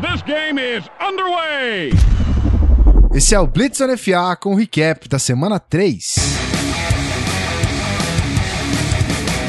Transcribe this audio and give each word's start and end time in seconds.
This 0.00 0.20
game 0.22 0.60
is 0.60 0.84
underway! 1.00 1.90
Esse 3.14 3.34
é 3.34 3.40
o 3.40 3.46
Blitz 3.46 3.80
NFA 3.80 4.36
com 4.36 4.52
o 4.52 4.54
recap 4.54 5.08
da 5.08 5.18
semana 5.18 5.58
3. 5.58 6.16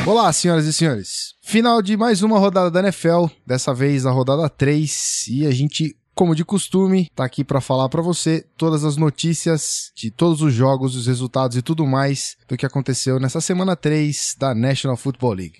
Olá, 0.05 0.31
senhoras 0.31 0.65
e 0.65 0.71
senhores. 0.71 1.33
Final 1.43 1.81
de 1.81 1.97
mais 1.97 2.23
uma 2.23 2.39
rodada 2.39 2.71
da 2.71 2.79
NFL, 2.79 3.25
dessa 3.45 3.73
vez 3.73 4.05
a 4.05 4.11
rodada 4.11 4.47
3, 4.47 5.27
e 5.27 5.45
a 5.45 5.51
gente 5.51 5.97
como 6.15 6.33
de 6.33 6.45
costume, 6.45 7.09
tá 7.13 7.25
aqui 7.25 7.43
para 7.43 7.59
falar 7.59 7.89
para 7.89 8.01
você 8.01 8.43
todas 8.57 8.85
as 8.85 8.95
notícias 8.95 9.91
de 9.95 10.09
todos 10.09 10.41
os 10.41 10.53
jogos, 10.53 10.95
os 10.95 11.07
resultados 11.07 11.57
e 11.57 11.61
tudo 11.61 11.85
mais 11.85 12.37
do 12.47 12.55
que 12.55 12.65
aconteceu 12.65 13.19
nessa 13.19 13.41
semana 13.41 13.75
3 13.75 14.35
da 14.39 14.55
National 14.55 14.95
Football 14.95 15.33
League. 15.33 15.59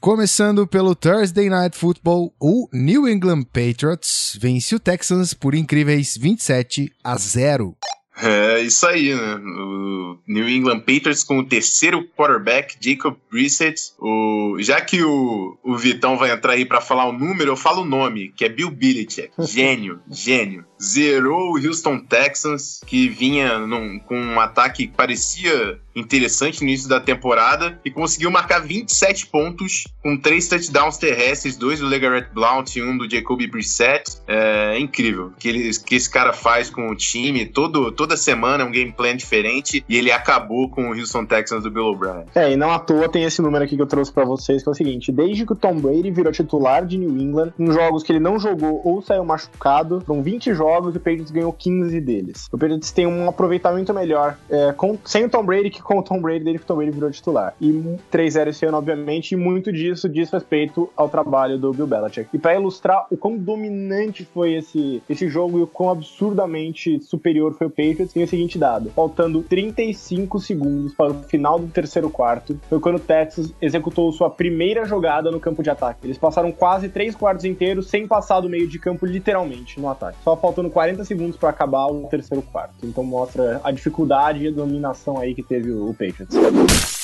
Começando 0.00 0.64
pelo 0.64 0.94
Thursday 0.94 1.50
Night 1.50 1.76
Football, 1.76 2.32
o 2.38 2.68
New 2.72 3.08
England 3.08 3.42
Patriots 3.52 4.38
vence 4.40 4.72
o 4.72 4.78
Texans 4.78 5.34
por 5.34 5.56
incríveis 5.56 6.16
27 6.16 6.92
a 7.02 7.18
0. 7.18 7.76
É 8.20 8.60
isso 8.60 8.86
aí, 8.86 9.14
né? 9.14 9.34
O 9.36 10.18
New 10.26 10.48
England 10.48 10.80
Patriots 10.80 11.22
com 11.22 11.38
o 11.38 11.46
terceiro 11.46 12.04
quarterback, 12.16 12.76
Jacob 12.80 13.16
Brissett. 13.30 13.92
O... 13.98 14.56
Já 14.60 14.80
que 14.80 15.02
o, 15.02 15.56
o 15.62 15.76
Vitão 15.76 16.16
vai 16.16 16.30
entrar 16.30 16.52
aí 16.52 16.64
para 16.64 16.80
falar 16.80 17.06
o 17.06 17.12
número, 17.12 17.52
eu 17.52 17.56
falo 17.56 17.82
o 17.82 17.86
nome, 17.86 18.32
que 18.36 18.44
é 18.44 18.48
Bill 18.48 18.70
Belichick. 18.70 19.30
Gênio, 19.38 20.00
gênio. 20.10 20.64
Zerou 20.80 21.52
o 21.52 21.58
Houston 21.58 21.98
Texans, 21.98 22.80
que 22.86 23.08
vinha 23.08 23.58
num, 23.58 23.98
com 23.98 24.18
um 24.18 24.40
ataque 24.40 24.86
que 24.86 24.96
parecia 24.96 25.80
interessante 25.98 26.62
no 26.62 26.68
início 26.68 26.88
da 26.88 27.00
temporada 27.00 27.80
e 27.84 27.90
conseguiu 27.90 28.30
marcar 28.30 28.60
27 28.60 29.26
pontos 29.26 29.88
com 30.02 30.16
três 30.16 30.46
touchdowns 30.48 30.96
terrestres, 30.96 31.56
dois 31.56 31.80
do 31.80 31.86
Legarrette 31.86 32.32
Blount 32.32 32.76
e 32.76 32.82
um 32.82 32.96
do 32.96 33.10
Jacoby 33.10 33.48
Brissett. 33.48 34.18
É 34.26 34.78
incrível 34.78 35.32
que, 35.38 35.48
ele, 35.48 35.70
que 35.80 35.96
esse 35.96 36.08
cara 36.08 36.32
faz 36.32 36.70
com 36.70 36.88
o 36.88 36.94
time. 36.94 37.46
Todo, 37.46 37.90
toda 38.08 38.16
semana 38.16 38.64
é 38.64 38.66
um 38.66 38.70
game 38.70 38.90
plan 38.90 39.14
diferente 39.14 39.84
e 39.86 39.96
ele 39.98 40.10
acabou 40.10 40.70
com 40.70 40.88
o 40.88 40.98
Houston 40.98 41.26
Texans 41.26 41.62
do 41.62 41.70
Bill 41.70 41.84
O'Brien. 41.84 42.24
É, 42.34 42.50
e 42.50 42.56
não 42.56 42.72
à 42.72 42.78
toa 42.78 43.06
tem 43.06 43.24
esse 43.24 43.42
número 43.42 43.62
aqui 43.62 43.76
que 43.76 43.82
eu 43.82 43.86
trouxe 43.86 44.10
para 44.10 44.24
vocês, 44.24 44.62
que 44.62 44.68
é 44.68 44.72
o 44.72 44.74
seguinte: 44.74 45.12
desde 45.12 45.44
que 45.44 45.52
o 45.52 45.56
Tom 45.56 45.76
Brady 45.76 46.10
virou 46.10 46.32
titular 46.32 46.86
de 46.86 46.96
New 46.96 47.10
England, 47.20 47.52
em 47.58 47.70
jogos 47.70 48.02
que 48.02 48.10
ele 48.10 48.18
não 48.18 48.38
jogou 48.38 48.80
ou 48.82 49.02
saiu 49.02 49.26
machucado, 49.26 50.00
foram 50.06 50.22
20 50.22 50.54
jogos 50.54 50.94
e 50.94 50.96
o 50.96 51.00
Patriots 51.00 51.30
ganhou 51.30 51.52
15 51.52 52.00
deles. 52.00 52.48
O 52.50 52.56
Patriots 52.56 52.90
tem 52.90 53.06
um 53.06 53.28
aproveitamento 53.28 53.92
melhor 53.92 54.38
é, 54.48 54.72
com, 54.72 54.96
sem 55.04 55.26
o 55.26 55.28
Tom 55.28 55.44
Brady 55.44 55.68
que 55.68 55.82
com 55.82 55.98
o 55.98 56.02
Tom 56.02 56.18
Brady 56.18 56.44
desde 56.44 56.60
que 56.60 56.64
o 56.64 56.68
Tom 56.68 56.76
Brady 56.76 56.92
virou 56.92 57.10
titular. 57.10 57.54
E 57.60 57.70
3-0 58.10 58.48
esse 58.48 58.64
ano, 58.64 58.78
obviamente, 58.78 59.32
e 59.32 59.36
muito 59.36 59.70
disso 59.70 60.08
diz 60.08 60.30
respeito 60.30 60.88
ao 60.96 61.10
trabalho 61.10 61.58
do 61.58 61.74
Bill 61.74 61.86
Belichick. 61.86 62.30
E 62.32 62.38
para 62.38 62.54
ilustrar 62.54 63.06
o 63.10 63.18
quão 63.18 63.36
dominante 63.36 64.24
foi 64.24 64.54
esse, 64.54 65.02
esse 65.10 65.28
jogo 65.28 65.58
e 65.58 65.62
o 65.62 65.66
quão 65.66 65.90
absurdamente 65.90 66.98
superior 67.02 67.52
foi 67.58 67.66
o 67.66 67.70
Patriots, 67.70 67.97
tem 68.06 68.22
o 68.22 68.28
seguinte 68.28 68.58
dado: 68.58 68.90
faltando 68.90 69.42
35 69.42 70.38
segundos 70.40 70.94
para 70.94 71.10
o 71.10 71.22
final 71.22 71.58
do 71.58 71.68
terceiro 71.68 72.10
quarto, 72.10 72.58
foi 72.68 72.80
quando 72.80 72.96
o 72.96 73.00
Texas 73.00 73.52
executou 73.60 74.12
sua 74.12 74.30
primeira 74.30 74.84
jogada 74.84 75.30
no 75.30 75.40
campo 75.40 75.62
de 75.62 75.70
ataque. 75.70 76.00
Eles 76.04 76.18
passaram 76.18 76.52
quase 76.52 76.88
três 76.88 77.14
quartos 77.14 77.44
inteiros 77.44 77.88
sem 77.88 78.06
passar 78.06 78.40
do 78.40 78.48
meio 78.48 78.68
de 78.68 78.78
campo, 78.78 79.06
literalmente, 79.06 79.80
no 79.80 79.88
ataque. 79.88 80.18
Só 80.22 80.36
faltando 80.36 80.70
40 80.70 81.04
segundos 81.04 81.36
para 81.36 81.50
acabar 81.50 81.86
o 81.86 82.06
terceiro 82.08 82.42
quarto. 82.42 82.74
Então 82.84 83.04
mostra 83.04 83.60
a 83.62 83.70
dificuldade 83.70 84.44
e 84.44 84.48
a 84.48 84.50
dominação 84.50 85.18
aí 85.18 85.34
que 85.34 85.42
teve 85.42 85.70
o 85.70 85.94
Patriots. 85.94 86.97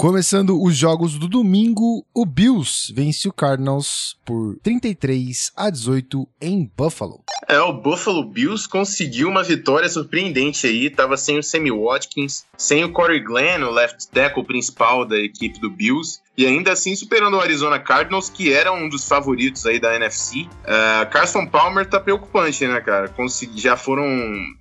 Começando 0.00 0.58
os 0.58 0.74
jogos 0.74 1.18
do 1.18 1.28
domingo, 1.28 2.06
o 2.14 2.24
Bills 2.24 2.90
vence 2.90 3.28
o 3.28 3.32
Cardinals 3.34 4.16
por 4.24 4.56
33 4.62 5.52
a 5.54 5.68
18 5.68 6.26
em 6.40 6.72
Buffalo. 6.74 7.22
É, 7.46 7.60
o 7.60 7.74
Buffalo 7.74 8.24
Bills 8.24 8.66
conseguiu 8.66 9.28
uma 9.28 9.42
vitória 9.42 9.90
surpreendente 9.90 10.66
aí. 10.66 10.88
Tava 10.88 11.18
sem 11.18 11.38
o 11.38 11.42
Sammy 11.42 11.70
Watkins, 11.70 12.46
sem 12.56 12.82
o 12.82 12.90
Corey 12.90 13.20
Glenn, 13.20 13.62
o 13.62 13.70
left 13.70 14.08
tackle 14.08 14.42
principal 14.42 15.04
da 15.04 15.18
equipe 15.18 15.60
do 15.60 15.68
Bills. 15.68 16.22
E 16.40 16.46
ainda 16.46 16.72
assim 16.72 16.96
superando 16.96 17.34
o 17.34 17.40
Arizona 17.40 17.78
Cardinals, 17.78 18.30
que 18.30 18.50
era 18.50 18.72
um 18.72 18.88
dos 18.88 19.06
favoritos 19.06 19.66
aí 19.66 19.78
da 19.78 19.94
NFC. 19.94 20.48
Uh, 20.64 21.10
Carson 21.10 21.44
Palmer 21.44 21.84
tá 21.84 22.00
preocupante, 22.00 22.66
né, 22.66 22.80
cara? 22.80 23.10
Consegui, 23.10 23.60
já 23.60 23.76
foram, 23.76 24.06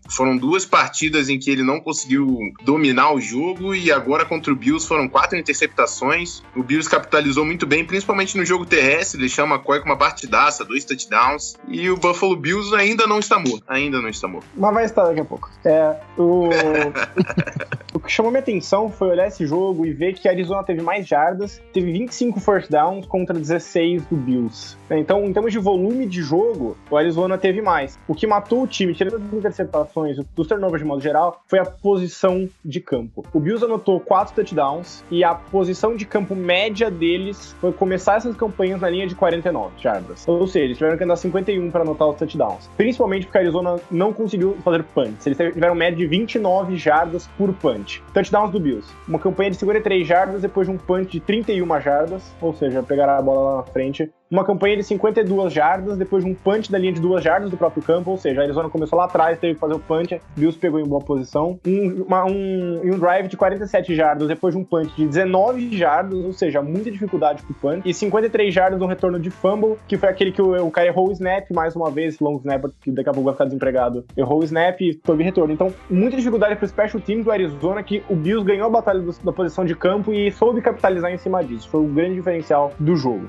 foram 0.09 0.35
duas 0.35 0.66
partidas 0.66 1.29
em 1.29 1.39
que 1.39 1.50
ele 1.50 1.63
não 1.63 1.79
conseguiu 1.79 2.38
dominar 2.66 3.13
o 3.13 3.22
jogo 3.22 3.73
e 3.73 3.94
agora 3.94 4.25
contra 4.25 4.51
o 4.51 4.57
Bills 4.57 4.85
foram 4.85 5.07
quatro 5.07 5.38
interceptações. 5.38 6.44
O 6.53 6.62
Bills 6.62 6.89
capitalizou 6.89 7.45
muito 7.45 7.66
bem, 7.66 7.85
principalmente 7.85 8.35
no 8.35 8.44
jogo 8.44 8.66
terrestre, 8.66 9.18
deixou 9.18 9.45
uma 9.45 9.56
McCoy 9.56 9.79
com 9.79 9.85
uma 9.85 9.97
partidaça, 9.97 10.66
dois 10.66 10.84
touchdowns. 10.84 11.56
E 11.66 11.89
o 11.89 11.95
Buffalo 11.95 12.35
Bills 12.35 12.75
ainda 12.75 13.07
não 13.07 13.19
está 13.19 13.39
morto, 13.39 13.63
ainda 13.69 14.01
não 14.01 14.09
está 14.09 14.28
morto. 14.28 14.50
Mas 14.53 14.73
vai 14.73 14.84
estar 14.84 15.06
daqui 15.06 15.22
a 15.22 15.25
pouco. 15.25 15.50
É, 15.63 15.95
o... 16.18 16.50
o 17.95 18.01
que 18.01 18.12
chamou 18.12 18.34
minha 18.34 18.41
atenção 18.41 18.91
foi 18.91 19.12
olhar 19.12 19.29
esse 19.29 19.47
jogo 19.47 19.85
e 19.85 19.94
ver 19.94 20.13
que 20.16 20.28
a 20.28 20.31
Arizona 20.31 20.62
teve 20.62 20.81
mais 20.81 21.07
jardas, 21.07 21.62
teve 21.74 21.91
25 21.91 22.40
first 22.40 22.69
downs 22.69 23.06
contra 23.06 23.38
16 23.38 24.06
do 24.06 24.16
Bills. 24.16 24.78
Então, 24.90 25.25
em 25.25 25.34
termos 25.34 25.52
de 25.52 25.59
volume 25.59 26.06
de 26.06 26.22
jogo, 26.22 26.75
o 26.90 26.97
Arizona 26.97 27.38
teve 27.38 27.62
mais. 27.62 27.97
O 28.07 28.16
que 28.16 28.25
matou 28.25 28.63
o 28.63 28.68
time, 28.68 28.94
tirando 28.94 29.18
as 29.18 29.34
interceptações, 29.34 30.18
dos 30.35 30.47
turnovers 30.47 30.81
de 30.81 30.88
modo 30.88 31.02
geral, 31.02 31.41
foi 31.47 31.59
a 31.59 31.66
posição 31.66 32.47
de 32.63 32.80
campo. 32.80 33.25
O 33.34 33.40
Bills 33.40 33.63
anotou 33.63 34.00
4 34.00 34.35
touchdowns 34.35 35.03
e 35.12 35.24
a 35.24 35.34
posição 35.35 35.96
de 35.96 36.06
campo 36.06 36.35
média 36.35 36.90
deles 36.90 37.56
foi 37.59 37.72
começar 37.72 38.18
essas 38.18 38.36
campanhas 38.36 38.81
na 38.81 38.90
linha 38.90 39.07
de 39.07 39.16
49 39.16 39.72
jardas. 39.81 40.28
Ou 40.28 40.47
seja, 40.47 40.66
eles 40.66 40.78
tiveram 40.78 40.97
que 40.97 41.03
andar 41.03 41.16
51 41.16 41.72
para 41.72 41.81
anotar 41.81 42.09
os 42.09 42.18
touchdowns. 42.18 42.69
Principalmente 42.78 43.25
porque 43.25 43.38
a 43.38 43.41
Arizona 43.41 43.80
não 43.91 44.12
conseguiu 44.12 44.57
fazer 44.63 44.84
punts. 44.84 45.25
Eles 45.25 45.38
tiveram 45.38 45.75
média 45.75 45.97
de 45.97 46.06
29 46.06 46.78
jardas 46.78 47.28
por 47.38 47.53
punch. 47.53 48.01
Touchdowns 48.13 48.51
do 48.51 48.59
Bills. 48.59 48.88
Uma 49.07 49.19
campanha 49.19 49.51
de 49.51 49.57
53 49.57 50.07
jardas 50.07 50.41
depois 50.41 50.68
de 50.68 50.74
um 50.74 50.78
punch 50.78 51.12
de 51.12 51.19
31 51.19 51.59
jardas, 51.84 52.24
ou 52.42 52.53
seja, 52.53 52.84
pegaram 52.84 53.14
a 53.14 53.22
bola 53.22 53.52
lá 53.52 53.58
na 53.58 53.64
frente 53.64 54.12
uma 54.31 54.45
campanha 54.45 54.78
de 54.78 54.84
52 54.84 55.51
jardas, 55.51 55.97
depois 55.97 56.23
de 56.23 56.29
um 56.29 56.35
punch 56.35 56.72
da 56.72 56.78
linha 56.78 56.94
de 56.94 57.01
duas 57.01 57.23
jardas 57.23 57.50
do 57.50 57.57
próprio 57.57 57.81
campo, 57.81 58.12
ou 58.12 58.17
seja, 58.17 58.41
a 58.41 58.44
Arizona 58.44 58.69
começou 58.69 58.97
lá 58.97 59.06
atrás, 59.06 59.40
teve 59.40 59.56
que 59.56 59.59
fazer 59.59 59.73
o 59.73 59.79
punch, 59.79 60.22
Bills 60.35 60.57
pegou 60.57 60.79
em 60.79 60.85
boa 60.85 61.01
posição, 61.01 61.59
um, 61.66 62.03
uma, 62.03 62.25
um, 62.25 62.81
um 62.84 63.00
drive 63.00 63.28
de 63.28 63.35
47 63.35 63.95
jardas, 63.95 64.28
depois 64.28 64.53
de 64.53 64.62
um 64.62 64.63
punch 64.63 64.95
de 64.95 65.07
19 65.07 65.75
jardas, 65.75 66.23
ou 66.23 66.34
seja, 66.34 66.62
muita 66.62 66.91
dificuldade 66.91 67.41
com 67.44 67.53
o 67.53 67.56
punch, 67.56 67.81
e 67.89 67.94
53 67.94 68.53
jardas 68.53 68.79
no 68.79 68.85
retorno 68.85 69.19
de 69.19 69.31
fumble, 69.31 69.78
que 69.88 69.97
foi 69.97 70.09
aquele 70.09 70.31
que 70.31 70.41
o, 70.41 70.66
o 70.66 70.72
cara 70.72 70.88
errou 70.88 71.09
o 71.09 71.12
snap, 71.12 71.50
mais 71.51 71.75
uma 71.75 71.89
vez, 71.89 72.19
long 72.19 72.38
snap, 72.38 72.66
que 72.81 72.91
daqui 72.91 73.09
a 73.09 73.13
pouco 73.13 73.25
vai 73.25 73.34
ficar 73.34 73.45
desempregado, 73.45 74.06
errou 74.16 74.41
o 74.41 74.44
snap 74.44 74.79
e 74.81 74.94
teve 74.94 75.23
retorno. 75.23 75.53
Então, 75.53 75.73
muita 75.89 76.16
dificuldade 76.16 76.56
pro 76.56 76.68
special 76.68 77.01
team 77.01 77.22
do 77.22 77.31
Arizona, 77.31 77.81
que 77.81 78.03
o 78.09 78.16
Bills 78.16 78.45
ganhou 78.45 78.68
a 78.68 78.69
batalha 78.69 79.00
do, 79.00 79.12
da 79.23 79.31
posição 79.31 79.66
de 79.66 79.75
campo 79.75 80.13
e 80.13 80.31
soube 80.31 80.62
capitalizar 80.62 81.12
em 81.12 81.18
cima 81.18 81.44
disso. 81.44 81.68
Foi 81.69 81.81
o 81.81 81.88
grande 81.88 82.16
diferencial 82.16 82.72
do 82.79 82.95
jogo. 82.95 83.25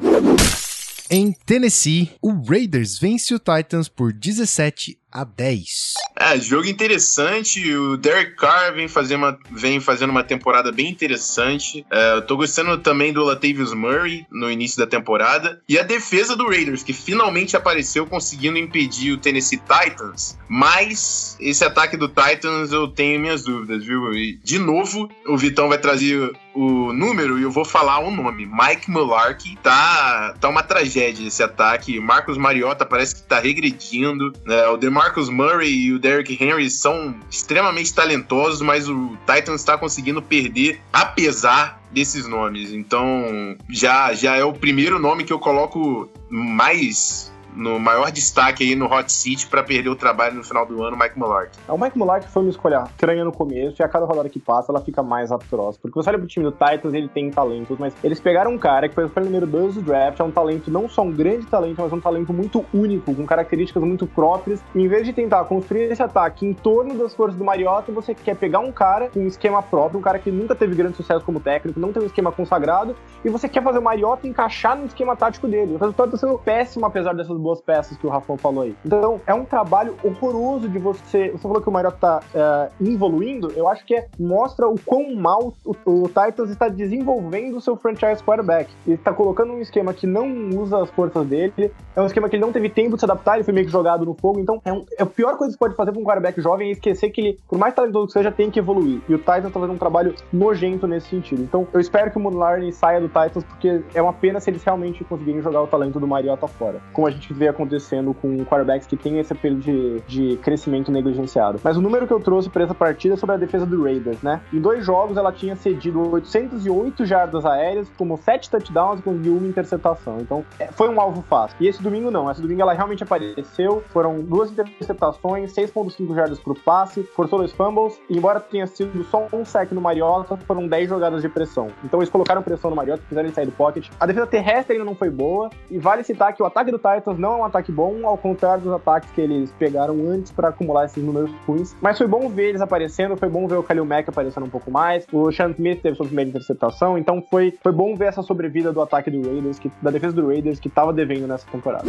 Em 1.13 1.33
Tennessee, 1.33 2.13
o 2.23 2.31
Raiders 2.31 2.97
vence 2.97 3.35
o 3.35 3.39
Titans 3.41 3.89
por 3.89 4.13
17 4.13 5.00
a 5.13 5.25
10. 5.25 5.95
É, 6.19 6.39
jogo 6.39 6.67
interessante. 6.67 7.75
O 7.75 7.97
Derek 7.97 8.37
Carr 8.37 8.75
vem, 8.75 8.89
fazer 8.89 9.17
uma, 9.17 9.39
vem 9.51 9.81
fazendo 9.81 10.11
uma 10.11 10.23
temporada 10.23 10.71
bem 10.71 10.89
interessante. 10.89 11.85
É, 11.91 12.15
eu 12.15 12.23
tô 12.23 12.37
gostando 12.37 12.77
também 12.79 13.13
do 13.13 13.25
Latavius 13.25 13.73
Murray 13.73 14.27
no 14.31 14.51
início 14.51 14.79
da 14.79 14.87
temporada. 14.87 15.61
E 15.69 15.79
a 15.79 15.83
defesa 15.83 16.37
do 16.37 16.47
Raiders, 16.47 16.83
que 16.83 16.93
finalmente 16.93 17.57
apareceu 17.57 18.07
conseguindo 18.07 18.59
impedir 18.59 19.13
o 19.13 19.19
Tennessee 19.19 19.59
Titans. 19.59 20.39
Mas 20.49 21.37
esse 21.41 21.65
ataque 21.65 21.97
do 21.97 22.09
Titans 22.09 22.73
eu 22.73 22.89
tenho 22.89 23.21
minhas 23.21 23.45
dúvidas, 23.45 23.85
viu? 23.85 24.13
E, 24.13 24.39
de 24.45 24.59
novo, 24.59 25.09
o 25.27 25.37
Vitão 25.37 25.69
vai 25.69 25.79
trazer 25.79 26.33
o 26.55 26.93
número 26.93 27.39
e 27.39 27.43
eu 27.43 27.51
vou 27.51 27.65
falar 27.65 28.01
o 28.01 28.11
nome. 28.11 28.47
Mike 28.47 28.91
Mularkey. 28.91 29.57
Tá, 29.63 30.35
tá 30.41 30.49
uma 30.49 30.63
tragédia 30.63 31.27
esse 31.27 31.43
ataque. 31.43 31.99
Marcos 32.01 32.37
Mariota 32.37 32.85
parece 32.85 33.17
que 33.17 33.23
tá 33.23 33.39
regredindo. 33.39 34.33
É, 34.47 34.69
o 34.69 34.77
DeMar 34.77 35.00
Marcus 35.01 35.31
Murray 35.31 35.87
e 35.87 35.93
o 35.95 35.99
Derrick 35.99 36.37
Henry 36.39 36.69
são 36.69 37.19
extremamente 37.31 37.95
talentosos, 37.95 38.61
mas 38.61 38.87
o 38.87 39.17
Titans 39.21 39.63
está 39.63 39.79
conseguindo 39.79 40.21
perder 40.21 40.79
apesar 40.93 41.81
desses 41.91 42.27
nomes. 42.27 42.71
Então, 42.71 43.57
já 43.71 44.13
já 44.13 44.37
é 44.37 44.45
o 44.45 44.53
primeiro 44.53 44.99
nome 44.99 45.25
que 45.25 45.33
eu 45.33 45.39
coloco 45.39 46.07
mais 46.29 47.30
no 47.55 47.79
maior 47.79 48.11
destaque 48.11 48.65
aí 48.65 48.75
no 48.75 48.87
Hot 48.87 49.11
Seat 49.11 49.47
para 49.49 49.63
perder 49.63 49.89
o 49.89 49.97
trabalho 49.97 50.37
no 50.37 50.45
final 50.45 50.67
do 50.67 50.83
ano, 50.83 50.97
Mike 50.97 51.19
Mulark. 51.19 51.51
É, 51.69 51.73
o 51.73 51.79
Mike 51.79 51.99
Mulark 51.99 52.29
foi 52.29 52.43
uma 52.43 52.51
escolha 52.51 52.85
estranha 52.85 53.25
no 53.25 53.33
começo 53.33 53.81
e 53.81 53.83
a 53.83 53.89
cada 53.89 54.07
rodada 54.07 54.29
que 54.29 54.39
passa 54.39 54.73
ela 54.73 54.81
fica 54.81 55.03
mais 55.03 55.33
atroz. 55.33 55.77
Porque 55.77 55.95
você 55.95 56.11
olha 56.11 56.19
pro 56.19 56.27
time 56.27 56.45
do 56.45 56.53
Titans, 56.53 56.95
ele 56.95 57.09
tem 57.09 57.31
talentos, 57.31 57.79
mas 57.79 57.95
eles 58.03 58.21
pegaram 58.21 58.53
um 58.53 58.59
cara 58.59 58.89
que 58.89 58.95
foi 58.95 59.05
o 59.05 59.25
número 59.25 59.47
2 59.47 59.77
do 59.77 59.83
draft, 59.83 60.21
é 60.21 60.25
um 60.25 60.31
talento, 60.31 60.71
não 60.71 60.89
só 60.89 61.03
um 61.03 61.13
grande 61.13 61.47
talento, 61.47 61.81
mas 61.81 61.93
um 61.93 62.01
talento 62.01 62.33
muito 62.33 62.65
único, 62.73 63.15
com 63.15 63.27
características 63.27 63.83
muito 63.83 64.07
próprias. 64.07 64.63
E 64.75 64.81
em 64.81 64.89
vez 64.89 65.07
de 65.07 65.13
tentar 65.13 65.45
construir 65.45 65.91
esse 65.91 66.03
ataque 66.03 66.47
em 66.47 66.53
torno 66.53 66.95
das 66.95 67.15
forças 67.15 67.37
do 67.37 67.45
Mariota, 67.45 67.93
você 67.93 68.15
quer 68.15 68.37
pegar 68.37 68.61
um 68.61 68.73
cara 68.73 69.09
com 69.09 69.21
um 69.21 69.27
esquema 69.27 69.63
próprio, 69.63 69.99
um 69.99 70.03
cara 70.03 70.19
que 70.19 70.31
nunca 70.31 70.55
teve 70.55 70.75
grande 70.75 70.97
sucesso 70.97 71.25
como 71.25 71.41
técnico, 71.41 71.81
não 71.81 71.93
tem 71.93 72.03
um 72.03 72.07
esquema 72.07 72.31
consagrado, 72.31 72.95
e 73.25 73.29
você 73.29 73.49
quer 73.49 73.63
fazer 73.63 73.79
o 73.79 73.83
Mariota 73.83 74.27
encaixar 74.27 74.77
no 74.77 74.87
esquema 74.87 75.17
tático 75.17 75.49
dele. 75.49 75.75
O 75.75 75.79
resultado 75.79 76.15
está 76.15 76.27
sendo 76.27 76.39
péssimo, 76.39 76.87
apesar 76.87 77.15
dessas 77.15 77.40
boas 77.41 77.61
peças 77.61 77.97
que 77.97 78.07
o 78.07 78.11
Rafão 78.11 78.37
falou 78.37 78.65
aí. 78.65 78.75
Então, 78.85 79.21
é 79.27 79.35
um 79.35 79.45
trabalho 79.45 79.97
horroroso 80.03 80.69
de 80.69 80.79
você. 80.79 81.31
Você 81.31 81.43
falou 81.43 81.61
que 81.61 81.69
o 81.69 81.73
Mariota 81.73 81.97
tá 82.01 82.71
evoluindo, 82.81 83.53
eu 83.57 83.69
acho 83.69 83.85
que 83.85 83.95
é, 83.95 84.07
mostra 84.19 84.69
o 84.69 84.79
quão 84.81 85.15
mal 85.15 85.53
o, 85.65 85.75
o 85.85 86.09
Titans 86.09 86.51
está 86.51 86.69
desenvolvendo 86.69 87.57
o 87.57 87.61
seu 87.61 87.77
franchise 87.77 88.23
quarterback. 88.23 88.71
Ele 88.87 88.97
está 88.97 89.13
colocando 89.13 89.53
um 89.53 89.61
esquema 89.61 89.93
que 89.93 90.07
não 90.07 90.51
usa 90.51 90.83
as 90.83 90.91
forças 90.91 91.27
dele, 91.27 91.73
é 91.95 92.01
um 92.01 92.07
esquema 92.07 92.29
que 92.29 92.37
ele 92.37 92.45
não 92.45 92.53
teve 92.53 92.69
tempo 92.69 92.95
de 92.95 93.01
se 93.01 93.05
adaptar, 93.05 93.35
ele 93.35 93.45
foi 93.45 93.55
meio 93.55 93.67
que 93.67 93.73
jogado 93.73 94.05
no 94.05 94.15
fogo. 94.15 94.41
Então, 94.41 94.61
é, 94.65 94.73
um, 94.73 94.85
é 94.99 95.03
a 95.03 95.07
pior 95.07 95.37
coisa 95.37 95.53
que 95.53 95.59
você 95.59 95.59
pode 95.59 95.77
fazer 95.77 95.93
para 95.93 96.01
um 96.01 96.05
quarterback 96.05 96.41
jovem 96.41 96.69
é 96.69 96.73
esquecer 96.73 97.11
que 97.11 97.21
ele, 97.21 97.39
por 97.49 97.59
mais 97.59 97.75
talentoso 97.75 98.07
que 98.07 98.13
seja, 98.13 98.31
tem 98.31 98.51
que 98.51 98.59
evoluir. 98.59 99.01
E 99.09 99.15
o 99.15 99.19
Titans 99.19 99.47
está 99.47 99.61
fazendo 99.61 99.75
um 99.75 99.79
trabalho 99.79 100.15
nojento 100.33 100.87
nesse 100.87 101.09
sentido. 101.09 101.43
Então, 101.43 101.67
eu 101.73 101.81
espero 101.81 102.11
que 102.11 102.17
o 102.17 102.21
Moonlarney 102.21 102.73
saia 102.73 103.01
do 103.01 103.09
Titans, 103.09 103.45
porque 103.45 103.83
é 103.95 104.03
uma 104.03 104.13
pena 104.13 104.41
se 104.41 104.51
eles 104.51 104.63
realmente 104.63 105.05
conseguirem 105.05 105.43
jogar 105.43 105.63
o 105.63 105.67
talento 105.67 105.99
do 105.99 106.07
Mariota 106.07 106.47
fora. 106.47 106.81
Como 106.93 107.07
a 107.07 107.11
gente 107.11 107.30
vê 107.35 107.49
acontecendo 107.49 108.15
com 108.15 108.45
quarterbacks 108.45 108.87
que 108.87 108.97
têm 108.97 109.19
esse 109.19 109.33
apelo 109.33 109.57
de, 109.57 110.01
de 110.07 110.37
crescimento 110.39 110.91
negligenciado. 110.91 111.61
Mas 111.63 111.77
o 111.77 111.81
número 111.81 112.07
que 112.07 112.13
eu 112.13 112.21
trouxe 112.21 112.49
para 112.49 112.65
essa 112.65 112.75
partida 112.75 113.15
é 113.15 113.17
sobre 113.17 113.35
a 113.35 113.39
defesa 113.39 113.67
do 113.67 113.83
Raiders, 113.83 114.23
né? 114.23 114.41
Em 114.53 114.61
dois 114.61 114.85
jogos, 114.85 115.17
ela 115.17 115.33
tinha 115.33 115.57
cedido 115.57 116.11
808 116.11 117.05
jardas 117.05 117.45
aéreas, 117.45 117.89
como 117.97 118.17
7 118.17 118.51
touchdowns 118.51 119.01
e 119.01 119.03
conseguiu 119.03 119.37
uma 119.37 119.47
interceptação. 119.47 120.19
Então, 120.21 120.45
é, 120.59 120.67
foi 120.67 120.89
um 120.89 121.01
alvo 121.01 121.23
fácil. 121.23 121.57
E 121.61 121.69
esse 121.69 121.83
domingo 121.83 122.11
não. 122.11 122.31
Esse 122.31 122.41
domingo 122.41 122.63
ela 122.63 122.73
realmente 122.73 123.03
apareceu. 123.03 123.83
Foram 123.89 124.21
duas 124.21 124.51
interceptações, 124.51 125.53
6.5 125.53 126.15
jardas 126.15 126.39
por 126.39 126.59
passe, 126.59 127.03
forçou 127.15 127.39
dois 127.39 127.53
fumbles. 127.53 128.01
E 128.09 128.17
embora 128.17 128.41
tenha 128.41 128.67
sido 128.67 129.05
só 129.05 129.27
um 129.33 129.45
sec 129.45 129.73
no 129.73 129.81
Mariota, 129.81 130.37
foram 130.47 130.67
10 130.67 130.89
jogadas 130.89 131.23
de 131.23 131.29
pressão. 131.29 131.69
Então, 131.85 132.01
eles 132.01 132.11
colocaram 132.11 132.43
pressão 132.43 132.71
no 132.71 132.77
Mariota, 132.77 133.03
fizeram 133.09 133.27
ele 133.27 133.35
sair 133.35 133.47
do 133.47 133.53
pocket. 133.53 133.89
A 133.99 134.07
defesa 134.07 134.27
terrestre 134.27 134.75
ainda 134.75 134.85
não 134.85 134.95
foi 134.95 135.11
boa. 135.11 135.51
E 135.71 135.79
vale 135.79 136.03
citar 136.03 136.33
que 136.33 136.43
o 136.43 136.47
ataque 136.47 136.71
do 136.71 136.79
Titans 136.79 137.19
não 137.21 137.35
é 137.35 137.37
um 137.37 137.45
ataque 137.45 137.71
bom, 137.71 138.07
ao 138.07 138.17
contrário 138.17 138.65
dos 138.65 138.73
ataques 138.73 139.11
que 139.11 139.21
eles 139.21 139.51
pegaram 139.59 140.09
antes 140.09 140.33
para 140.33 140.49
acumular 140.49 140.87
esses 140.87 141.03
números 141.03 141.31
ruins. 141.47 141.77
Mas 141.81 141.99
foi 141.99 142.07
bom 142.07 142.29
ver 142.29 142.49
eles 142.49 142.61
aparecendo, 142.61 143.17
foi 143.17 143.29
bom 143.29 143.47
ver 143.47 143.57
o 143.57 143.63
Kalil 143.63 143.85
Mack 143.85 144.09
aparecendo 144.09 144.47
um 144.47 144.51
pouco 144.51 144.71
mais. 144.71 145.07
O 145.13 145.31
Sean 145.31 145.51
Smith 145.51 145.83
teve 145.83 145.97
sua 145.97 146.07
primeira 146.07 146.31
interceptação, 146.31 146.97
então 146.97 147.23
foi, 147.31 147.57
foi 147.63 147.73
bom 147.73 147.95
ver 147.95 148.07
essa 148.07 148.23
sobrevida 148.23 148.73
do 148.73 148.81
ataque 148.81 149.11
do 149.11 149.23
Raiders, 149.23 149.59
que, 149.59 149.71
da 149.83 149.91
defesa 149.91 150.15
do 150.15 150.27
Raiders, 150.27 150.59
que 150.59 150.69
estava 150.69 150.93
devendo 150.93 151.27
nessa 151.27 151.47
temporada. 151.51 151.85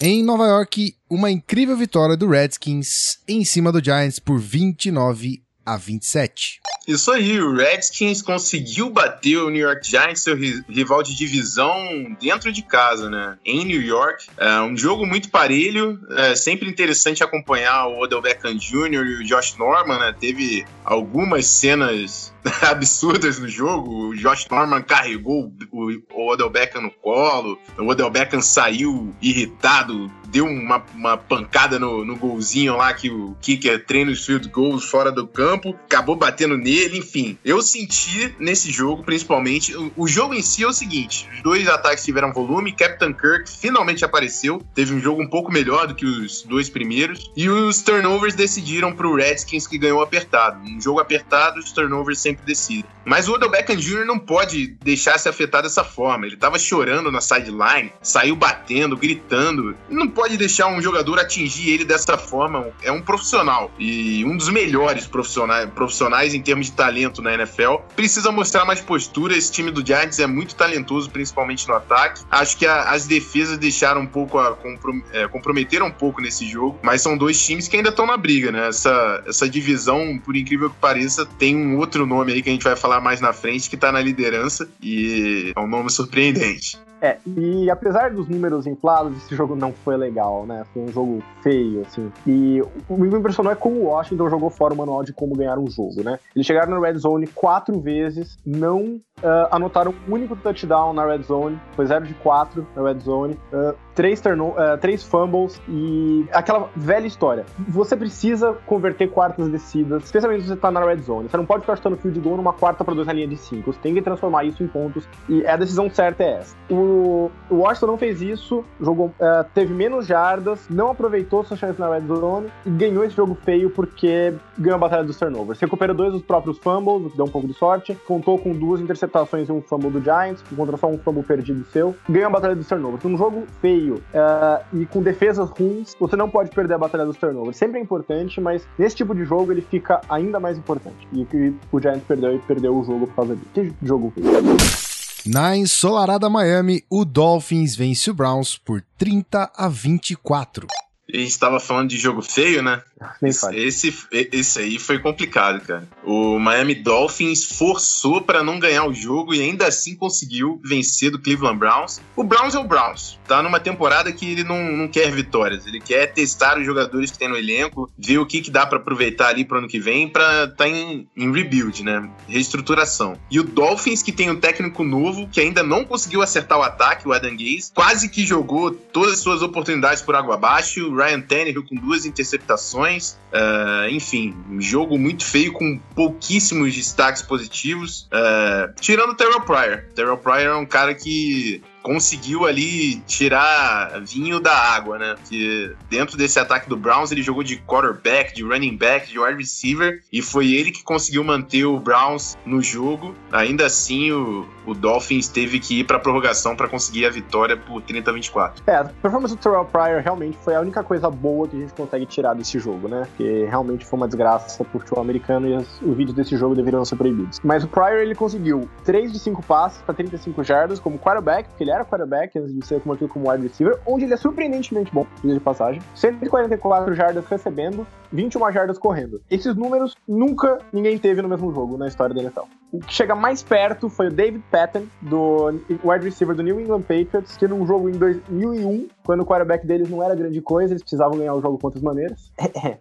Em 0.00 0.22
Nova 0.22 0.46
York, 0.46 0.94
uma 1.08 1.30
incrível 1.30 1.76
vitória 1.76 2.16
do 2.16 2.28
Redskins 2.28 3.18
em 3.26 3.44
cima 3.44 3.72
do 3.72 3.82
Giants 3.82 4.18
por 4.18 4.38
29 4.38 5.42
a 5.64 5.76
27. 5.76 6.60
Isso 6.86 7.10
aí, 7.10 7.40
o 7.40 7.54
Redskins 7.54 8.22
conseguiu 8.22 8.88
bater 8.88 9.38
o 9.38 9.50
New 9.50 9.60
York 9.60 9.88
Giants, 9.88 10.20
seu 10.20 10.36
rival 10.36 11.02
de 11.02 11.16
divisão, 11.16 12.16
dentro 12.20 12.52
de 12.52 12.62
casa, 12.62 13.10
né? 13.10 13.36
Em 13.44 13.64
New 13.64 13.82
York. 13.82 14.26
É 14.36 14.60
um 14.60 14.76
jogo 14.76 15.04
muito 15.04 15.28
parelho, 15.28 15.98
é 16.10 16.36
sempre 16.36 16.68
interessante 16.68 17.24
acompanhar 17.24 17.88
o 17.88 18.00
Odell 18.00 18.22
Beckham 18.22 18.56
Jr. 18.56 19.04
e 19.04 19.14
o 19.16 19.24
Josh 19.24 19.56
Norman, 19.56 19.98
né? 19.98 20.14
Teve 20.18 20.64
algumas 20.84 21.46
cenas 21.46 22.32
absurdas 22.62 23.38
no 23.38 23.48
jogo. 23.48 24.08
O 24.08 24.16
Josh 24.16 24.46
Norman 24.50 24.82
carregou 24.82 25.52
o 25.72 26.30
Odell 26.30 26.50
Beckham 26.50 26.82
no 26.82 26.90
colo, 26.90 27.58
o 27.78 27.86
Odell 27.86 28.10
Beckham 28.10 28.40
saiu 28.40 29.14
irritado, 29.20 30.10
deu 30.28 30.44
uma, 30.44 30.84
uma 30.94 31.16
pancada 31.16 31.78
no, 31.78 32.04
no 32.04 32.16
golzinho 32.16 32.76
lá 32.76 32.92
que 32.92 33.10
o 33.10 33.36
kicker 33.40 33.84
treina 33.84 34.10
os 34.10 34.24
field 34.24 34.48
goals 34.48 34.84
fora 34.84 35.10
do 35.10 35.26
campo, 35.26 35.70
acabou 35.84 36.16
batendo 36.16 36.56
nele, 36.56 36.98
enfim. 36.98 37.38
Eu 37.44 37.62
senti 37.62 38.34
nesse 38.38 38.70
jogo, 38.70 39.02
principalmente, 39.02 39.76
o, 39.76 39.92
o 39.96 40.08
jogo 40.08 40.34
em 40.34 40.42
si 40.42 40.62
é 40.62 40.66
o 40.66 40.72
seguinte: 40.72 41.28
os 41.34 41.42
dois 41.42 41.68
ataques 41.68 42.04
tiveram 42.04 42.32
volume, 42.32 42.72
Captain 42.72 43.12
Kirk 43.12 43.48
finalmente 43.48 44.04
apareceu, 44.04 44.62
teve 44.74 44.94
um 44.94 45.00
jogo 45.00 45.22
um 45.22 45.28
pouco 45.28 45.52
melhor 45.52 45.86
do 45.86 45.94
que 45.94 46.04
os 46.04 46.42
dois 46.42 46.68
primeiros, 46.68 47.30
e 47.36 47.48
os 47.48 47.82
turnovers 47.82 48.34
decidiram 48.34 48.92
pro 48.92 49.14
Redskins 49.14 49.66
que 49.66 49.78
ganhou 49.78 50.02
apertado. 50.02 50.60
Um 50.60 50.80
jogo 50.80 51.00
apertado, 51.00 51.58
os 51.58 51.72
turnovers 51.72 52.18
sempre 52.18 52.35
decidem. 52.44 52.84
Mas 53.04 53.28
o 53.28 53.34
Odell 53.34 53.50
Beckham 53.50 53.76
Jr. 53.76 54.04
não 54.04 54.18
pode 54.18 54.76
deixar 54.82 55.18
se 55.18 55.28
afetar 55.28 55.62
dessa 55.62 55.84
forma. 55.84 56.26
Ele 56.26 56.36
tava 56.36 56.58
chorando 56.58 57.10
na 57.10 57.20
sideline, 57.20 57.92
saiu 58.02 58.36
batendo, 58.36 58.96
gritando. 58.96 59.76
Não 59.88 60.08
pode 60.08 60.26
pode 60.26 60.36
deixar 60.36 60.66
um 60.66 60.82
jogador 60.82 61.20
atingir 61.20 61.70
ele 61.70 61.84
dessa 61.84 62.18
forma. 62.18 62.68
É 62.82 62.90
um 62.90 63.00
profissional 63.00 63.70
e 63.78 64.24
um 64.24 64.36
dos 64.36 64.48
melhores 64.48 65.06
profissionais, 65.06 65.68
profissionais 65.70 66.34
em 66.34 66.42
termos 66.42 66.66
de 66.66 66.72
talento 66.72 67.22
na 67.22 67.34
NFL. 67.34 67.76
Precisa 67.94 68.32
mostrar 68.32 68.64
mais 68.64 68.80
postura. 68.80 69.36
Esse 69.36 69.52
time 69.52 69.70
do 69.70 69.86
Giants 69.86 70.18
é 70.18 70.26
muito 70.26 70.56
talentoso, 70.56 71.08
principalmente 71.10 71.66
no 71.68 71.74
ataque. 71.74 72.22
Acho 72.30 72.56
que 72.56 72.66
a, 72.66 72.90
as 72.90 73.06
defesas 73.06 73.56
deixaram 73.56 74.00
um 74.00 74.06
pouco 74.06 74.38
a 74.38 74.56
comprom 74.56 75.00
é, 75.12 75.28
comprometeram 75.28 75.86
um 75.86 75.92
pouco 75.92 76.20
nesse 76.20 76.48
jogo, 76.48 76.78
mas 76.82 77.02
são 77.02 77.16
dois 77.16 77.44
times 77.44 77.68
que 77.68 77.76
ainda 77.76 77.90
estão 77.90 78.06
na 78.06 78.16
briga, 78.16 78.50
né? 78.50 78.68
Essa, 78.68 79.22
essa 79.26 79.48
divisão, 79.48 80.20
por 80.24 80.34
incrível 80.34 80.70
que 80.70 80.76
pareça, 80.76 81.24
tem 81.24 81.56
um 81.56 81.78
outro 81.78 82.04
nome 82.04 82.25
aí 82.32 82.42
que 82.42 82.48
a 82.48 82.52
gente 82.52 82.64
vai 82.64 82.76
falar 82.76 83.00
mais 83.00 83.20
na 83.20 83.32
frente 83.32 83.70
que 83.70 83.76
tá 83.76 83.90
na 83.92 84.00
liderança 84.00 84.68
e 84.82 85.52
é 85.54 85.60
um 85.60 85.66
nome 85.66 85.90
surpreendente. 85.90 86.78
É, 87.06 87.18
e 87.36 87.70
apesar 87.70 88.10
dos 88.10 88.28
números 88.28 88.66
inflados, 88.66 89.16
esse 89.18 89.36
jogo 89.36 89.54
não 89.54 89.72
foi 89.72 89.96
legal, 89.96 90.44
né? 90.44 90.64
Foi 90.72 90.82
um 90.82 90.88
jogo 90.88 91.22
feio, 91.40 91.82
assim. 91.82 92.10
E 92.26 92.60
o 92.88 92.96
que 92.96 93.02
me 93.02 93.18
impressionou 93.18 93.52
é 93.52 93.54
como 93.54 93.76
o 93.76 93.84
Washington 93.84 94.28
jogou 94.28 94.50
fora 94.50 94.74
o 94.74 94.76
manual 94.76 95.04
de 95.04 95.12
como 95.12 95.36
ganhar 95.36 95.56
um 95.56 95.70
jogo, 95.70 96.02
né? 96.02 96.18
Eles 96.34 96.46
chegaram 96.46 96.74
na 96.74 96.84
red 96.84 96.98
zone 96.98 97.28
quatro 97.28 97.78
vezes, 97.78 98.36
não 98.44 99.00
uh, 99.22 99.48
anotaram 99.50 99.94
um 100.08 100.14
único 100.14 100.34
touchdown 100.36 100.92
na 100.92 101.06
red 101.06 101.22
zone, 101.22 101.60
foi 101.74 101.86
0 101.86 102.06
de 102.06 102.14
4 102.14 102.66
na 102.74 102.82
red 102.82 102.98
zone, 102.98 103.38
uh, 103.52 103.74
três, 103.94 104.20
turno, 104.20 104.48
uh, 104.48 104.76
três 104.80 105.02
fumbles 105.02 105.60
e 105.68 106.26
aquela 106.32 106.68
velha 106.76 107.06
história. 107.06 107.44
Você 107.68 107.96
precisa 107.96 108.52
converter 108.66 109.08
quartas 109.10 109.48
descidas, 109.48 110.04
especialmente 110.04 110.42
se 110.42 110.48
você 110.48 110.56
tá 110.56 110.70
na 110.70 110.84
red 110.84 110.98
zone. 110.98 111.28
Você 111.28 111.36
não 111.36 111.46
pode 111.46 111.62
ficar 111.62 111.76
chutando 111.76 111.96
field 111.96 112.18
goal 112.20 112.36
numa 112.36 112.52
quarta 112.52 112.84
para 112.84 112.94
dois 112.94 113.06
na 113.06 113.12
linha 113.12 113.28
de 113.28 113.36
5. 113.36 113.72
Você 113.72 113.80
tem 113.80 113.94
que 113.94 114.02
transformar 114.02 114.44
isso 114.44 114.62
em 114.62 114.68
pontos 114.68 115.08
e 115.28 115.46
a 115.46 115.56
decisão 115.56 115.88
certa 115.90 116.22
é 116.22 116.32
essa. 116.38 116.56
O, 116.70 116.95
o 116.96 117.56
Washington 117.56 117.86
não 117.86 117.98
fez 117.98 118.22
isso, 118.22 118.64
jogou, 118.80 119.06
uh, 119.06 119.44
teve 119.54 119.72
menos 119.72 120.06
jardas, 120.06 120.66
não 120.68 120.90
aproveitou 120.90 121.44
sua 121.44 121.56
chance 121.56 121.78
na 121.78 121.88
red 121.88 122.06
zone 122.06 122.48
e 122.64 122.70
ganhou 122.70 123.04
esse 123.04 123.16
jogo 123.16 123.36
feio 123.44 123.70
porque 123.70 124.34
ganhou 124.58 124.76
a 124.76 124.78
batalha 124.78 125.04
dos 125.04 125.16
turnovers. 125.16 125.60
Recuperou 125.60 125.94
dois 125.94 126.12
dos 126.12 126.22
próprios 126.22 126.58
fumbles, 126.58 127.14
deu 127.14 127.24
um 127.24 127.28
pouco 127.28 127.46
de 127.46 127.54
sorte, 127.54 127.96
contou 128.06 128.38
com 128.38 128.52
duas 128.52 128.80
interceptações 128.80 129.48
e 129.48 129.52
um 129.52 129.60
fumble 129.60 129.90
do 129.90 130.00
Giants, 130.00 130.42
contra 130.54 130.76
só 130.76 130.88
um 130.88 130.98
fumble 130.98 131.22
perdido 131.22 131.64
seu, 131.66 131.94
ganha 132.08 132.26
a 132.26 132.30
batalha 132.30 132.54
dos 132.54 132.66
turnovers. 132.66 133.04
Um 133.04 133.16
jogo 133.16 133.44
feio 133.60 133.94
uh, 133.94 134.64
e 134.72 134.86
com 134.86 135.02
defesas 135.02 135.48
ruins, 135.50 135.94
você 135.98 136.16
não 136.16 136.28
pode 136.28 136.50
perder 136.50 136.74
a 136.74 136.78
batalha 136.78 137.04
dos 137.04 137.16
turnovers. 137.16 137.56
Sempre 137.56 137.78
é 137.78 137.82
importante, 137.82 138.40
mas 138.40 138.66
nesse 138.78 138.96
tipo 138.96 139.14
de 139.14 139.24
jogo 139.24 139.52
ele 139.52 139.62
fica 139.62 140.00
ainda 140.08 140.40
mais 140.40 140.58
importante. 140.58 141.06
E 141.12 141.24
que 141.24 141.54
o 141.72 141.80
Giants 141.80 142.04
perdeu 142.06 142.34
e 142.34 142.38
perdeu 142.38 142.76
o 142.76 142.84
jogo 142.84 143.06
por 143.06 143.14
causa 143.14 143.36
disso. 143.36 143.50
Que 143.52 143.72
jogo 143.82 144.12
feio. 144.14 144.85
Na 145.26 145.56
ensolarada 145.56 146.30
Miami, 146.30 146.84
o 146.88 147.04
Dolphins 147.04 147.74
vence 147.74 148.08
o 148.08 148.14
Browns 148.14 148.56
por 148.56 148.80
30 148.96 149.50
a 149.56 149.68
24. 149.68 150.68
A 151.12 151.16
gente 151.16 151.30
estava 151.30 151.58
falando 151.58 151.88
de 151.88 151.96
jogo 151.96 152.22
feio, 152.22 152.62
né? 152.62 152.80
Nem 153.20 153.32
esse, 153.52 153.94
esse 154.10 154.58
aí 154.58 154.78
foi 154.78 154.98
complicado, 154.98 155.60
cara. 155.64 155.88
O 156.02 156.38
Miami 156.38 156.74
Dolphins 156.74 157.44
forçou 157.44 158.22
para 158.22 158.42
não 158.42 158.58
ganhar 158.58 158.86
o 158.86 158.94
jogo 158.94 159.34
e 159.34 159.40
ainda 159.40 159.66
assim 159.66 159.94
conseguiu 159.94 160.60
vencer 160.64 161.10
do 161.10 161.18
Cleveland 161.18 161.58
Browns. 161.58 162.00
O 162.14 162.24
Browns 162.24 162.54
é 162.54 162.58
o 162.58 162.64
Browns. 162.64 163.18
Tá 163.26 163.42
numa 163.42 163.60
temporada 163.60 164.12
que 164.12 164.30
ele 164.30 164.44
não, 164.44 164.72
não 164.72 164.88
quer 164.88 165.10
vitórias. 165.10 165.66
Ele 165.66 165.80
quer 165.80 166.06
testar 166.06 166.58
os 166.58 166.64
jogadores 166.64 167.10
que 167.10 167.18
tem 167.18 167.28
no 167.28 167.36
elenco, 167.36 167.90
ver 167.98 168.18
o 168.18 168.26
que, 168.26 168.40
que 168.40 168.50
dá 168.50 168.66
para 168.66 168.78
aproveitar 168.78 169.28
ali 169.28 169.44
pro 169.44 169.58
ano 169.58 169.68
que 169.68 169.78
vem 169.78 170.08
para 170.08 170.48
tá 170.48 170.66
em, 170.66 171.08
em 171.16 171.32
rebuild, 171.32 171.82
né? 171.82 172.08
Reestruturação. 172.28 173.18
E 173.30 173.38
o 173.38 173.44
Dolphins, 173.44 174.02
que 174.02 174.12
tem 174.12 174.30
um 174.30 174.36
técnico 174.36 174.82
novo, 174.84 175.28
que 175.28 175.40
ainda 175.40 175.62
não 175.62 175.84
conseguiu 175.84 176.22
acertar 176.22 176.58
o 176.58 176.62
ataque, 176.62 177.06
o 177.06 177.12
Adam 177.12 177.32
Gaze, 177.32 177.72
quase 177.74 178.08
que 178.08 178.24
jogou 178.24 178.70
todas 178.70 179.14
as 179.14 179.18
suas 179.20 179.42
oportunidades 179.42 180.02
por 180.02 180.14
água 180.14 180.34
abaixo. 180.34 180.86
O 180.86 180.96
Ryan 180.96 181.20
Tannehill 181.20 181.64
com 181.64 181.74
duas 181.74 182.06
interceptações 182.06 182.85
Uh, 182.86 183.88
enfim, 183.90 184.34
um 184.50 184.60
jogo 184.60 184.98
muito 184.98 185.24
feio 185.24 185.52
com 185.52 185.78
pouquíssimos 185.94 186.74
destaques 186.74 187.22
positivos. 187.22 188.08
Uh, 188.12 188.72
tirando 188.80 189.10
o 189.10 189.14
Terrell 189.14 189.40
Pryor. 189.42 189.84
Terrell 189.94 190.18
Pryor 190.18 190.54
é 190.54 190.56
um 190.56 190.66
cara 190.66 190.94
que 190.94 191.62
conseguiu 191.86 192.44
ali 192.44 192.96
tirar 193.06 194.00
vinho 194.00 194.40
da 194.40 194.52
água, 194.52 194.98
né? 194.98 195.14
Porque 195.14 195.72
dentro 195.88 196.16
desse 196.16 196.36
ataque 196.36 196.68
do 196.68 196.76
Browns 196.76 197.12
ele 197.12 197.22
jogou 197.22 197.44
de 197.44 197.58
quarterback, 197.58 198.34
de 198.34 198.42
running 198.42 198.76
back, 198.76 199.08
de 199.08 199.20
wide 199.20 199.38
receiver 199.38 200.02
e 200.12 200.20
foi 200.20 200.50
ele 200.50 200.72
que 200.72 200.82
conseguiu 200.82 201.22
manter 201.22 201.64
o 201.64 201.78
Browns 201.78 202.36
no 202.44 202.60
jogo. 202.60 203.14
Ainda 203.30 203.66
assim, 203.66 204.10
o, 204.10 204.44
o 204.66 204.74
Dolphins 204.74 205.28
teve 205.28 205.60
que 205.60 205.78
ir 205.78 205.84
para 205.84 206.00
prorrogação 206.00 206.56
para 206.56 206.66
conseguir 206.66 207.06
a 207.06 207.10
vitória 207.10 207.56
por 207.56 207.80
30 207.82 208.10
a 208.10 208.14
24. 208.14 208.64
É, 208.66 208.74
a 208.78 208.84
performance 208.84 209.36
do 209.36 209.40
Terrell 209.40 209.64
Pryor 209.66 210.02
realmente 210.02 210.36
foi 210.38 210.56
a 210.56 210.60
única 210.60 210.82
coisa 210.82 211.08
boa 211.08 211.46
que 211.46 211.56
a 211.56 211.60
gente 211.60 211.72
consegue 211.72 212.04
tirar 212.04 212.34
desse 212.34 212.58
jogo, 212.58 212.88
né? 212.88 213.06
Porque 213.06 213.44
realmente 213.44 213.86
foi 213.86 213.96
uma 213.96 214.08
desgraça 214.08 214.64
pro 214.64 214.80
futebol 214.80 215.04
americano 215.04 215.46
e 215.46 215.54
os, 215.54 215.80
os 215.80 215.96
vídeos 215.96 216.16
desse 216.16 216.36
jogo 216.36 216.56
deveriam 216.56 216.84
ser 216.84 216.96
proibidos. 216.96 217.40
Mas 217.44 217.62
o 217.62 217.68
Pryor 217.68 218.00
ele 218.00 218.16
conseguiu 218.16 218.68
3 218.84 219.12
de 219.12 219.20
5 219.20 219.40
passes 219.44 219.80
para 219.82 219.94
35 219.94 220.42
jardas 220.42 220.80
como 220.80 220.98
quarterback, 220.98 221.48
porque 221.48 221.62
ele 221.62 221.75
era 221.76 221.84
quarterback 221.84 222.38
antes 222.38 222.54
de 222.54 222.66
ser 222.66 222.80
convertido 222.80 223.10
como 223.10 223.30
wide 223.30 223.42
receiver, 223.42 223.78
onde 223.86 224.04
ele 224.04 224.14
é 224.14 224.16
surpreendentemente 224.16 224.92
bom, 224.92 225.06
de 225.22 225.40
passagem. 225.40 225.80
144 225.94 226.94
jardas 226.94 227.26
recebendo, 227.26 227.86
21 228.12 228.52
jardas 228.52 228.78
correndo. 228.78 229.20
Esses 229.30 229.54
números 229.54 229.96
nunca 230.06 230.58
ninguém 230.72 230.98
teve 230.98 231.22
no 231.22 231.28
mesmo 231.28 231.52
jogo 231.52 231.76
na 231.76 231.86
história 231.86 232.14
da 232.14 232.22
NFL. 232.22 232.44
O 232.72 232.80
que 232.80 232.92
chega 232.92 233.14
mais 233.14 233.42
perto 233.42 233.88
foi 233.88 234.08
o 234.08 234.10
David 234.10 234.42
Patton, 234.50 234.86
do 235.00 235.60
wide 235.84 236.04
receiver 236.04 236.34
do 236.34 236.42
New 236.42 236.60
England 236.60 236.82
Patriots, 236.82 237.36
que 237.36 237.46
num 237.46 237.66
jogo 237.66 237.88
em 237.88 237.92
2001, 237.92 238.88
quando 239.06 239.20
o 239.20 239.24
quarterback 239.24 239.64
deles 239.64 239.88
não 239.88 240.02
era 240.02 240.16
grande 240.16 240.40
coisa, 240.40 240.72
eles 240.72 240.82
precisavam 240.82 241.16
ganhar 241.16 241.32
o 241.32 241.40
jogo 241.40 241.56
com 241.58 241.68
outras 241.68 241.82
maneiras. 241.82 242.32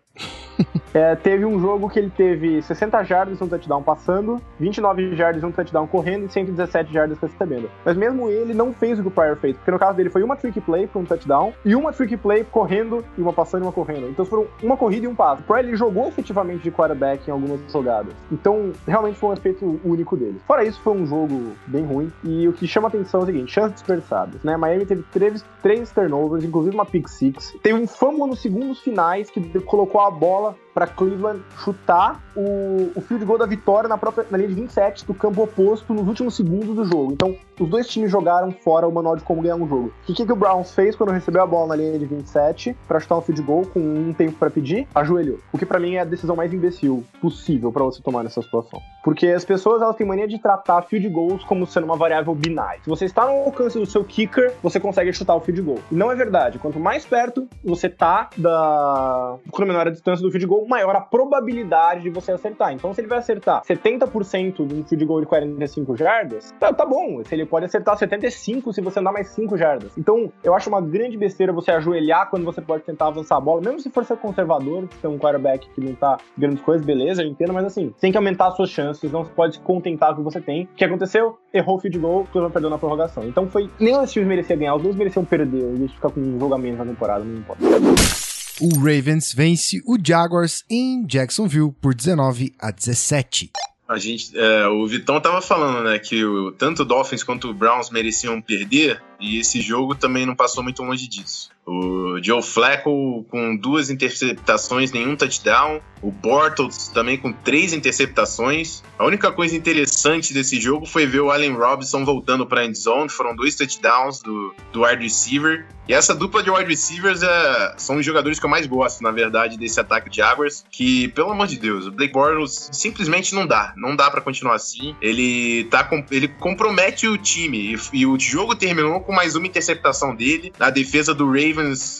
é, 0.94 1.15
teve 1.15 1.46
um 1.46 1.60
jogo 1.60 1.89
que 1.89 2.00
ele 2.00 2.10
teve 2.10 2.62
60 2.62 3.03
jardas 3.03 3.39
e 3.39 3.44
um 3.44 3.48
touchdown 3.48 3.84
passando, 3.84 4.41
29 4.60 5.15
jardas 5.15 5.44
e 5.44 5.46
um 5.46 5.51
touchdown 5.51 5.88
correndo 5.88 6.25
e 6.25 6.29
117 6.32 6.91
jardas 6.91 7.20
recebendo. 7.20 7.70
Mas 7.84 7.96
mesmo 7.96 8.29
ele 8.29 8.53
não 8.53 8.74
fez 8.74 9.00
o 9.00 9.01
que 9.03 9.08
o 9.08 9.12
Pryor 9.12 9.36
fez, 9.38 9.55
porque 9.55 9.72
no 9.72 9.79
caso 9.79 9.98
dele 9.98 10.10
foi 10.10 10.24
uma 10.24 10.36
trick 10.36 10.60
play 10.62 10.88
para 10.88 11.00
um 11.00 11.05
touchdown 11.05 11.53
e 11.63 11.75
uma 11.75 11.91
trick 11.91 12.17
play 12.17 12.44
correndo 12.44 13.03
e 13.17 13.22
uma 13.22 13.34
passando 13.34 13.63
e 13.63 13.65
uma 13.65 13.72
correndo. 13.72 14.10
Então 14.10 14.25
foram 14.25 14.48
uma 14.63 14.77
corrida 14.77 15.05
e 15.05 15.08
um 15.08 15.15
passo. 15.15 15.41
O 15.41 15.46
Pryor 15.46 15.60
ele 15.60 15.75
jogou 15.75 16.08
efetivamente 16.08 16.63
de 16.63 16.72
quarterback 16.72 17.27
em 17.27 17.32
algumas 17.32 17.60
jogadas. 17.72 18.13
Então 18.32 18.72
realmente 18.88 19.17
foi 19.17 19.29
um 19.29 19.34
aspecto 19.34 19.79
único 19.84 20.15
dele. 20.15 20.39
Fora 20.48 20.63
isso, 20.63 20.82
foi 20.82 20.94
um 20.94 21.05
jogo 21.05 21.51
bem 21.67 21.86
ruim 21.86 22.12
e 22.24 22.48
o 22.48 22.53
que 22.53 22.67
chama 22.67 22.88
atenção 22.88 23.22
é 23.22 23.24
o 23.24 23.25
seguinte, 23.25 23.51
chances 23.51 23.74
desperdiçadas, 23.74 24.44
né? 24.44 24.55
Miami 24.58 24.86
teve 24.86 25.03
três, 25.12 25.46
três 25.62 25.91
turnovers, 25.91 26.14
inclusive 26.43 26.75
uma 26.75 26.86
pick 26.86 27.07
six. 27.07 27.55
Teve 27.62 27.79
um 27.79 27.88
fumble 27.88 28.27
nos 28.27 28.41
segundos 28.41 28.79
finais 28.79 29.29
que 29.29 29.41
colocou 29.62 30.01
a 30.01 30.12
bola 30.12 30.57
para 30.75 30.88
Cleveland 30.88 31.41
chutar 31.58 32.22
o, 32.36 32.91
o 32.94 33.01
field 33.01 33.24
goal 33.24 33.39
da 33.39 33.46
vitória 33.46 33.88
na 33.88 33.98
própria 33.98 34.27
na 34.29 34.38
linha 34.38 34.50
de 34.50 34.55
27 34.55 35.05
do 35.05 35.13
campo 35.13 35.41
oposto 35.41 35.94
nos 35.94 36.05
últimos 36.05 36.36
segundos 36.36 36.75
do 36.75 36.84
jogo. 36.84 37.13
Então, 37.13 37.34
os 37.58 37.70
dois 37.70 37.88
times 37.88 38.12
jogaram 38.12 38.51
fora 38.51 38.86
o 38.86 38.91
manual 38.91 39.15
de 39.15 39.24
como 39.24 39.41
ganhar 39.41 39.55
um 39.55 39.67
jogo. 39.67 39.94
O 40.08 40.13
que, 40.13 40.25
que 40.25 40.32
o 40.32 40.36
Browns 40.36 40.75
fez 40.75 40.94
quando 40.96 41.12
recebeu 41.12 41.41
a 41.41 41.48
bola 41.48 41.70
na 41.70 41.75
linha 41.77 41.98
de 41.98 42.05
27 42.05 42.75
para 42.86 43.00
chutar 43.00 43.17
um 43.17 43.22
field 43.22 43.41
goal 43.41 43.65
com 43.65 43.79
um 43.79 44.13
tempo 44.13 44.34
para 44.34 44.50
pedir? 44.50 44.86
Ajoelhou. 44.94 45.39
O 45.53 45.58
que 45.58 45.65
para 45.65 45.79
mim 45.79 45.96
é 45.96 46.01
a 46.01 46.03
decisão 46.05 46.36
mais 46.36 46.53
imbecil 46.53 47.05
possível 47.22 47.72
para 47.72 47.84
você 47.86 48.01
tomar 48.03 48.24
nessa 48.24 48.41
situação. 48.41 48.82
Porque 49.03 49.27
as 49.27 49.46
pessoas 49.46 49.82
elas 49.82 49.96
têm 49.96 50.05
mania 50.05 50.27
de 50.27 50.38
tratar 50.39 50.82
field 50.82 51.08
goals 51.08 51.44
como 51.46 51.65
sendo 51.65 51.86
uma 51.86 51.96
variável 51.96 52.36
binária. 52.36 52.82
Se 52.84 52.89
você 52.89 53.05
está 53.05 53.25
no 53.25 53.46
alcance 53.46 53.79
do 53.79 53.86
seu 53.86 54.03
kicker, 54.03 54.53
você 54.62 54.79
consegue 54.79 55.13
chutar 55.13 55.36
o 55.36 55.39
field 55.39 55.62
goal. 55.62 55.79
E 55.91 55.96
não 55.96 56.12
é 56.12 56.15
verdade. 56.15 56.60
Quanto 56.60 56.79
mais 56.79 57.05
perto 57.05 57.48
você 57.63 57.88
tá 57.88 58.29
da 58.36 59.38
quando 59.51 59.67
menor 59.67 59.88
a 59.88 59.91
distância 59.91 60.22
do 60.22 60.32
field 60.32 60.48
goal, 60.48 60.64
maior 60.67 60.95
a 60.95 61.01
probabilidade 61.01 62.03
de 62.03 62.10
você 62.10 62.31
acertar. 62.31 62.74
Então, 62.74 62.93
se 62.93 63.01
ele 63.01 63.07
vai 63.07 63.19
acertar 63.19 63.62
70% 63.63 64.65
de 64.65 64.75
um 64.75 64.84
field 64.84 65.05
goal 65.05 65.22
de 65.22 65.27
45 65.27 65.95
jardas, 65.95 66.53
tá, 66.60 66.74
tá 66.74 66.86
bom. 66.86 67.24
Se 67.24 67.36
ele 67.36 67.45
pode 67.45 67.65
acertar 67.65 67.98
75 67.98 68.74
se 68.74 68.81
você 68.81 69.00
andar 69.00 69.12
mais 69.12 69.27
5 69.29 69.57
jardas. 69.57 69.98
Então, 69.98 70.31
eu 70.43 70.53
acho 70.53 70.69
uma 70.69 70.81
grande 70.81 71.17
besteira 71.17 71.53
você 71.53 71.72
ajoelhar 71.72 72.29
quando 72.29 72.45
você 72.45 72.62
pode 72.62 72.84
tentar 72.84 73.07
avançar 73.07 73.38
a 73.38 73.41
bola, 73.41 73.62
mesmo 73.62 73.79
se 73.79 73.89
for 73.89 74.05
ser 74.05 74.17
conservador, 74.17 74.88
se 74.91 74.98
tem 75.00 75.10
um 75.10 75.17
quarterback 75.17 75.69
que 75.69 75.81
não 75.81 75.93
tá 75.93 76.17
grandes 76.38 76.62
coisas, 76.62 76.86
beleza, 76.86 77.24
eu 77.24 77.27
entendo, 77.27 77.53
mas 77.53 77.65
assim, 77.65 77.93
tem 78.00 78.12
que 78.12 78.17
aumentar 78.17 78.48
as 78.48 78.55
suas 78.55 78.69
chances, 78.69 79.12
não 79.12 79.24
se 79.24 79.31
pode 79.31 79.55
se 79.55 79.62
contentar 79.62 80.13
com 80.13 80.22
o 80.22 80.25
que 80.25 80.34
você 80.34 80.41
tem. 80.41 80.63
O 80.63 80.75
que 80.75 80.86
aconteceu? 80.86 81.38
Errou 81.53 81.77
o 81.77 81.79
field 81.79 82.00
goal, 82.00 82.24
Cleveland 82.31 82.53
perdeu 82.53 82.69
na 82.69 82.77
prorrogação. 82.77 83.24
Então 83.24 83.48
foi. 83.48 83.69
Nenhum 83.79 84.00
desses 84.00 84.13
times 84.13 84.27
merecia 84.27 84.55
ganhar, 84.55 84.75
os 84.75 84.84
dois 84.84 84.95
mereciam 84.95 85.25
perder, 85.25 85.74
e 85.81 85.88
ficar 85.88 86.10
com 86.10 86.19
um 86.19 86.39
jogamento 86.39 86.77
na 86.77 86.86
temporada, 86.86 87.24
não 87.24 87.38
importa. 87.38 88.25
O 88.62 88.69
Ravens 88.79 89.33
vence 89.33 89.81
o 89.85 89.97
Jaguars 90.01 90.63
em 90.69 91.05
Jacksonville 91.05 91.74
por 91.81 91.93
19 91.93 92.53
a 92.57 92.71
17. 92.71 93.51
A 93.88 93.97
gente, 93.97 94.31
é, 94.33 94.65
o 94.67 94.88
Vitão 94.88 95.19
tava 95.19 95.41
falando, 95.41 95.83
né, 95.83 96.00
que 96.00 96.24
o, 96.24 96.53
tanto 96.53 96.83
o 96.83 96.85
Dolphins 96.85 97.21
quanto 97.21 97.50
o 97.50 97.53
Browns 97.53 97.89
mereciam 97.89 98.41
perder, 98.41 99.03
e 99.19 99.38
esse 99.39 99.59
jogo 99.59 99.93
também 99.93 100.25
não 100.25 100.35
passou 100.35 100.63
muito 100.63 100.81
longe 100.81 101.05
disso. 101.07 101.50
O 101.65 102.19
Joe 102.22 102.43
Flacco 102.43 103.25
com 103.29 103.55
duas 103.55 103.89
interceptações, 103.89 104.91
nenhum 104.91 105.15
touchdown. 105.15 105.81
O 106.01 106.12
Bortles 106.12 106.89
também 106.89 107.17
com 107.17 107.34
três 107.34 107.74
interceptações. 107.74 108.84
A 109.00 109.05
única 109.05 109.31
coisa 109.31 109.55
interessante 109.55 110.34
desse 110.34 110.62
jogo 110.62 110.86
foi 110.86 111.07
ver 111.07 111.22
o 111.22 111.31
Allen 111.31 111.53
Robinson 111.53 112.05
voltando 112.05 112.45
para 112.45 112.62
a 112.62 112.65
endzone. 112.65 113.10
Foram 113.10 113.36
dois 113.36 113.55
touchdowns 113.55 114.22
do, 114.22 114.53
do 114.72 114.84
wide 114.84 115.01
receiver. 115.01 115.65
E 115.88 115.93
essa 115.93 116.15
dupla 116.15 116.41
de 116.41 116.50
wide 116.50 116.69
receivers 116.69 117.22
é, 117.22 117.74
são 117.77 117.98
os 117.98 118.05
jogadores 118.05 118.39
que 118.39 118.45
eu 118.45 118.50
mais 118.50 118.65
gosto, 118.65 119.03
na 119.03 119.12
verdade, 119.12 119.57
desse 119.57 119.79
ataque 119.79 120.10
de 120.10 120.17
Jaguars. 120.17 120.63
Que, 120.69 121.07
pelo 121.10 121.31
amor 121.31 121.48
de 121.48 121.57
Deus, 121.57 121.88
o 121.88 121.91
Blake 121.91 122.13
Bortles 122.13 122.69
simplesmente 122.72 123.34
não 123.34 123.48
dá. 123.48 123.74
Não 123.75 123.95
dá 123.95 124.10
para 124.10 124.22
continuar 124.22 124.55
assim. 124.55 124.95
Ele, 125.01 125.63
tá, 125.65 125.88
ele 126.12 126.27
compromete 126.27 127.07
o 127.07 127.17
time. 127.17 127.74
E, 127.74 128.00
e 128.00 128.05
o 128.05 128.19
jogo 128.19 128.55
terminou 128.55 129.00
com 129.01 129.12
mais 129.12 129.36
uma 129.36 129.48
interceptação 129.48 130.15
dele. 130.15 130.53
Na 130.60 130.69
defesa 130.69 131.13
do 131.13 131.25
Ravens 131.25 131.54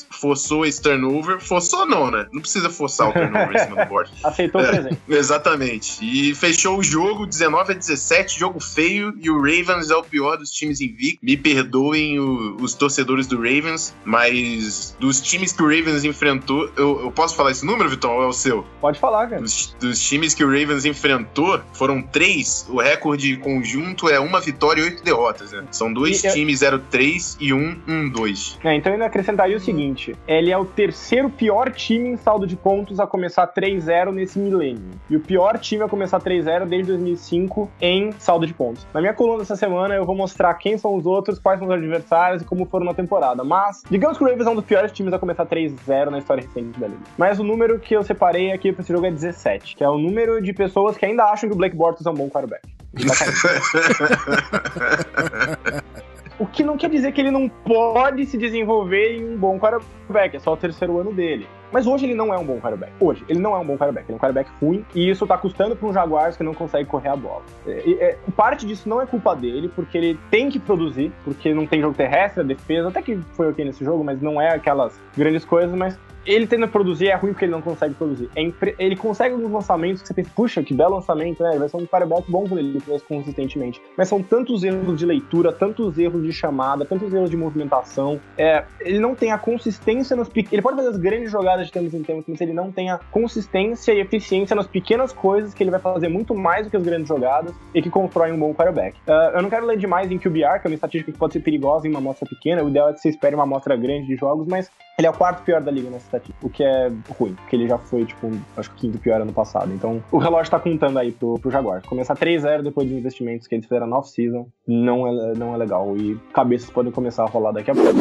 forçou 0.10 0.66
esse 0.66 0.82
turnover. 0.82 1.40
Forçou 1.40 1.86
não, 1.86 2.10
né? 2.12 2.26
Não 2.32 2.42
precisa 2.42 2.70
forçar 2.70 3.10
o 3.10 3.14
turnover 3.14 3.56
em 3.56 3.60
cima 3.60 3.84
do 3.84 3.90
board. 3.90 4.12
Aceitou 4.24 4.62
o 4.62 4.68
presente. 4.68 4.98
É, 5.10 5.14
exatamente. 5.16 5.98
E 6.02 6.34
fechou 6.36 6.78
o 6.80 6.84
jogo 6.84 7.26
19 7.26 7.72
a 7.74 7.76
17, 7.76 8.40
jogo 8.40 8.60
feio. 8.60 9.14
E 9.22 9.30
o 9.30 9.38
Ravens 9.38 9.90
é 9.90 9.96
o 9.96 10.04
pior 10.04 10.38
dos 10.38 10.52
times 10.52 10.82
invictos. 10.82 11.20
Me 11.22 11.38
perdoem 11.38 12.20
o, 12.20 12.56
os 12.60 12.74
torcedores 12.74 13.28
do 13.28 13.36
Ravens, 13.38 13.94
mas 14.04 14.96
dos 15.00 15.22
times 15.22 15.52
que 15.54 15.62
o 15.64 15.66
Ravens 15.68 16.04
enfrentou, 16.04 16.70
eu, 16.78 17.02
eu 17.04 17.12
posso 17.12 17.36
falar 17.36 17.52
esse 17.52 17.66
número, 17.66 17.90
Vitão, 17.90 18.16
ou 18.16 18.24
é 18.24 18.28
o 18.28 18.34
seu? 18.34 18.66
Pode 18.82 19.00
falar, 19.00 19.28
cara. 19.28 19.42
Dos, 19.42 19.76
dos 19.80 20.00
times 20.00 20.34
que 20.34 20.44
o 20.44 20.48
Ravens 20.48 20.86
enfrentou, 20.86 21.60
foram 21.74 22.02
três. 22.02 22.66
O 22.70 22.80
recorde 22.80 23.38
conjunto 23.38 24.10
é 24.10 24.20
uma 24.20 24.40
vitória 24.40 24.82
e 24.82 24.84
oito 24.86 25.04
derrotas, 25.04 25.52
né? 25.52 25.64
São 25.72 25.92
dois 25.92 26.24
E 26.24 26.28
eu- 26.28 26.34
times 26.34 26.60
0-3 26.62 27.38
e 27.40 27.54
um 27.54 27.76
1-2. 27.88 28.58
É, 28.64 28.76
então 28.76 28.94
ainda 28.94 29.10
acrescentaria 29.46 29.58
o 29.58 29.60
seguinte: 29.60 30.16
ele 30.28 30.52
é 30.52 30.58
o 30.58 30.66
terceiro 30.66 31.30
pior 31.30 31.72
time 31.72 32.10
em 32.10 32.18
saldo 32.18 32.48
de 32.48 32.56
pontos 32.56 33.00
a 33.00 33.08
começar 33.08 33.48
3-0 33.48 34.12
nesse 34.12 34.40
milênio. 34.40 34.92
E 35.10 35.16
o 35.16 35.20
pior 35.20 35.58
time 35.60 35.84
a 35.84 35.88
começar 35.88 36.20
3-0 36.20 36.66
desde 36.66 36.92
2005 36.92 37.70
em 37.80 38.12
saldo 38.14 38.48
de 38.48 38.54
pontos. 38.54 38.86
Na 38.94 39.00
minha 39.00 39.14
coluna 39.14 39.40
dessa 39.40 39.56
semana 39.56 39.96
eu 39.96 40.06
vou 40.06 40.16
mostrar 40.16 40.54
quem 40.56 40.78
são 40.78 40.96
os 40.96 41.06
outros, 41.06 41.40
quais 41.40 41.60
são 41.60 41.68
os 41.68 41.74
adversários 41.74 42.42
e 42.42 42.46
como 42.46 42.66
foram 42.66 42.86
na 42.86 42.94
temporada. 42.94 43.44
Mas, 43.44 43.84
digamos 43.90 44.18
que 44.18 44.24
o 44.24 44.28
Ravens 44.28 44.48
é 44.48 44.50
um 44.50 44.56
dos 44.56 44.66
piores 44.66 44.92
times 44.92 45.14
a 45.14 45.20
começar 45.20 45.46
3-0 45.46 46.10
na 46.10 46.20
história 46.20 46.42
recente 46.42 46.80
da 46.80 46.88
liga. 46.88 47.02
Mas 47.18 47.40
o 47.40 47.44
número 47.44 47.80
que 47.80 47.96
eu 47.96 48.04
separei 48.04 48.52
aqui 48.52 48.72
pra 48.72 48.82
esse 48.82 48.92
jogo 48.92 49.06
é 49.06 49.12
17, 49.12 49.76
que 49.76 49.84
é 49.84 49.90
o 49.90 49.98
número 49.98 50.42
de 50.42 50.54
pessoas 50.54 50.98
que 50.98 51.06
ainda 51.06 51.26
acham 51.26 51.50
que 51.50 51.56
o 51.56 51.58
Blake 51.58 51.76
Bortles 51.76 52.06
é 52.06 52.10
um 52.10 52.14
bom 52.14 52.30
quarterback. 52.30 52.62
O 56.38 56.46
que 56.46 56.64
não 56.64 56.78
quer 56.78 56.90
dizer 56.90 57.14
que 57.14 57.22
ele 57.22 57.32
não 57.32 57.48
pode 57.48 58.26
se 58.26 58.38
desenvolver 58.38 59.18
em 59.18 59.34
um 59.34 59.38
bom 59.38 59.58
quarterback, 59.58 60.36
é 60.36 60.40
só 60.40 60.54
o 60.54 60.58
terceiro 60.58 61.00
ano 61.00 61.14
dele. 61.14 61.48
Mas 61.72 61.88
hoje 61.88 62.06
ele 62.06 62.14
não 62.14 62.34
é 62.34 62.38
um 62.38 62.46
bom 62.46 62.60
quarterback. 62.60 62.92
Hoje, 63.00 63.24
ele 63.28 63.40
não 63.40 63.56
é 63.56 63.60
um 63.60 63.66
bom 63.66 63.78
quarterback. 63.78 64.06
Ele 64.06 64.14
é 64.14 64.16
um 64.16 64.20
quarterback 64.20 64.50
ruim 64.62 64.86
e 64.94 65.10
isso 65.10 65.26
tá 65.26 65.38
custando 65.38 65.76
para 65.76 65.88
um 65.88 65.94
Jaguars 65.94 66.38
que 66.38 66.44
não 66.44 66.54
consegue 66.54 66.88
correr 66.88 67.10
a 67.10 67.16
bola. 67.16 67.42
É, 67.66 67.92
é, 68.00 68.18
parte 68.36 68.66
disso 68.66 68.88
não 68.88 69.02
é 69.02 69.06
culpa 69.06 69.36
dele, 69.36 69.70
porque 69.74 69.98
ele 69.98 70.20
tem 70.30 70.50
que 70.50 70.60
produzir, 70.60 71.12
porque 71.24 71.54
não 71.54 71.66
tem 71.66 71.82
jogo 71.82 71.96
terrestre, 71.96 72.42
a 72.42 72.44
defesa, 72.44 72.90
até 72.90 73.02
que 73.02 73.18
foi 73.34 73.50
ok 73.50 73.64
nesse 73.64 73.84
jogo, 73.84 74.04
mas 74.04 74.22
não 74.22 74.42
é 74.42 74.54
aquelas 74.54 75.00
grandes 75.18 75.44
coisas, 75.44 75.76
mas 75.76 75.98
ele 76.26 76.48
tendo 76.48 76.66
a 76.66 76.68
produzir 76.68 77.08
é 77.08 77.16
ruim 77.16 77.32
porque 77.32 77.46
ele 77.46 77.52
não 77.52 77.62
consegue 77.62 77.94
produzir. 77.94 78.30
É 78.36 78.42
impre- 78.42 78.76
Ele 78.80 78.96
consegue 78.96 79.34
alguns 79.36 79.52
lançamentos 79.52 80.02
que 80.02 80.08
você 80.08 80.14
pensa, 80.14 80.30
puxa, 80.36 80.64
que 80.64 80.74
belo 80.74 80.96
lançamento, 80.96 81.42
né? 81.44 81.58
Vai 81.58 81.70
ser 81.70 81.78
um 81.78 81.86
quarterback 81.86 82.30
bom 82.32 82.46
quando 82.48 82.60
ele 82.60 82.80
faz 82.80 83.02
consistentemente. 83.04 83.82
Mas 83.98 84.08
são 84.10 84.22
tantos 84.22 84.64
erros 84.64 84.98
de 84.98 85.06
leitura, 85.06 85.52
tantos 85.52 85.98
erros 85.98 86.24
de 86.24 86.32
chamada, 86.34 86.86
tantos 86.86 87.14
erros 87.14 87.30
de 87.30 87.38
movimentação. 87.38 88.20
É, 88.38 88.64
ele 88.82 89.00
não 89.00 89.16
tem 89.16 89.32
a 89.32 89.38
consistência 89.38 90.16
nos 90.16 90.28
pequenos. 90.30 90.54
Ele 90.54 90.62
pode 90.62 90.78
fazer 90.78 90.90
as 90.90 90.98
grandes 90.98 91.32
jogadas 91.32 91.68
de 91.68 91.72
tempos 91.72 91.94
em 91.94 92.02
tempos, 92.04 92.26
mas 92.28 92.42
ele 92.42 92.54
não 92.54 92.72
tem 92.72 92.90
a 92.92 93.00
consistência 93.12 93.92
e 93.94 94.00
eficiência 94.00 94.56
nas 94.56 94.68
pequenas 94.68 95.12
coisas 95.12 95.54
que 95.54 95.64
ele 95.64 95.72
vai 95.72 95.80
fazer 95.80 96.08
muito 96.10 96.34
mais 96.36 96.66
do 96.66 96.70
que 96.70 96.78
as 96.78 96.84
grandes 96.84 97.08
jogadas 97.08 97.54
e 97.74 97.82
que 97.82 97.90
constroem 97.90 98.34
um 98.34 98.40
bom 98.40 98.54
quarterback. 98.54 98.98
Ah, 99.08 99.34
eu 99.36 99.42
não 99.42 99.50
quero 99.50 99.66
ler 99.66 99.78
demais 99.78 100.12
em 100.12 100.18
QBR, 100.18 100.60
que 100.62 100.68
é 100.68 100.70
uma 100.70 100.76
estatística 100.76 101.12
que 101.12 101.18
pode 101.18 101.34
ser 101.34 101.40
perigosa 101.40 101.88
em 101.88 101.90
uma 101.90 102.00
amostra 102.00 102.28
pequena. 102.28 102.64
O 102.64 102.70
ideal 102.70 102.90
é 102.90 102.94
que 102.94 103.00
você 103.00 103.10
espere 103.10 103.36
uma 103.36 103.44
amostra 103.44 103.76
grande 103.76 104.08
de 104.08 104.16
jogos, 104.16 104.48
mas 104.48 104.70
ele 104.98 105.08
é 105.08 105.10
o 105.10 105.14
quarto 105.14 105.44
pior 105.44 105.62
da 105.62 105.70
liga 105.70 105.90
nessa 105.90 106.06
estatística, 106.06 106.46
o 106.46 106.50
que 106.50 106.64
é 106.64 106.92
ruim, 107.20 107.34
porque 107.34 107.56
ele 107.56 107.68
já 107.68 107.78
foi, 107.78 108.06
tipo, 108.06 108.32
acho 108.56 108.70
que 108.72 108.76
o 108.76 108.80
quinto 108.80 108.98
pior 108.98 109.22
ano 109.22 109.34
passado. 109.34 109.74
Então, 109.74 110.02
o 110.12 110.18
relógio 110.18 110.50
tá 110.50 110.60
contando 110.60 110.98
aí 110.98 111.12
pro, 111.12 111.38
pro 111.38 111.52
Jaguars. 111.52 111.86
Começar 111.86 112.16
3-0 112.16 112.64
depois 112.64 112.88
dos 112.88 112.98
investimentos 112.98 113.48
que 113.48 113.56
eles 113.56 113.66
fizeram 113.66 113.88
na 113.88 113.98
off-season 113.98 114.48
não 114.66 115.08
é, 115.08 115.34
não 115.34 115.54
é 115.54 115.58
legal. 115.58 115.98
E 115.98 116.18
cabeças 116.34 116.70
podem 116.70 116.92
começar 116.92 117.24
a 117.24 117.28
rolar 117.28 117.52
daqui 117.52 117.72
a 117.72 117.76
pouco. 117.76 117.92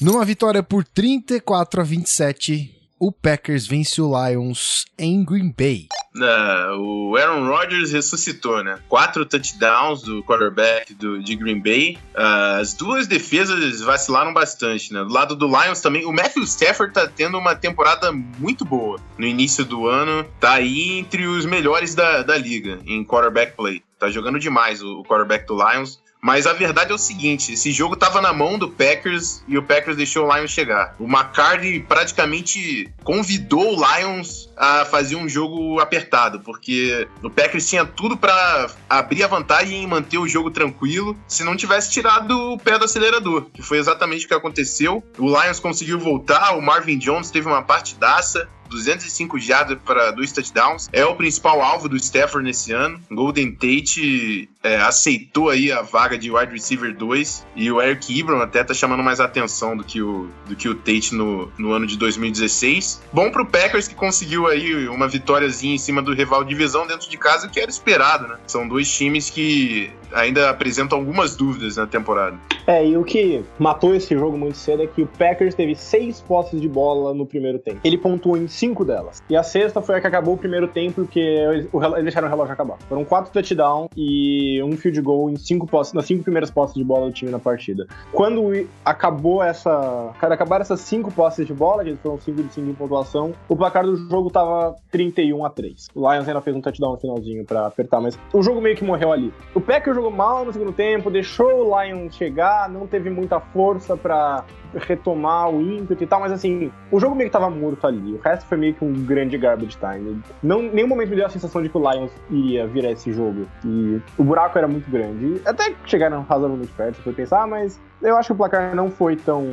Numa 0.00 0.24
vitória 0.24 0.62
por 0.62 0.84
34 0.84 1.80
a 1.80 1.84
27, 1.84 2.79
o 3.00 3.10
Packers 3.10 3.66
vence 3.66 4.00
o 4.00 4.12
Lions 4.12 4.84
em 4.98 5.24
Green 5.24 5.50
Bay. 5.56 5.88
Ah, 6.22 6.76
o 6.76 7.16
Aaron 7.16 7.48
Rodgers 7.48 7.92
ressuscitou, 7.92 8.62
né? 8.62 8.78
Quatro 8.90 9.24
touchdowns 9.24 10.02
do 10.02 10.22
quarterback 10.22 10.92
do, 10.92 11.22
de 11.22 11.34
Green 11.34 11.60
Bay. 11.60 11.96
Ah, 12.14 12.58
as 12.58 12.74
duas 12.74 13.06
defesas 13.06 13.80
vacilaram 13.80 14.34
bastante, 14.34 14.92
né? 14.92 15.02
Do 15.02 15.12
lado 15.12 15.34
do 15.34 15.46
Lions 15.46 15.80
também, 15.80 16.04
o 16.04 16.12
Matthew 16.12 16.42
Stafford 16.42 16.92
tá 16.92 17.08
tendo 17.08 17.38
uma 17.38 17.56
temporada 17.56 18.12
muito 18.12 18.66
boa 18.66 19.00
no 19.16 19.26
início 19.26 19.64
do 19.64 19.86
ano. 19.86 20.24
Tá 20.38 20.52
aí 20.54 20.98
entre 20.98 21.26
os 21.26 21.46
melhores 21.46 21.94
da, 21.94 22.22
da 22.22 22.36
liga 22.36 22.80
em 22.84 23.02
quarterback 23.02 23.56
play. 23.56 23.82
Tá 23.98 24.10
jogando 24.10 24.38
demais 24.38 24.82
o, 24.82 25.00
o 25.00 25.04
quarterback 25.04 25.46
do 25.46 25.56
Lions. 25.56 25.98
Mas 26.20 26.46
a 26.46 26.52
verdade 26.52 26.92
é 26.92 26.94
o 26.94 26.98
seguinte: 26.98 27.52
esse 27.52 27.72
jogo 27.72 27.96
tava 27.96 28.20
na 28.20 28.32
mão 28.32 28.58
do 28.58 28.68
Packers 28.68 29.42
e 29.48 29.56
o 29.56 29.62
Packers 29.62 29.96
deixou 29.96 30.26
o 30.26 30.34
Lions 30.34 30.50
chegar. 30.50 30.94
O 30.98 31.04
McCarthy 31.04 31.80
praticamente 31.80 32.90
convidou 33.02 33.76
o 33.76 33.84
Lions 33.84 34.50
a 34.56 34.84
fazer 34.84 35.16
um 35.16 35.28
jogo 35.28 35.80
apertado, 35.80 36.40
porque 36.40 37.08
o 37.22 37.30
Packers 37.30 37.68
tinha 37.68 37.84
tudo 37.84 38.16
para 38.16 38.70
abrir 38.88 39.22
a 39.24 39.26
vantagem 39.26 39.82
e 39.82 39.86
manter 39.86 40.18
o 40.18 40.28
jogo 40.28 40.50
tranquilo 40.50 41.16
se 41.26 41.42
não 41.42 41.56
tivesse 41.56 41.90
tirado 41.90 42.52
o 42.52 42.58
pé 42.58 42.78
do 42.78 42.84
acelerador, 42.84 43.46
que 43.52 43.62
foi 43.62 43.78
exatamente 43.78 44.26
o 44.26 44.28
que 44.28 44.34
aconteceu. 44.34 45.02
O 45.18 45.26
Lions 45.26 45.58
conseguiu 45.58 45.98
voltar, 45.98 46.56
o 46.56 46.60
Marvin 46.60 46.98
Jones 46.98 47.30
teve 47.30 47.48
uma 47.48 47.62
partidaça, 47.62 48.48
205 48.70 49.38
jardas 49.38 49.78
para 49.84 50.10
dois 50.12 50.32
touchdowns. 50.32 50.88
É 50.92 51.04
o 51.04 51.14
principal 51.14 51.60
alvo 51.60 51.88
do 51.88 51.96
Stafford 51.96 52.44
nesse 52.46 52.72
ano. 52.72 53.00
Golden 53.10 53.52
Tate 53.52 54.48
é, 54.62 54.76
aceitou 54.76 55.50
aí 55.50 55.72
a 55.72 55.82
vaga 55.82 56.16
de 56.16 56.30
wide 56.30 56.52
receiver 56.52 56.96
2 56.96 57.46
e 57.56 57.70
o 57.70 57.80
Eric 57.80 58.18
Ebron 58.18 58.40
até 58.40 58.62
tá 58.62 58.72
chamando 58.72 59.02
mais 59.02 59.20
atenção 59.20 59.76
do 59.76 59.84
que 59.84 60.00
o, 60.00 60.28
do 60.46 60.54
que 60.54 60.68
o 60.68 60.74
Tate 60.74 61.14
no, 61.14 61.50
no 61.58 61.72
ano 61.72 61.86
de 61.86 61.96
2016. 61.98 63.02
Bom 63.12 63.30
pro 63.30 63.46
Packers 63.46 63.88
que 63.88 63.94
conseguiu 63.94 64.46
aí 64.46 64.88
uma 64.88 65.08
vitóriazinha 65.08 65.74
em 65.74 65.78
cima 65.78 66.00
do 66.00 66.14
rival 66.14 66.44
divisão 66.44 66.86
dentro 66.86 67.08
de 67.10 67.16
casa, 67.16 67.48
que 67.48 67.58
era 67.58 67.70
esperado, 67.70 68.28
né? 68.28 68.38
São 68.46 68.68
dois 68.68 68.90
times 68.90 69.30
que 69.30 69.90
ainda 70.12 70.50
apresentam 70.50 70.98
algumas 70.98 71.36
dúvidas 71.36 71.76
na 71.76 71.86
temporada. 71.86 72.38
É, 72.66 72.86
e 72.86 72.96
o 72.96 73.04
que 73.04 73.42
matou 73.58 73.94
esse 73.94 74.16
jogo 74.16 74.36
muito 74.36 74.56
cedo 74.56 74.82
é 74.82 74.86
que 74.86 75.02
o 75.02 75.06
Packers 75.06 75.54
teve 75.54 75.74
seis 75.74 76.20
posses 76.20 76.60
de 76.60 76.68
bola 76.68 77.12
no 77.14 77.26
primeiro 77.26 77.58
tempo. 77.58 77.80
Ele 77.82 77.98
pontuou 77.98 78.36
em 78.36 78.46
cinco 78.46 78.84
delas. 78.84 79.22
E 79.28 79.36
a 79.36 79.42
sexta 79.42 79.80
foi 79.80 79.96
a 79.96 80.00
que 80.00 80.06
acabou 80.06 80.34
o 80.34 80.38
primeiro 80.38 80.68
tempo, 80.68 81.02
porque 81.02 81.18
eles 81.18 81.68
deixaram 82.02 82.28
o 82.28 82.30
relógio 82.30 82.52
acabar. 82.52 82.78
Foram 82.88 83.04
quatro 83.04 83.32
touchdowns 83.32 83.88
e 83.96 84.62
um 84.62 84.76
field 84.76 85.00
goal 85.00 85.30
em 85.30 85.36
cinco 85.36 85.66
posses, 85.66 85.92
nas 85.92 86.06
cinco 86.06 86.22
primeiras 86.22 86.50
posses 86.50 86.74
de 86.74 86.84
bola 86.84 87.06
do 87.06 87.12
time 87.12 87.30
na 87.30 87.38
partida. 87.38 87.86
Quando 88.12 88.66
acabou 88.84 89.42
essa. 89.42 90.12
Cara, 90.20 90.34
acabaram 90.34 90.62
essas 90.62 90.80
cinco 90.80 91.10
posses 91.12 91.46
de 91.46 91.52
bola, 91.52 91.84
que 91.84 91.96
foram 91.96 92.18
cinco 92.20 92.42
de 92.42 92.52
cinco 92.52 92.70
em 92.70 92.74
pontuação, 92.74 93.32
o 93.48 93.56
placar 93.56 93.84
do 93.84 93.96
jogo 93.96 94.30
tava 94.30 94.76
31 94.90 95.44
a 95.44 95.50
3. 95.50 95.88
O 95.94 96.00
Lions 96.00 96.28
ainda 96.28 96.40
fez 96.40 96.56
um 96.56 96.60
touchdown 96.60 96.92
no 96.92 96.98
finalzinho 96.98 97.44
para 97.44 97.66
apertar, 97.66 98.00
mas 98.00 98.18
o 98.32 98.42
jogo 98.42 98.60
meio 98.60 98.76
que 98.76 98.84
morreu 98.84 99.12
ali. 99.12 99.32
O 99.54 99.60
Packers 99.60 99.96
jogou 100.00 100.10
mal 100.10 100.44
no 100.44 100.52
segundo 100.52 100.72
tempo, 100.72 101.10
deixou 101.10 101.68
o 101.68 101.82
Lions 101.82 102.14
chegar, 102.16 102.68
não 102.68 102.86
teve 102.86 103.10
muita 103.10 103.38
força 103.38 103.96
para 103.96 104.44
retomar 104.74 105.50
o 105.50 105.60
ímpeto 105.60 106.02
e 106.02 106.06
tal, 106.06 106.20
mas 106.20 106.32
assim, 106.32 106.70
o 106.90 107.00
jogo 107.00 107.14
meio 107.14 107.28
que 107.28 107.32
tava 107.32 107.50
morto 107.50 107.86
ali. 107.86 108.14
O 108.14 108.20
resto 108.20 108.46
foi 108.46 108.56
meio 108.56 108.74
que 108.74 108.84
um 108.84 108.92
grande 109.04 109.36
garbage 109.36 109.76
time. 109.76 110.22
Não, 110.42 110.62
nenhum 110.62 110.88
momento 110.88 111.10
me 111.10 111.16
deu 111.16 111.26
a 111.26 111.28
sensação 111.28 111.62
de 111.62 111.68
que 111.68 111.76
o 111.76 111.90
Lions 111.90 112.10
iria 112.30 112.66
virar 112.66 112.92
esse 112.92 113.12
jogo. 113.12 113.46
E 113.64 114.00
o 114.16 114.24
buraco 114.24 114.56
era 114.56 114.68
muito 114.68 114.90
grande. 114.90 115.40
Até 115.44 115.74
chegaram 115.84 116.22
razoavelmente 116.22 116.72
perto, 116.72 117.02
foi 117.02 117.12
pensar, 117.12 117.46
mas 117.46 117.80
eu 118.00 118.16
acho 118.16 118.28
que 118.28 118.32
o 118.32 118.36
placar 118.36 118.74
não 118.74 118.90
foi 118.90 119.16
tão, 119.16 119.44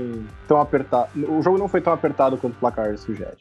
tão 0.47 0.61
apertado. 0.61 1.09
O 1.15 1.41
jogo 1.41 1.57
não 1.57 1.67
foi 1.67 1.81
tão 1.81 1.91
apertado 1.91 2.37
quanto 2.37 2.53
o 2.53 2.59
placar 2.59 2.97
sugere. 2.97 3.37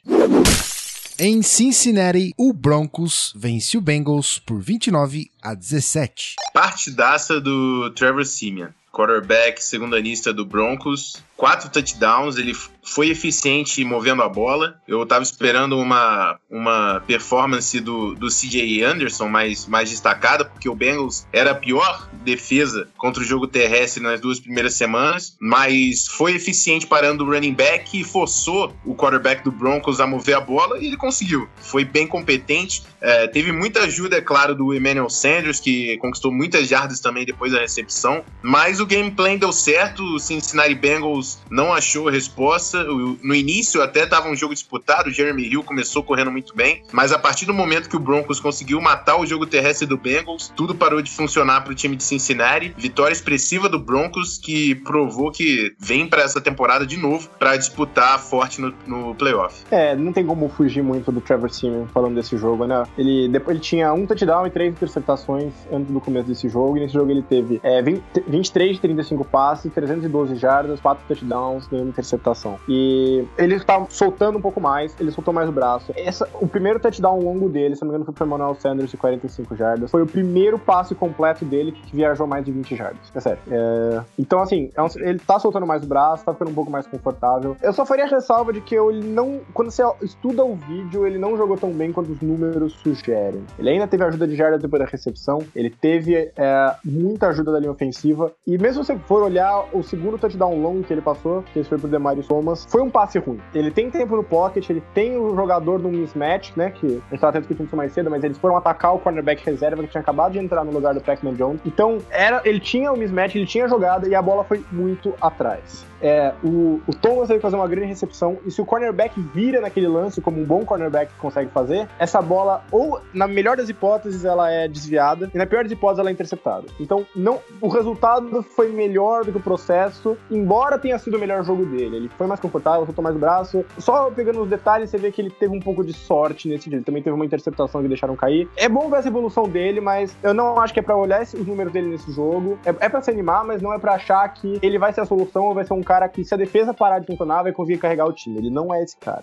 Em 1.19 1.41
Cincinnati, 1.41 2.35
o 2.37 2.53
Broncos 2.53 3.33
vence 3.35 3.79
o 3.79 3.81
Bengals 3.81 4.39
por 4.39 4.61
29 4.61 5.31
a 5.43 5.55
17. 5.55 6.35
Partidaça 6.53 7.41
do 7.41 7.91
Trevor 7.95 8.27
Simeon 8.27 8.69
quarterback, 8.97 9.62
segundanista 9.62 10.33
do 10.33 10.47
Broncos, 10.47 11.23
quatro 11.37 11.69
touchdowns, 11.69 12.38
ele 12.38 12.55
foi 12.83 13.11
eficiente 13.11 13.85
movendo 13.85 14.23
a 14.23 14.29
bola. 14.29 14.81
Eu 14.88 15.03
estava 15.03 15.23
esperando 15.23 15.79
uma, 15.79 16.38
uma 16.49 17.03
performance 17.07 17.79
do, 17.81 18.15
do 18.15 18.29
CJ 18.29 18.83
Anderson 18.83 19.29
mais, 19.29 19.67
mais 19.67 19.91
destacada, 19.91 20.45
porque 20.45 20.69
o 20.69 20.75
Bengals 20.75 21.26
era 21.33 21.50
a 21.50 21.55
pior 21.55 22.09
defesa 22.25 22.88
contra 22.97 23.23
o 23.23 23.26
jogo 23.26 23.47
terrestre 23.47 24.03
nas 24.03 24.21
duas 24.21 24.41
primeiras 24.41 24.75
semanas, 24.75 25.37
mas 25.38 26.07
foi 26.07 26.35
eficiente 26.35 26.87
parando 26.87 27.25
o 27.25 27.31
running 27.31 27.53
back 27.55 28.00
e 28.00 28.05
forçou 28.05 28.75
o 28.85 28.95
quarterback 28.95 29.45
do 29.45 29.53
Broncos 29.53 30.00
a 30.00 30.07
mover 30.07 30.37
a 30.37 30.41
bola 30.41 30.79
e 30.79 30.87
ele 30.87 30.97
conseguiu. 30.97 31.49
Foi 31.56 31.85
bem 31.85 32.06
competente. 32.06 32.82
É, 33.00 33.26
teve 33.26 33.52
muita 33.52 33.80
ajuda, 33.80 34.17
é 34.17 34.21
claro, 34.21 34.54
do 34.54 34.73
Emmanuel 34.73 35.11
Sanders, 35.11 35.61
que 35.61 35.99
conquistou 35.99 36.32
muitas 36.32 36.67
jardas 36.69 37.00
também 37.00 37.26
depois 37.26 37.52
da 37.52 37.61
recepção, 37.61 38.25
mas 38.43 38.80
o 38.80 38.86
gameplay 38.87 39.39
deu 39.39 39.53
certo. 39.53 40.03
O 40.03 40.19
Cincinnati 40.19 40.75
Bengals 40.75 41.39
não 41.51 41.73
achou 41.73 42.09
a 42.09 42.11
resposta 42.11 42.85
no 43.23 43.35
início 43.35 43.83
até 43.83 44.05
estava 44.05 44.29
um 44.29 44.37
jogo 44.37 44.55
disputado, 44.55 45.09
o 45.09 45.13
Jeremy 45.13 45.47
Hill 45.49 45.63
começou 45.63 46.03
correndo 46.03 46.31
muito 46.31 46.55
bem, 46.55 46.83
mas 46.93 47.13
a 47.13 47.19
partir 47.19 47.47
do 47.47 47.55
momento 47.55 47.89
que 47.89 47.97
o 47.97 48.01
Broncos 48.01 48.41
conseguiu 48.41 48.81
matar 48.81 49.19
o 49.19 49.27
jogo 49.27 49.47
terrestre 49.47 49.87
do 49.87 49.97
Bengals, 49.97 50.53
tudo 50.57 50.75
parou 50.75 51.03
de 51.03 51.11
funcionar 51.11 51.63
para 51.63 51.73
o 51.73 51.75
time 51.75 51.97
de 51.97 52.05
Cincinnati. 52.05 52.75
Vitória 52.77 53.13
expressiva 53.13 53.69
do 53.69 53.79
Broncos 53.79 54.39
que 54.39 54.75
provou 54.77 55.31
que 55.31 55.75
vem 55.79 56.07
para 56.07 56.23
essa 56.23 56.41
temporada 56.41 56.87
de 56.87 56.97
novo 56.97 57.29
para 57.39 57.57
disputar 57.57 58.19
forte 58.19 58.61
no, 58.61 58.75
no 58.87 59.15
playoff. 59.15 59.63
É, 59.71 59.97
não 59.97 60.13
tem 60.13 60.25
como 60.25 60.49
fugir 60.49 60.83
muito 60.83 61.11
do 61.11 61.21
Trevor 61.21 61.51
Simeon 61.51 61.87
falando 61.87 62.15
desse 62.15 62.37
jogo, 62.37 62.67
né? 62.67 62.85
Ele 62.97 63.29
depois 63.29 63.57
ele 63.57 63.65
tinha 63.65 63.93
um 63.93 64.07
touchdown 64.07 64.47
e 64.47 64.51
três 64.51 64.73
interceptações 64.73 65.53
antes 65.73 65.91
do 65.91 66.01
começo 66.01 66.29
desse 66.29 66.49
jogo, 66.49 66.77
e 66.77 66.81
nesse 66.81 66.95
jogo 66.95 67.11
ele 67.11 67.23
teve 67.23 67.61
é, 67.63 67.83
20, 67.83 68.03
23 68.27 68.75
de 68.76 68.82
35 68.82 69.25
passes, 69.25 69.73
312 69.73 70.36
jardas, 70.36 70.80
4 70.80 71.04
touchdowns, 71.06 71.69
nenhuma 71.71 71.91
interceptação. 71.91 72.58
E 72.69 73.25
ele 73.36 73.58
tá 73.60 73.84
soltando 73.89 74.39
um 74.39 74.41
pouco 74.41 74.60
mais, 74.60 74.95
ele 75.00 75.10
soltou 75.10 75.32
mais 75.32 75.49
o 75.49 75.52
braço. 75.52 75.93
Essa, 75.97 76.28
o 76.34 76.47
primeiro 76.47 76.78
touchdown 76.78 77.21
longo 77.21 77.49
dele, 77.49 77.75
se 77.75 77.82
não 77.82 77.89
me 77.89 77.93
engano, 77.93 78.04
foi 78.04 78.15
pro 78.15 78.26
Emmanuel 78.26 78.54
Sanders 78.54 78.91
de 78.91 78.97
45 78.97 79.56
jardas. 79.56 79.91
Foi 79.91 80.02
o 80.02 80.06
primeiro 80.06 80.58
passe 80.58 80.95
completo 80.95 81.45
dele 81.45 81.73
que 81.73 81.95
viajou 81.95 82.26
mais 82.26 82.45
de 82.45 82.52
20 82.52 82.76
jardas. 82.76 83.00
É 83.15 83.21
sério. 83.21 83.39
É... 83.50 84.02
Então, 84.19 84.41
assim, 84.41 84.71
é 84.76 85.08
ele 85.08 85.19
tá 85.19 85.39
soltando 85.39 85.67
mais 85.67 85.82
o 85.82 85.86
braço, 85.86 86.25
tá 86.25 86.32
ficando 86.32 86.50
um 86.50 86.54
pouco 86.54 86.71
mais 86.71 86.86
confortável. 86.86 87.56
Eu 87.62 87.73
só 87.73 87.84
faria 87.84 88.06
ressalva 88.06 88.52
de 88.52 88.60
que 88.60 88.75
ele 88.75 89.06
não. 89.06 89.41
Quando 89.52 89.71
você 89.71 89.82
estuda 90.02 90.45
o 90.45 90.54
vídeo, 90.54 91.06
ele 91.06 91.19
não 91.19 91.36
jogou 91.36 91.56
tão 91.56 91.73
bem 91.73 91.93
quanto 91.93 92.12
os 92.12 92.21
números 92.21 92.73
sugerem. 92.75 93.45
Ele 93.58 93.71
ainda 93.71 93.86
teve 93.86 94.04
ajuda 94.04 94.26
de 94.26 94.36
jardas 94.36 94.60
depois 94.60 94.82
da 94.82 94.89
recepção, 94.89 95.41
ele 95.54 95.71
teve 95.71 96.15
é, 96.36 96.75
muita 96.84 97.28
ajuda 97.28 97.52
da 97.52 97.58
linha 97.58 97.73
ofensiva. 97.73 98.32
E 98.47 98.56
mesmo 98.67 98.83
se 98.83 98.93
você 98.93 98.99
for 99.07 99.23
olhar 99.23 99.65
o 99.73 99.81
segundo 99.81 100.19
touchdown 100.19 100.61
longo 100.61 100.83
que 100.83 100.93
ele 100.93 101.00
passou, 101.00 101.45
que 101.52 101.61
esse 101.61 101.69
foi 101.69 101.79
pro 101.79 101.87
Demarius 101.87 102.26
Thomas, 102.26 102.67
foi 102.69 102.83
um 102.83 102.91
passe 102.91 103.17
ruim. 103.17 103.39
Ele 103.55 103.71
tem 103.71 103.89
tempo 103.89 104.17
no 104.17 104.25
pocket, 104.25 104.69
ele 104.69 104.83
tem 104.93 105.17
o 105.17 105.37
jogador 105.37 105.79
no 105.79 105.89
mismatch, 105.89 106.50
né? 106.57 106.71
Que 106.71 106.87
a 106.87 106.91
gente 106.91 107.15
estava 107.15 107.31
até 107.31 107.39
discutindo 107.39 107.67
isso 107.67 107.76
mais 107.76 107.93
cedo, 107.93 108.11
mas 108.11 108.25
eles 108.25 108.37
foram 108.37 108.57
atacar 108.57 108.93
o 108.93 108.99
cornerback 108.99 109.45
reserva 109.45 109.85
que 109.85 109.89
tinha 109.89 110.00
acabado 110.00 110.33
de 110.33 110.41
entrar 110.41 110.65
no 110.65 110.73
lugar 110.73 110.95
do 110.95 111.00
Pac-Man 111.00 111.35
Jones. 111.35 111.61
Então, 111.65 111.99
era, 112.11 112.43
ele 112.45 112.59
tinha 112.59 112.93
o 112.93 112.97
mismatch, 112.97 113.37
ele 113.37 113.47
tinha 113.47 113.69
jogada 113.69 114.09
e 114.09 114.17
a 114.17 114.21
bola 114.21 114.43
foi 114.43 114.65
muito 114.73 115.15
atrás 115.21 115.87
é, 116.00 116.32
o, 116.43 116.80
o 116.87 116.95
Thomas 116.95 117.28
vai 117.28 117.39
fazer 117.39 117.56
uma 117.56 117.69
grande 117.69 117.89
recepção 117.89 118.39
e 118.45 118.50
se 118.50 118.61
o 118.61 118.65
cornerback 118.65 119.21
vira 119.21 119.61
naquele 119.61 119.89
lance, 119.89 120.21
como 120.21 120.41
um 120.41 120.45
bom 120.45 120.65
cornerback 120.65 121.13
consegue 121.19 121.50
fazer, 121.50 121.89
essa 121.99 122.21
bola, 122.21 122.65
ou 122.71 123.00
na 123.13 123.26
melhor 123.26 123.56
das 123.56 123.69
hipóteses, 123.69 124.25
ela 124.25 124.50
é 124.50 124.69
desviada 124.69 125.30
e 125.35 125.39
na 125.39 125.47
pior 125.47 125.63
das 125.63 125.73
hipóteses, 125.73 126.00
ela 126.00 126.11
é 126.11 126.13
interceptada. 126.13 126.67
Então, 126.78 127.06
não, 127.15 127.41
o 127.61 127.69
resultado 127.69 128.43
foi 128.43 128.71
melhor 128.71 129.25
do 129.25 129.32
que 129.32 129.39
o 129.39 129.41
processo, 129.41 130.17
embora 130.30 130.78
tenha 130.78 130.99
sido 130.99 131.17
o 131.17 131.21
melhor 131.21 131.45
jogo 131.45 131.65
dele. 131.65 131.97
Ele 131.97 132.09
foi 132.09 132.26
mais 132.26 132.41
confortável, 132.41 132.85
soltou 132.85 133.02
mais 133.02 133.17
o 133.17 133.19
braço. 133.19 133.65
Só 133.78 134.11
pegando 134.11 134.43
os 134.43 134.49
detalhes, 134.49 134.91
você 134.91 134.99
vê 134.99 135.11
que 135.11 135.21
ele 135.21 135.30
teve 135.30 135.56
um 135.56 135.61
pouco 135.61 135.85
de 135.85 135.93
sorte 135.93 136.49
nesse 136.49 136.69
dia. 136.69 136.78
Ele 136.78 136.85
também 136.85 137.02
teve 137.02 137.15
uma 137.15 137.25
interceptação 137.25 137.82
que 137.82 137.89
deixaram 137.89 138.17
cair. 138.17 138.49
É 138.56 138.69
bom 138.69 138.89
ver 138.89 138.99
essa 138.99 139.09
evolução 139.09 139.45
dele, 139.45 139.80
mas 139.80 140.17
eu 140.23 140.35
não 140.35 140.61
acho 140.61 140.73
que 140.73 140.80
é 140.80 140.82
pra 140.82 140.97
olhar 140.97 141.23
os 141.23 141.47
números 141.47 141.73
dele 141.73 141.89
nesse 141.89 142.13
jogo. 142.13 142.59
É, 142.65 142.87
é 142.87 142.89
pra 142.89 143.00
se 143.00 143.11
animar, 143.11 143.45
mas 143.45 143.63
não 143.63 143.73
é 143.73 143.78
pra 143.78 143.95
achar 143.95 144.28
que 144.28 144.59
ele 144.63 144.78
vai 144.78 144.93
ser 144.93 145.00
a 145.00 145.04
solução 145.04 145.45
ou 145.45 145.54
vai 145.54 145.65
ser 145.65 145.75
um 145.75 145.82
cara 145.87 146.09
que, 146.09 146.25
se 146.25 146.35
a 146.35 146.37
defesa 146.37 146.75
parar 146.75 146.99
de 146.99 147.07
funcionar, 147.07 147.45
vai 147.45 147.53
conseguir 147.53 147.79
carregar 147.79 148.07
o 148.07 148.13
time. 148.13 148.39
Ele 148.39 148.51
não 148.51 148.75
é 148.75 148.83
esse 148.83 148.97
cara. 148.97 149.23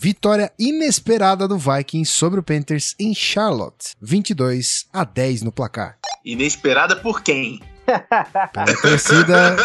Vitória 0.00 0.50
inesperada 0.58 1.46
do 1.46 1.58
Vikings 1.58 2.10
sobre 2.10 2.40
o 2.40 2.42
Panthers 2.42 2.94
em 2.98 3.14
Charlotte. 3.14 3.94
22 4.00 4.86
a 4.92 5.04
10 5.04 5.42
no 5.42 5.52
placar. 5.52 5.98
Inesperada 6.24 6.96
por 6.96 7.20
quem? 7.22 7.60
Pela 8.52 8.80
torcida 8.80 9.56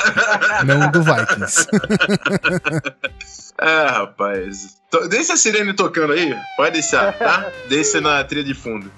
não 0.66 0.90
do 0.92 1.04
Vikings. 1.04 1.68
é, 3.60 3.86
rapaz. 3.88 4.78
Deixa 5.10 5.34
a 5.34 5.38
sirene 5.38 5.74
tocando 5.74 6.14
aí. 6.14 6.36
Pode 6.58 6.74
deixar, 6.74 7.14
tá? 7.14 7.52
Deixa 7.70 8.02
na 8.02 8.24
trilha 8.24 8.44
de 8.44 8.54
fundo. 8.54 8.92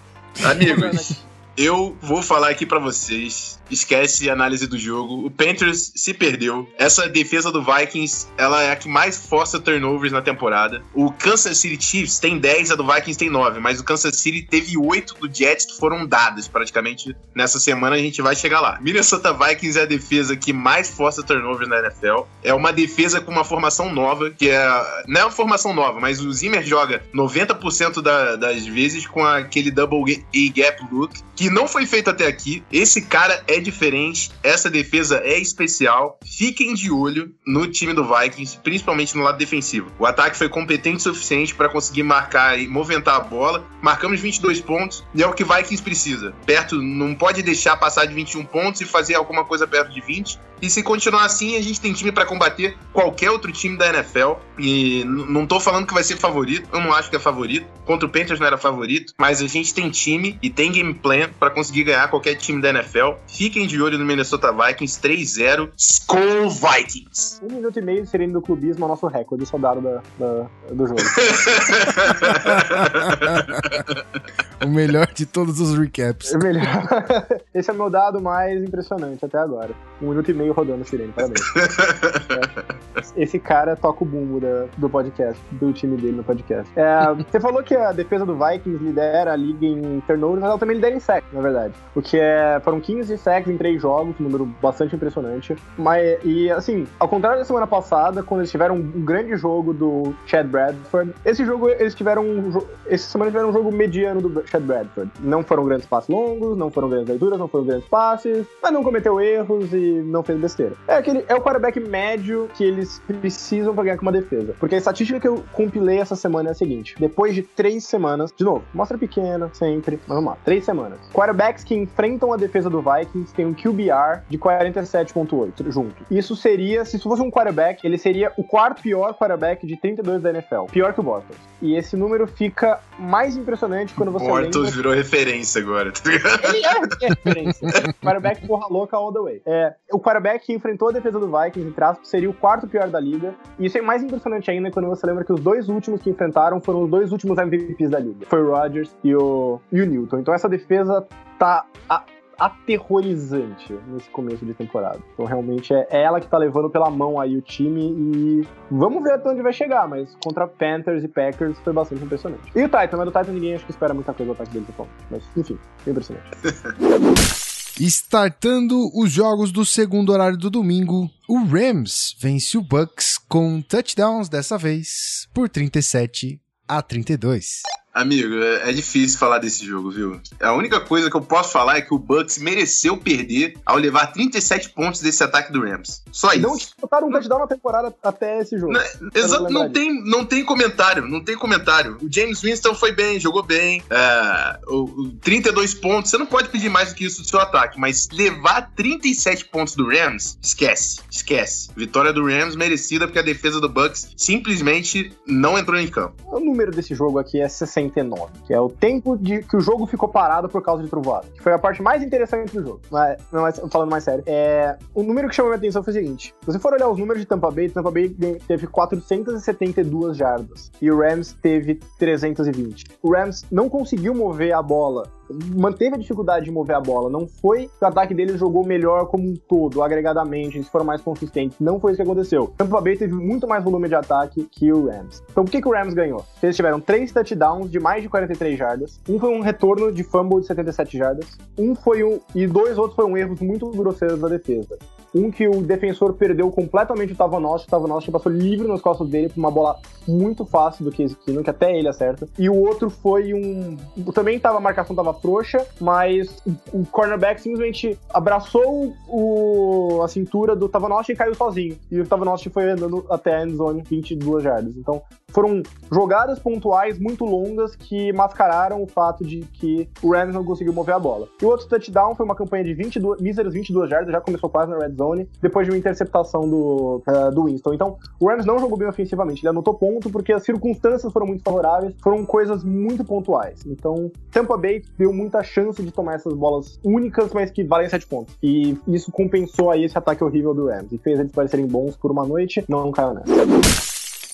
Amigos, 0.43 1.21
eu 1.57 1.97
vou 2.01 2.21
falar 2.21 2.49
aqui 2.49 2.65
para 2.65 2.79
vocês 2.79 3.55
esquece 3.69 4.29
a 4.29 4.33
análise 4.33 4.67
do 4.67 4.77
jogo. 4.77 5.25
O 5.25 5.31
Panthers 5.31 5.91
se 5.95 6.13
perdeu. 6.13 6.67
Essa 6.77 7.07
defesa 7.07 7.51
do 7.51 7.63
Vikings, 7.63 8.27
ela 8.37 8.61
é 8.61 8.71
a 8.71 8.75
que 8.75 8.87
mais 8.87 9.17
força 9.25 9.59
turnovers 9.59 10.11
na 10.11 10.21
temporada. 10.21 10.83
O 10.93 11.11
Kansas 11.11 11.57
City 11.57 11.83
Chiefs 11.83 12.19
tem 12.19 12.37
10, 12.37 12.71
a 12.71 12.75
do 12.75 12.85
Vikings 12.85 13.17
tem 13.17 13.29
9, 13.29 13.59
mas 13.59 13.79
o 13.79 13.83
Kansas 13.83 14.15
City 14.17 14.41
teve 14.43 14.77
8 14.77 15.15
do 15.15 15.33
Jets 15.33 15.65
que 15.65 15.77
foram 15.77 16.05
dadas 16.05 16.47
praticamente 16.47 17.15
nessa 17.33 17.59
semana. 17.59 17.95
A 17.95 17.99
gente 17.99 18.21
vai 18.21 18.35
chegar 18.35 18.61
lá. 18.61 18.79
Minnesota 18.81 19.33
Vikings 19.33 19.79
é 19.79 19.83
a 19.83 19.85
defesa 19.85 20.35
que 20.35 20.53
mais 20.53 20.89
força 20.89 21.23
turnovers 21.23 21.69
na 21.69 21.79
NFL. 21.79 22.23
É 22.43 22.53
uma 22.53 22.71
defesa 22.71 23.19
com 23.21 23.31
uma 23.31 23.43
formação 23.43 23.93
nova, 23.93 24.31
que 24.31 24.49
é. 24.49 24.65
Não 25.07 25.21
é 25.21 25.23
uma 25.25 25.31
formação 25.31 25.73
nova, 25.73 25.99
mas 25.99 26.19
o 26.21 26.31
Zimmer 26.31 26.63
joga 26.63 27.03
90% 27.13 28.01
da, 28.01 28.35
das 28.35 28.65
vezes 28.65 29.05
com 29.07 29.23
aquele 29.23 29.71
double 29.71 30.25
A 30.33 30.53
gap 30.53 30.83
look, 30.91 31.19
que 31.35 31.44
que 31.45 31.49
não 31.51 31.67
foi 31.67 31.85
feito 31.85 32.09
até 32.09 32.25
aqui. 32.25 32.63
Esse 32.71 33.03
cara 33.03 33.43
é 33.47 33.59
diferente, 33.59 34.31
essa 34.41 34.67
defesa 34.67 35.21
é 35.23 35.37
especial. 35.37 36.17
Fiquem 36.25 36.73
de 36.73 36.91
olho 36.91 37.35
no 37.45 37.67
time 37.67 37.93
do 37.93 38.03
Vikings, 38.03 38.57
principalmente 38.63 39.15
no 39.15 39.21
lado 39.21 39.37
defensivo. 39.37 39.91
O 39.99 40.07
ataque 40.07 40.35
foi 40.35 40.49
competente 40.49 40.97
o 40.97 41.13
suficiente 41.13 41.53
para 41.53 41.69
conseguir 41.69 42.01
marcar 42.01 42.57
e 42.57 42.67
movimentar 42.67 43.17
a 43.17 43.19
bola. 43.19 43.63
Marcamos 43.79 44.19
22 44.19 44.59
pontos 44.59 45.03
e 45.13 45.21
é 45.21 45.27
o 45.27 45.33
que 45.33 45.43
o 45.43 45.45
Vikings 45.45 45.83
precisa. 45.83 46.33
Perto, 46.47 46.81
não 46.81 47.13
pode 47.13 47.43
deixar 47.43 47.77
passar 47.77 48.05
de 48.05 48.15
21 48.15 48.43
pontos 48.45 48.81
e 48.81 48.85
fazer 48.85 49.13
alguma 49.13 49.45
coisa 49.45 49.67
perto 49.67 49.93
de 49.93 50.01
20. 50.01 50.39
E 50.61 50.69
se 50.69 50.81
continuar 50.81 51.25
assim, 51.25 51.55
a 51.57 51.61
gente 51.61 51.79
tem 51.79 51.93
time 51.93 52.11
para 52.11 52.25
combater 52.25 52.77
qualquer 52.93 53.29
outro 53.29 53.51
time 53.51 53.77
da 53.77 53.87
NFL. 53.89 54.33
E 54.57 55.03
não 55.05 55.45
tô 55.45 55.59
falando 55.59 55.85
que 55.85 55.93
vai 55.93 56.03
ser 56.03 56.17
favorito, 56.17 56.69
eu 56.71 56.79
não 56.79 56.93
acho 56.93 57.09
que 57.09 57.15
é 57.15 57.19
favorito. 57.19 57.67
Contra 57.85 58.07
o 58.07 58.09
Panthers 58.09 58.39
não 58.39 58.47
era 58.47 58.57
favorito, 58.57 59.13
mas 59.17 59.41
a 59.41 59.47
gente 59.47 59.73
tem 59.73 59.89
time 59.89 60.39
e 60.41 60.49
tem 60.49 60.71
game 60.71 60.93
plan 60.93 61.29
para 61.39 61.49
conseguir 61.49 61.85
ganhar 61.85 62.09
qualquer 62.09 62.35
time 62.35 62.61
da 62.61 62.69
NFL. 62.69 63.13
Fiquem 63.27 63.67
de 63.67 63.81
olho 63.81 63.97
no 63.97 64.05
Minnesota 64.05 64.51
Vikings 64.51 65.01
3-0. 65.01 65.69
Skull 65.77 66.49
Vikings! 66.49 67.39
Um 67.43 67.55
minuto 67.55 67.79
e 67.79 67.81
meio 67.81 68.05
seria 68.05 68.27
do 68.27 68.41
clubismo 68.41 68.85
o 68.85 68.87
nosso 68.87 69.07
recorde, 69.07 69.45
soldado 69.45 69.81
da, 69.81 70.01
da, 70.17 70.47
do 70.71 70.87
jogo. 70.87 71.01
o 74.63 74.67
melhor 74.67 75.07
de 75.13 75.25
todos 75.25 75.59
os 75.59 75.77
recaps. 75.77 76.33
É 76.33 76.37
melhor. 76.37 76.87
Esse 77.53 77.69
é 77.69 77.73
o 77.73 77.75
meu 77.75 77.89
dado 77.89 78.21
mais 78.21 78.63
impressionante 78.63 79.23
até 79.23 79.37
agora. 79.37 79.71
Um 80.01 80.09
minuto 80.09 80.31
e 80.31 80.33
meio 80.33 80.53
rodando 80.53 80.81
o 80.81 80.85
Sirene, 80.85 81.13
parabéns. 81.13 81.41
é. 81.59 82.85
Esse 83.15 83.39
cara 83.39 83.75
toca 83.75 84.03
o 84.03 84.07
bumbo 84.07 84.39
da, 84.39 84.65
do 84.77 84.89
podcast, 84.89 85.41
do 85.51 85.71
time 85.73 85.97
dele 85.97 86.17
no 86.17 86.23
podcast. 86.23 86.71
É, 86.75 87.13
você 87.13 87.39
falou 87.39 87.63
que 87.63 87.75
a 87.75 87.91
defesa 87.91 88.25
do 88.25 88.37
Vikings 88.37 88.83
lidera 88.83 89.33
a 89.33 89.35
liga 89.35 89.65
em 89.65 90.01
turnovers, 90.01 90.41
mas 90.41 90.49
ela 90.49 90.59
também 90.59 90.75
lidera 90.75 90.95
em 90.95 90.99
sacks, 90.99 91.24
na 91.31 91.41
verdade. 91.41 91.73
O 91.95 92.01
que 92.01 92.19
é, 92.19 92.59
foram 92.63 92.79
15 92.79 93.17
sacks 93.17 93.51
em 93.51 93.57
3 93.57 93.81
jogos, 93.81 94.15
um 94.19 94.23
número 94.23 94.45
bastante 94.61 94.95
impressionante. 94.95 95.55
Mas, 95.77 96.19
e 96.23 96.49
assim, 96.51 96.87
ao 96.99 97.07
contrário 97.07 97.39
da 97.39 97.45
semana 97.45 97.67
passada, 97.67 98.23
quando 98.23 98.41
eles 98.41 98.51
tiveram 98.51 98.75
um 98.75 99.01
grande 99.03 99.35
jogo 99.35 99.73
do 99.73 100.13
Chad 100.25 100.47
Bradford, 100.47 101.13
esse 101.23 101.45
jogo 101.45 101.69
eles 101.69 101.93
tiveram 101.95 102.23
um, 102.23 102.61
essa 102.87 103.09
semana 103.09 103.31
tiveram 103.31 103.49
um 103.49 103.53
jogo 103.53 103.71
mediano 103.71 104.21
do 104.21 104.47
Chad 104.47 104.63
Bradford. 104.63 105.11
Não 105.19 105.43
foram 105.43 105.65
grandes 105.65 105.85
passes 105.85 106.09
longos, 106.09 106.57
não 106.57 106.71
foram 106.71 106.89
grandes 106.89 107.09
leituras, 107.09 107.39
não 107.39 107.47
foram 107.47 107.65
grandes 107.65 107.87
passes, 107.87 108.45
mas 108.61 108.71
não 108.71 108.83
cometeu 108.83 109.19
erros 109.19 109.73
e 109.73 110.01
não 110.05 110.23
fez 110.23 110.39
besteira. 110.39 110.73
É 110.87 110.95
aquele 110.95 111.25
é 111.27 111.35
o 111.35 111.41
quarterback 111.41 111.79
médio 111.79 112.49
que 112.55 112.63
eles 112.63 113.01
precisam 113.07 113.73
pra 113.73 113.83
ganhar 113.83 113.97
com 113.97 114.03
uma 114.03 114.11
defesa. 114.11 114.55
Porque 114.59 114.75
a 114.75 114.77
estatística 114.77 115.19
que 115.19 115.27
eu 115.27 115.43
compilei 115.53 115.99
essa 115.99 116.15
semana 116.15 116.49
é 116.49 116.51
a 116.51 116.55
seguinte: 116.55 116.95
depois 116.99 117.33
de 117.33 117.41
três 117.41 117.85
semanas, 117.85 118.33
de 118.35 118.43
novo, 118.43 118.63
mostra 118.73 118.97
pequena, 118.97 119.49
sempre, 119.53 119.99
vamos 120.07 120.25
lá, 120.25 120.37
três 120.43 120.63
semanas. 120.63 120.99
Quarterbacks 121.15 121.63
que 121.63 121.73
enfrentam 121.73 122.33
a 122.33 122.35
defesa 122.35 122.69
do 122.69 122.81
Vikings 122.81 123.33
têm 123.33 123.45
um 123.45 123.53
QBR 123.53 124.23
de 124.29 124.37
47,8 124.37 125.71
junto. 125.71 125.95
Isso 126.11 126.35
seria, 126.35 126.83
se 126.83 126.97
isso 126.97 127.07
fosse 127.07 127.21
um 127.21 127.31
quarterback, 127.31 127.87
ele 127.87 127.97
seria 127.97 128.33
o 128.35 128.43
quarto 128.43 128.81
pior 128.81 129.13
quarterback 129.13 129.65
de 129.65 129.77
32 129.77 130.21
da 130.21 130.31
NFL. 130.31 130.65
Pior 130.73 130.93
que 130.93 130.99
o 130.99 131.03
Boston. 131.03 131.33
E 131.61 131.77
esse 131.77 131.95
número 131.95 132.27
fica 132.27 132.81
mais 132.99 133.37
impressionante 133.37 133.93
quando 133.93 134.11
você 134.11 134.27
Bortles 134.27 134.55
lembra... 134.55 134.71
virou 134.71 134.93
referência 134.93 135.61
agora, 135.61 135.89
tá 135.89 136.09
ligado? 136.09 136.53
Ele 136.53 136.65
é 136.65 137.07
referência. 137.07 137.67
quarterback 138.03 138.45
porra 138.45 138.67
louca 138.69 138.97
all 138.97 139.13
the 139.13 139.19
way. 139.19 139.41
É, 139.45 139.73
o 139.93 139.99
quarterback 139.99 140.45
que 140.45 140.53
enfrentou 140.53 140.89
a 140.89 140.91
defesa 140.91 141.17
do 141.17 141.27
Vikings, 141.27 141.69
entre 141.69 141.83
aspas, 141.83 142.09
seria 142.09 142.29
o 142.29 142.33
quarto 142.33 142.67
pior 142.67 142.89
da 142.89 142.99
liga. 142.99 143.33
E 143.57 143.67
isso 143.67 143.77
é 143.77 143.81
mais 143.81 144.03
impressionante 144.03 144.51
ainda 144.51 144.69
quando 144.69 144.89
você 144.89 145.07
lembra 145.07 145.23
que 145.23 145.31
os 145.31 145.39
dois 145.39 145.69
últimos 145.69 146.01
que 146.01 146.09
enfrentaram 146.09 146.59
foram 146.59 146.83
os 146.83 146.89
dois 146.89 147.13
últimos 147.13 147.37
MVPs 147.37 147.89
da 147.89 147.99
liga. 147.99 148.25
Foi 148.27 148.43
o 148.43 148.51
Rodgers 148.51 148.93
e 149.01 149.15
o, 149.15 149.61
e 149.71 149.81
o 149.81 149.85
Newton. 149.85 150.19
Então 150.19 150.33
essa 150.33 150.49
defesa 150.49 151.04
tá 151.37 151.65
a, 151.89 152.03
aterrorizante 152.37 153.73
nesse 153.87 154.09
começo 154.09 154.45
de 154.45 154.53
temporada. 154.53 154.99
Então 155.13 155.25
realmente 155.25 155.73
é 155.73 155.87
ela 155.89 156.19
que 156.19 156.27
tá 156.27 156.37
levando 156.37 156.69
pela 156.69 156.89
mão 156.89 157.19
aí 157.19 157.37
o 157.37 157.41
time 157.41 157.81
e 157.81 158.47
vamos 158.69 159.03
ver 159.03 159.13
até 159.13 159.29
onde 159.29 159.41
vai 159.41 159.53
chegar, 159.53 159.87
mas 159.87 160.15
contra 160.23 160.47
Panthers 160.47 161.03
e 161.03 161.07
Packers 161.07 161.57
foi 161.59 161.73
bastante 161.73 162.03
impressionante. 162.03 162.51
E 162.55 162.63
o 162.63 162.69
Titan, 162.69 162.97
mas 162.97 163.05
do 163.05 163.11
Titan 163.11 163.31
ninguém 163.31 163.55
acho 163.55 163.65
que 163.65 163.71
espera 163.71 163.93
muita 163.93 164.13
coisa 164.13 164.33
do 164.33 164.35
ataque 164.35 164.51
dele 164.51 164.65
atualmente. 164.69 165.05
Mas 165.09 165.23
enfim, 165.37 165.57
impressionante. 165.87 166.29
Startando 167.77 168.89
os 168.97 169.11
jogos 169.11 169.51
do 169.51 169.65
segundo 169.65 170.13
horário 170.13 170.37
do 170.37 170.49
domingo, 170.49 171.09
o 171.27 171.43
Rams 171.43 172.15
vence 172.21 172.57
o 172.57 172.61
Bucks 172.61 173.17
com 173.17 173.61
touchdowns 173.61 174.29
dessa 174.29 174.57
vez 174.57 175.27
por 175.33 175.49
37 175.49 176.39
a 176.65 176.81
32. 176.81 177.63
Amigo, 177.95 178.35
é, 178.43 178.71
é 178.71 178.73
difícil 178.73 179.17
falar 179.17 179.39
desse 179.39 179.65
jogo, 179.65 179.89
viu? 179.89 180.19
A 180.41 180.51
única 180.51 180.81
coisa 180.81 181.09
que 181.09 181.15
eu 181.15 181.21
posso 181.21 181.53
falar 181.53 181.77
é 181.77 181.81
que 181.81 181.93
o 181.93 181.97
Bucks 181.97 182.37
mereceu 182.37 182.97
perder 182.97 183.57
ao 183.65 183.77
levar 183.77 184.07
37 184.07 184.71
pontos 184.71 184.99
desse 184.99 185.23
ataque 185.23 185.49
do 185.49 185.61
Rams. 185.61 186.03
Só 186.11 186.33
isso. 186.33 186.41
Não 186.41 186.57
botaram 186.81 187.07
um 187.07 187.11
touchdown 187.11 187.39
na 187.39 187.47
temporada 187.47 187.95
até 188.03 188.41
esse 188.41 188.59
jogo. 188.59 188.73
Exato, 189.13 189.49
não 189.49 189.71
tem, 189.71 190.03
não 190.03 190.25
tem 190.25 190.43
comentário, 190.43 191.07
não 191.07 191.23
tem 191.23 191.37
comentário. 191.37 191.97
O 192.01 192.11
James 192.11 192.41
Winston 192.41 192.75
foi 192.75 192.91
bem, 192.91 193.17
jogou 193.17 193.41
bem, 193.41 193.81
é, 193.89 194.59
o, 194.67 194.83
o 194.83 195.11
32 195.21 195.73
pontos, 195.75 196.11
você 196.11 196.17
não 196.17 196.25
pode 196.25 196.49
pedir 196.49 196.67
mais 196.67 196.89
do 196.89 196.95
que 196.95 197.05
isso 197.05 197.21
do 197.21 197.27
seu 197.29 197.39
ataque, 197.39 197.79
mas 197.79 198.09
levar 198.11 198.73
37 198.75 199.45
pontos 199.45 199.73
do 199.73 199.87
Rams, 199.87 200.37
esquece, 200.41 200.99
esquece. 201.09 201.69
Vitória 201.73 202.11
do 202.11 202.25
Rams 202.25 202.57
merecida 202.57 203.07
porque 203.07 203.19
a 203.19 203.23
defesa 203.23 203.61
do 203.61 203.69
Bucks 203.69 204.09
simplesmente 204.17 205.13
não 205.25 205.57
entrou 205.57 205.79
em 205.79 205.87
campo. 205.87 206.15
O 206.25 206.41
número 206.41 206.71
desse 206.71 206.93
jogo 206.93 207.19
aqui 207.19 207.39
é 207.39 207.47
60 207.47 207.84
49, 207.89 208.31
que 208.45 208.53
é 208.53 208.59
o 208.59 208.69
tempo 208.69 209.17
de 209.17 209.41
que 209.41 209.55
o 209.55 209.59
jogo 209.59 209.85
ficou 209.85 210.09
parado 210.09 210.49
por 210.49 210.61
causa 210.61 210.83
de 210.83 210.89
trovoada. 210.89 211.27
Que 211.33 211.41
foi 211.41 211.53
a 211.53 211.59
parte 211.59 211.81
mais 211.81 212.03
interessante 212.03 212.53
do 212.53 212.63
jogo. 212.63 212.81
Mas, 212.91 213.17
mas 213.31 213.61
falando 213.71 213.89
mais 213.89 214.03
sério, 214.03 214.23
é, 214.25 214.77
o 214.93 215.03
número 215.03 215.27
que 215.29 215.35
chamou 215.35 215.51
minha 215.51 215.57
atenção 215.57 215.83
foi 215.83 215.91
o 215.91 215.95
seguinte: 215.95 216.33
se 216.41 216.45
você 216.45 216.59
for 216.59 216.73
olhar 216.73 216.89
os 216.89 216.97
números 216.97 217.21
de 217.21 217.27
Tampa 217.27 217.51
Bay, 217.51 217.69
Tampa 217.69 217.91
Bay 217.91 218.15
teve 218.47 218.67
472 218.67 220.17
jardas 220.17 220.71
e 220.81 220.91
o 220.91 220.99
Rams 220.99 221.33
teve 221.41 221.79
320. 221.99 222.85
O 223.01 223.11
Rams 223.11 223.45
não 223.51 223.69
conseguiu 223.69 224.13
mover 224.13 224.53
a 224.53 224.61
bola 224.61 225.03
manteve 225.29 225.95
a 225.95 225.97
dificuldade 225.97 226.45
de 226.45 226.51
mover 226.51 226.75
a 226.75 226.81
bola. 226.81 227.09
Não 227.09 227.27
foi 227.27 227.67
que 227.67 227.83
o 227.83 227.85
ataque 227.85 228.13
deles 228.13 228.39
jogou 228.39 228.65
melhor 228.65 229.07
como 229.07 229.27
um 229.27 229.33
todo, 229.35 229.81
agregadamente, 229.83 230.57
eles 230.57 230.67
foram 230.67 230.85
mais 230.85 231.01
consistentes. 231.01 231.59
Não 231.59 231.79
foi 231.79 231.91
isso 231.91 231.97
que 231.97 232.03
aconteceu. 232.03 232.53
Tampa 232.57 232.81
Bay 232.81 232.97
teve 232.97 233.13
muito 233.13 233.47
mais 233.47 233.63
volume 233.63 233.87
de 233.87 233.95
ataque 233.95 234.47
que 234.51 234.71
o 234.71 234.87
Rams. 234.87 235.23
Então, 235.31 235.43
por 235.43 235.51
que, 235.51 235.61
que 235.61 235.67
o 235.67 235.71
Rams 235.71 235.93
ganhou? 235.93 236.25
Eles 236.41 236.55
tiveram 236.55 236.79
três 236.79 237.11
touchdowns 237.11 237.69
de 237.69 237.79
mais 237.79 238.03
de 238.03 238.09
43 238.09 238.57
jardas. 238.57 238.99
Um 239.09 239.19
foi 239.19 239.29
um 239.29 239.41
retorno 239.41 239.91
de 239.91 240.03
fumble 240.03 240.41
de 240.41 240.47
77 240.47 240.97
jardas. 240.97 241.37
Um 241.57 241.75
foi 241.75 242.03
um. 242.03 242.19
E 242.33 242.47
dois 242.47 242.77
outros 242.77 242.95
foram 242.95 243.17
erros 243.17 243.39
muito 243.39 243.69
grosseiros 243.71 244.19
da 244.19 244.27
defesa. 244.27 244.77
Um 245.15 245.31
que 245.31 245.47
o 245.47 245.61
defensor 245.61 246.13
perdeu 246.13 246.51
completamente 246.51 247.13
o 247.13 247.15
Tavanos, 247.15 247.63
o 247.63 247.67
Tavanos 247.67 248.05
passou 248.07 248.29
livre 248.29 248.67
nas 248.67 248.81
costas 248.81 249.07
dele 249.07 249.29
por 249.29 249.39
uma 249.39 249.49
bola 249.49 249.79
muito 250.05 250.45
fácil 250.45 250.83
do 250.83 250.91
que 250.91 251.15
Keenum, 251.15 251.41
que 251.41 251.49
até 251.49 251.73
ele 251.75 251.87
acerta. 251.87 252.27
E 252.37 252.49
o 252.49 252.55
outro 252.55 252.89
foi 252.89 253.33
um... 253.33 253.77
Também 254.13 254.37
tava, 254.37 254.57
a 254.57 254.61
marcação 254.61 254.93
tava 254.93 255.13
frouxa, 255.13 255.65
mas 255.79 256.43
o 256.73 256.85
cornerback 256.85 257.41
simplesmente 257.41 257.97
abraçou 258.13 258.93
o... 259.07 260.01
a 260.03 260.07
cintura 260.09 260.53
do 260.53 260.67
Tavanos 260.67 261.07
e 261.07 261.15
caiu 261.15 261.33
sozinho. 261.33 261.77
E 261.89 262.01
o 262.01 262.05
Tavanos 262.05 262.43
foi 262.43 262.69
andando 262.69 263.05
até 263.09 263.35
a 263.37 263.45
endzone 263.45 263.83
22 263.89 264.43
jardas. 264.43 264.75
Então, 264.75 265.01
foram 265.29 265.63
jogadas 265.91 266.39
pontuais 266.39 266.99
muito 266.99 267.25
longas 267.25 267.75
que 267.75 268.11
mascararam 268.13 268.81
o 268.81 268.87
fato 268.87 269.23
de 269.25 269.41
que 269.41 269.89
o 270.01 270.13
Rams 270.13 270.33
não 270.33 270.45
conseguiu 270.45 270.73
mover 270.73 270.95
a 270.95 270.99
bola. 270.99 271.27
E 271.41 271.45
o 271.45 271.49
outro 271.49 271.67
touchdown 271.67 272.15
foi 272.15 272.25
uma 272.25 272.35
campanha 272.35 272.63
de 272.63 272.73
22, 272.73 273.21
míseras 273.21 273.53
22 273.53 273.89
jardas, 273.89 274.11
já 274.11 274.21
começou 274.21 274.49
quase 274.49 274.71
na 274.71 274.77
red 274.77 274.93
zone 274.93 275.04
zone, 275.05 275.29
depois 275.41 275.65
de 275.65 275.71
uma 275.71 275.77
interceptação 275.77 276.41
do, 276.49 277.01
uh, 277.07 277.31
do 277.33 277.45
Winston. 277.45 277.73
Então, 277.73 277.97
o 278.19 278.27
Rams 278.27 278.45
não 278.45 278.59
jogou 278.59 278.77
bem 278.77 278.87
ofensivamente, 278.87 279.41
ele 279.41 279.49
anotou 279.49 279.73
ponto 279.73 280.09
porque 280.09 280.33
as 280.33 280.43
circunstâncias 280.43 281.11
foram 281.11 281.27
muito 281.27 281.43
favoráveis, 281.43 281.93
foram 282.01 282.25
coisas 282.25 282.63
muito 282.63 283.03
pontuais. 283.03 283.65
Então, 283.65 284.11
Tampa 284.31 284.57
Bay 284.57 284.83
deu 284.97 285.13
muita 285.13 285.43
chance 285.43 285.81
de 285.81 285.91
tomar 285.91 286.15
essas 286.15 286.33
bolas 286.33 286.79
únicas, 286.83 287.31
mas 287.33 287.51
que 287.51 287.63
valem 287.63 287.89
7 287.89 288.07
pontos. 288.07 288.35
E 288.41 288.77
isso 288.87 289.11
compensou 289.11 289.69
aí 289.69 289.83
esse 289.83 289.97
ataque 289.97 290.23
horrível 290.23 290.53
do 290.53 290.67
Rams 290.67 290.91
e 290.91 290.97
fez 290.97 291.19
eles 291.19 291.31
parecerem 291.31 291.67
bons 291.67 291.95
por 291.95 292.11
uma 292.11 292.25
noite, 292.25 292.63
não, 292.67 292.91
caiu 292.91 293.13
nessa. 293.13 293.85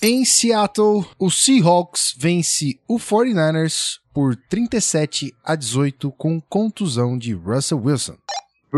Em 0.04 0.26
Seattle, 0.26 1.06
o 1.20 1.30
Seahawks 1.30 2.16
vence 2.18 2.80
o 2.88 2.98
49ers 2.98 4.00
por 4.12 4.36
37 4.36 5.32
a 5.44 5.56
18 5.56 6.12
com 6.14 6.42
contusão 6.42 7.18
de 7.18 7.34
Russell 7.34 7.80
Wilson. 7.84 8.16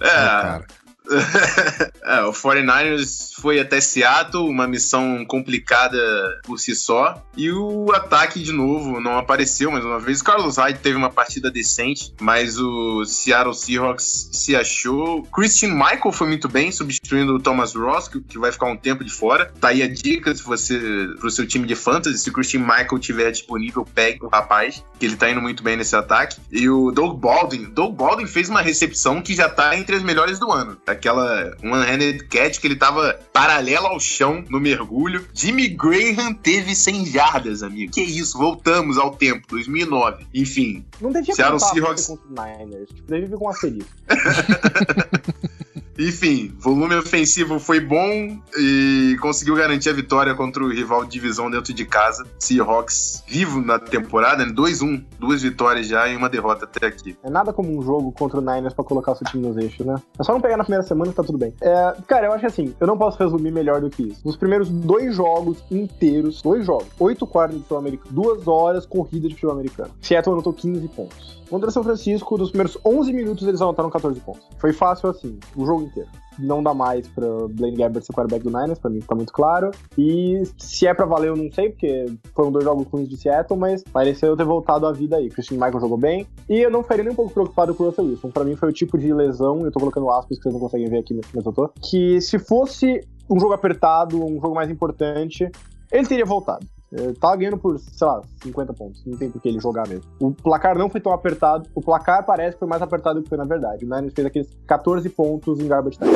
é, 0.00 0.06
É, 0.06 0.83
o 2.28 2.32
49ers 2.32 3.34
foi 3.40 3.60
até 3.60 3.80
Seattle, 3.80 4.48
uma 4.48 4.66
missão 4.66 5.24
complicada 5.26 5.98
por 6.44 6.58
si 6.58 6.74
só. 6.74 7.22
E 7.36 7.50
o 7.50 7.92
ataque, 7.92 8.42
de 8.42 8.52
novo, 8.52 9.00
não 9.00 9.18
apareceu 9.18 9.70
mais 9.70 9.84
uma 9.84 10.00
vez. 10.00 10.20
O 10.20 10.24
Carlos 10.24 10.56
Hyde 10.56 10.78
teve 10.78 10.96
uma 10.96 11.10
partida 11.10 11.50
decente, 11.50 12.14
mas 12.20 12.58
o 12.58 13.04
Seattle 13.04 13.54
Seahawks 13.54 14.30
se 14.32 14.56
achou. 14.56 15.22
Christian 15.24 15.74
Michael 15.74 16.12
foi 16.12 16.26
muito 16.26 16.48
bem, 16.48 16.72
substituindo 16.72 17.34
o 17.34 17.40
Thomas 17.40 17.74
Ross, 17.74 18.08
que, 18.08 18.20
que 18.20 18.38
vai 18.38 18.50
ficar 18.50 18.66
um 18.66 18.76
tempo 18.76 19.04
de 19.04 19.12
fora. 19.12 19.52
Tá 19.60 19.68
aí 19.68 19.82
a 19.82 19.88
dica 19.88 20.34
se 20.34 20.42
você, 20.42 20.78
pro 21.18 21.30
seu 21.30 21.46
time 21.46 21.66
de 21.66 21.74
fantasy, 21.74 22.18
se 22.18 22.30
o 22.30 22.32
Christian 22.32 22.60
Michael 22.60 22.98
tiver 22.98 23.30
disponível, 23.30 23.86
pegue 23.94 24.24
o 24.24 24.28
rapaz, 24.28 24.82
que 24.98 25.04
ele 25.04 25.16
tá 25.16 25.30
indo 25.30 25.42
muito 25.42 25.62
bem 25.62 25.76
nesse 25.76 25.94
ataque. 25.94 26.40
E 26.50 26.68
o 26.68 26.90
Doug 26.90 27.18
Baldwin, 27.18 27.64
Doug 27.64 27.94
Baldwin 27.94 28.26
fez 28.26 28.48
uma 28.48 28.62
recepção 28.62 29.20
que 29.20 29.34
já 29.34 29.48
tá 29.48 29.76
entre 29.76 29.96
as 29.96 30.02
melhores 30.02 30.38
do 30.38 30.50
ano. 30.50 30.76
Aquela 30.94 31.56
one-handed 31.62 32.24
catch 32.28 32.58
que 32.58 32.66
ele 32.66 32.76
tava 32.76 33.18
paralelo 33.32 33.86
ao 33.86 34.00
chão 34.00 34.44
no 34.48 34.58
mergulho. 34.60 35.26
Jimmy 35.34 35.68
Graham 35.68 36.32
teve 36.34 36.74
100 36.74 37.06
jardas, 37.06 37.62
amigo. 37.62 37.92
Que 37.92 38.00
isso, 38.02 38.38
voltamos 38.38 38.96
ao 38.98 39.14
tempo, 39.14 39.46
2009. 39.48 40.26
Enfim, 40.34 40.84
Não 41.00 41.12
devia 41.12 41.34
Seattle 41.34 41.60
Seahawks- 41.60 42.06
contra 42.06 42.24
o 42.26 42.30
Niners. 42.58 42.88
Tipo, 42.88 43.02
devia 43.12 43.26
vir 43.28 43.36
com 43.38 43.44
um 43.46 43.48
asterisco. 43.50 43.90
Enfim, 45.98 46.52
volume 46.58 46.96
ofensivo 46.96 47.58
foi 47.58 47.80
bom 47.80 48.38
e 48.58 49.16
conseguiu 49.20 49.54
garantir 49.54 49.90
a 49.90 49.92
vitória 49.92 50.34
contra 50.34 50.62
o 50.62 50.68
rival 50.68 51.04
de 51.04 51.10
divisão 51.10 51.50
dentro 51.50 51.72
de 51.72 51.84
casa. 51.84 52.26
Seahawks 52.38 53.22
vivo 53.26 53.60
na 53.60 53.78
temporada, 53.78 54.44
né? 54.44 54.52
2-1, 54.52 55.04
duas 55.18 55.42
vitórias 55.42 55.86
já 55.86 56.08
e 56.08 56.16
uma 56.16 56.28
derrota 56.28 56.64
até 56.64 56.86
aqui. 56.86 57.16
É 57.22 57.30
nada 57.30 57.52
como 57.52 57.76
um 57.76 57.82
jogo 57.82 58.12
contra 58.12 58.38
o 58.38 58.40
Niners 58.40 58.74
pra 58.74 58.84
colocar 58.84 59.12
o 59.12 59.14
seu 59.16 59.26
time 59.26 59.46
nos 59.46 59.56
eixos, 59.56 59.86
né? 59.86 59.96
É 60.18 60.22
só 60.22 60.32
não 60.32 60.40
pegar 60.40 60.56
na 60.56 60.64
primeira 60.64 60.84
semana 60.84 61.10
que 61.10 61.16
tá 61.16 61.22
tudo 61.22 61.38
bem. 61.38 61.54
É, 61.60 61.94
cara, 62.06 62.26
eu 62.26 62.32
acho 62.32 62.40
que 62.40 62.46
assim, 62.46 62.74
eu 62.80 62.86
não 62.86 62.98
posso 62.98 63.18
resumir 63.18 63.50
melhor 63.50 63.80
do 63.80 63.90
que 63.90 64.02
isso. 64.02 64.20
Nos 64.24 64.36
primeiros 64.36 64.68
dois 64.68 65.14
jogos 65.14 65.62
inteiros, 65.70 66.42
dois 66.42 66.66
jogos, 66.66 66.88
oito 66.98 67.26
quartos 67.26 67.56
de 67.56 67.62
futebol 67.62 67.78
americano, 67.78 68.10
duas 68.12 68.48
horas 68.48 68.86
corrida 68.86 69.28
de 69.28 69.34
futebol 69.34 69.54
americano. 69.54 69.90
Seattle 70.00 70.34
anotou 70.34 70.52
15 70.52 70.88
pontos. 70.88 71.43
Contra 71.48 71.70
São 71.70 71.82
Francisco, 71.82 72.38
nos 72.38 72.50
primeiros 72.50 72.78
11 72.84 73.12
minutos 73.12 73.46
eles 73.46 73.60
anotaram 73.60 73.90
14 73.90 74.18
pontos. 74.20 74.42
Foi 74.58 74.72
fácil 74.72 75.10
assim, 75.10 75.38
o 75.56 75.64
jogo 75.64 75.82
inteiro. 75.82 76.08
Não 76.38 76.62
dá 76.62 76.74
mais 76.74 77.06
pra 77.06 77.26
Blaine 77.48 77.76
Gabbert 77.76 78.04
ser 78.04 78.12
quarterback 78.12 78.42
do 78.42 78.50
Niners, 78.50 78.78
pra 78.78 78.90
mim 78.90 78.98
tá 79.00 79.14
muito 79.14 79.32
claro. 79.32 79.70
E 79.96 80.42
se 80.58 80.86
é 80.86 80.92
pra 80.92 81.06
valer, 81.06 81.28
eu 81.28 81.36
não 81.36 81.50
sei, 81.52 81.70
porque 81.70 82.06
foram 82.34 82.50
dois 82.50 82.64
jogos 82.64 82.86
ruins 82.88 83.08
de 83.08 83.16
Seattle, 83.16 83.58
mas 83.58 83.84
pareceu 83.84 84.36
ter 84.36 84.44
voltado 84.44 84.86
à 84.86 84.92
vida 84.92 85.16
aí. 85.16 85.28
Christian 85.28 85.56
Michael 85.56 85.80
jogou 85.80 85.96
bem. 85.96 86.26
E 86.48 86.58
eu 86.58 86.70
não 86.70 86.82
ficaria 86.82 87.04
nem 87.04 87.12
um 87.12 87.16
pouco 87.16 87.32
preocupado 87.32 87.74
com 87.74 87.84
o 87.84 87.86
Russell 87.86 88.06
Wilson. 88.06 88.30
Pra 88.30 88.44
mim 88.44 88.56
foi 88.56 88.70
o 88.70 88.72
tipo 88.72 88.98
de 88.98 89.12
lesão, 89.12 89.60
eu 89.64 89.70
tô 89.70 89.78
colocando 89.78 90.10
aspas 90.10 90.36
que 90.36 90.42
vocês 90.42 90.54
não 90.54 90.60
conseguem 90.60 90.88
ver 90.88 90.98
aqui, 90.98 91.18
mas 91.32 91.46
eu 91.46 91.52
tô. 91.52 91.68
Que 91.80 92.20
se 92.20 92.38
fosse 92.38 93.00
um 93.30 93.38
jogo 93.38 93.52
apertado, 93.52 94.22
um 94.22 94.40
jogo 94.40 94.54
mais 94.54 94.70
importante, 94.70 95.48
ele 95.92 96.06
teria 96.06 96.26
voltado. 96.26 96.66
Eh, 96.92 97.12
Tava 97.20 97.36
ganhando 97.36 97.58
por, 97.58 97.78
sei 97.78 98.06
lá, 98.06 98.22
50 98.42 98.72
pontos. 98.74 99.02
Não 99.06 99.16
tem 99.16 99.30
por 99.30 99.40
que 99.40 99.48
ele 99.48 99.60
jogar 99.60 99.86
mesmo. 99.88 100.04
O 100.20 100.32
placar 100.32 100.76
não 100.78 100.88
foi 100.88 101.00
tão 101.00 101.12
apertado. 101.12 101.68
O 101.74 101.80
placar 101.80 102.24
parece 102.24 102.52
que 102.52 102.58
foi 102.60 102.68
mais 102.68 102.82
apertado 102.82 103.18
do 103.18 103.22
que 103.22 103.28
foi 103.28 103.38
na 103.38 103.44
verdade. 103.44 103.84
O 103.84 103.88
Niners 103.88 104.12
fez 104.14 104.26
aqueles 104.26 104.48
14 104.66 105.08
pontos 105.10 105.58
em 105.60 105.66
garbage 105.66 105.98
time. 105.98 106.10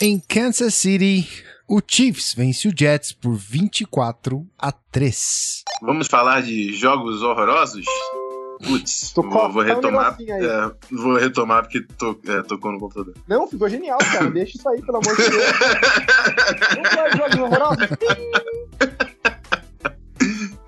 Em 0.00 0.18
Kansas 0.18 0.74
City, 0.74 1.28
o 1.68 1.80
Chiefs 1.86 2.34
vence 2.34 2.68
o 2.68 2.72
Jets 2.76 3.12
por 3.12 3.34
24 3.34 4.44
a 4.58 4.72
3. 4.72 5.62
Vamos 5.80 6.06
falar 6.08 6.42
de 6.42 6.72
jogos 6.74 7.22
horrorosos? 7.22 7.84
Putz, 8.64 9.12
vou, 9.16 9.24
vou 9.52 9.62
um 9.62 9.64
retomar. 9.64 10.16
aí. 10.20 10.30
é, 10.30 10.70
vou 10.92 11.16
retomar 11.16 11.62
porque 11.62 11.82
tô, 11.98 12.16
é, 12.28 12.42
tocou 12.42 12.70
no 12.70 12.78
computador. 12.78 13.12
Não, 13.26 13.48
ficou 13.48 13.68
genial, 13.68 13.98
cara. 13.98 14.30
Deixa 14.30 14.56
isso 14.56 14.68
aí, 14.68 14.80
pelo 14.82 14.98
amor 14.98 15.16
de 15.16 15.28
Deus. 15.28 15.44
Vamos 16.76 16.88
falar 16.90 17.08
de 17.08 17.16
jogos 17.18 17.36
horrorosos? 17.38 17.88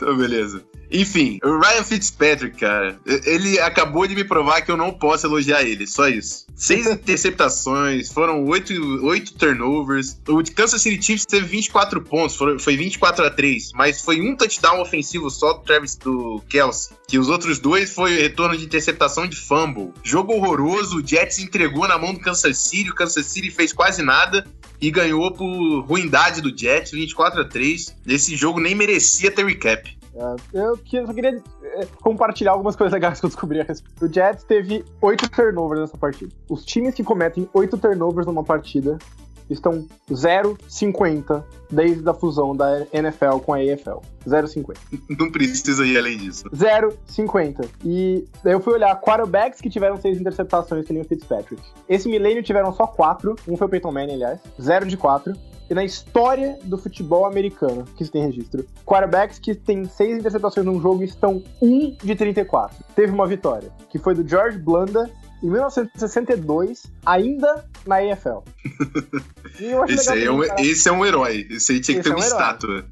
Então, 0.04 0.18
beleza. 0.18 0.62
Enfim, 0.94 1.40
o 1.42 1.58
Ryan 1.58 1.82
Fitzpatrick, 1.82 2.56
cara, 2.56 2.96
ele 3.04 3.58
acabou 3.58 4.06
de 4.06 4.14
me 4.14 4.22
provar 4.22 4.62
que 4.62 4.70
eu 4.70 4.76
não 4.76 4.92
posso 4.92 5.26
elogiar 5.26 5.64
ele, 5.64 5.88
só 5.88 6.06
isso. 6.06 6.46
Seis 6.54 6.86
interceptações, 6.86 8.12
foram 8.12 8.44
oito, 8.44 8.72
oito 9.04 9.34
turnovers. 9.34 10.16
O 10.28 10.40
Kansas 10.54 10.80
City 10.80 11.04
Chiefs 11.04 11.26
teve 11.26 11.46
24 11.46 12.00
pontos, 12.00 12.38
foi 12.60 12.76
24 12.76 13.26
a 13.26 13.30
3, 13.30 13.72
mas 13.74 14.02
foi 14.02 14.20
um 14.20 14.36
touchdown 14.36 14.80
ofensivo 14.80 15.28
só 15.30 15.54
do 15.54 15.64
Travis 15.64 15.96
do 15.96 16.40
Kelsey. 16.48 16.96
Que 17.08 17.18
os 17.18 17.28
outros 17.28 17.58
dois 17.58 17.92
foi 17.92 18.16
retorno 18.16 18.56
de 18.56 18.64
interceptação 18.64 19.26
de 19.26 19.34
fumble. 19.34 19.92
Jogo 20.04 20.32
horroroso, 20.32 20.98
o 20.98 21.06
Jets 21.06 21.40
entregou 21.40 21.88
na 21.88 21.98
mão 21.98 22.14
do 22.14 22.20
Kansas 22.20 22.56
City, 22.58 22.90
o 22.90 22.94
Kansas 22.94 23.26
City 23.26 23.50
fez 23.50 23.72
quase 23.72 24.00
nada 24.00 24.46
e 24.80 24.92
ganhou 24.92 25.32
por 25.32 25.80
ruindade 25.80 26.40
do 26.40 26.56
Jets, 26.56 26.92
24 26.92 27.40
a 27.40 27.44
3. 27.44 27.96
Esse 28.06 28.36
jogo 28.36 28.60
nem 28.60 28.76
merecia 28.76 29.30
ter 29.30 29.44
recap. 29.44 30.03
Eu 30.52 30.76
que- 30.78 31.04
só 31.04 31.12
queria 31.12 31.42
eh, 31.62 31.86
compartilhar 32.00 32.52
algumas 32.52 32.76
coisas 32.76 32.92
legais 32.92 33.18
que 33.18 33.26
eu 33.26 33.30
descobri 33.30 33.60
a 33.60 33.64
respeito. 33.64 34.04
O 34.04 34.12
Jets 34.12 34.44
teve 34.44 34.84
oito 35.00 35.28
turnovers 35.28 35.80
nessa 35.80 35.98
partida. 35.98 36.32
Os 36.48 36.64
times 36.64 36.94
que 36.94 37.02
cometem 37.02 37.48
oito 37.52 37.76
turnovers 37.76 38.26
numa 38.26 38.44
partida 38.44 38.96
estão 39.50 39.86
0,50 40.10 41.44
desde 41.70 42.08
a 42.08 42.14
fusão 42.14 42.54
da 42.54 42.86
NFL 42.92 43.38
com 43.44 43.52
a 43.52 43.58
AFL. 43.58 44.00
0,50. 44.26 44.76
Não 45.18 45.30
precisa 45.30 45.84
ir 45.84 45.98
além 45.98 46.16
disso. 46.16 46.44
0,50. 46.50 47.68
E 47.84 48.24
eu 48.44 48.60
fui 48.60 48.74
olhar 48.74 48.98
quarterbacks 49.00 49.60
que 49.60 49.68
tiveram 49.68 50.00
seis 50.00 50.18
interceptações, 50.18 50.86
que 50.86 50.92
nem 50.92 51.02
o 51.02 51.04
Fitzpatrick. 51.04 51.62
Esse 51.88 52.08
milênio 52.08 52.42
tiveram 52.42 52.72
só 52.72 52.86
quatro. 52.86 53.36
Um 53.46 53.56
foi 53.56 53.66
o 53.66 53.70
Peyton 53.70 53.92
Manning, 53.92 54.14
aliás. 54.14 54.40
Zero 54.60 54.86
de 54.86 54.96
quatro. 54.96 55.34
E 55.68 55.74
na 55.74 55.82
história 55.82 56.58
do 56.64 56.76
futebol 56.76 57.24
americano, 57.24 57.84
que 57.96 58.02
isso 58.02 58.12
tem 58.12 58.22
registro, 58.22 58.66
quarterbacks 58.84 59.38
que 59.38 59.54
têm 59.54 59.86
seis 59.86 60.18
interceptações 60.18 60.66
num 60.66 60.78
jogo 60.80 61.02
estão 61.02 61.42
1 61.62 61.96
de 62.02 62.14
34. 62.14 62.76
Teve 62.94 63.12
uma 63.12 63.26
vitória, 63.26 63.70
que 63.88 63.98
foi 63.98 64.14
do 64.14 64.26
George 64.28 64.58
Blanda 64.58 65.10
em 65.42 65.50
1962, 65.50 66.84
ainda 67.04 67.64
na. 67.88 68.02
E 68.02 68.10
acho 69.74 69.92
Esse, 69.92 70.10
aí 70.12 70.24
é 70.24 70.30
um, 70.30 70.40
cara, 70.46 70.60
esse 70.62 70.88
é 70.88 70.92
um 70.92 71.04
herói. 71.04 71.46
Esse 71.50 71.72
aí 71.72 71.80
tinha 71.80 72.00
que 72.00 72.08
Esse 72.08 72.10
ter 72.10 72.10
é 72.10 72.14
um 72.14 72.18
uma 72.18 72.26
herói. 72.26 72.40
estátua. 72.40 72.84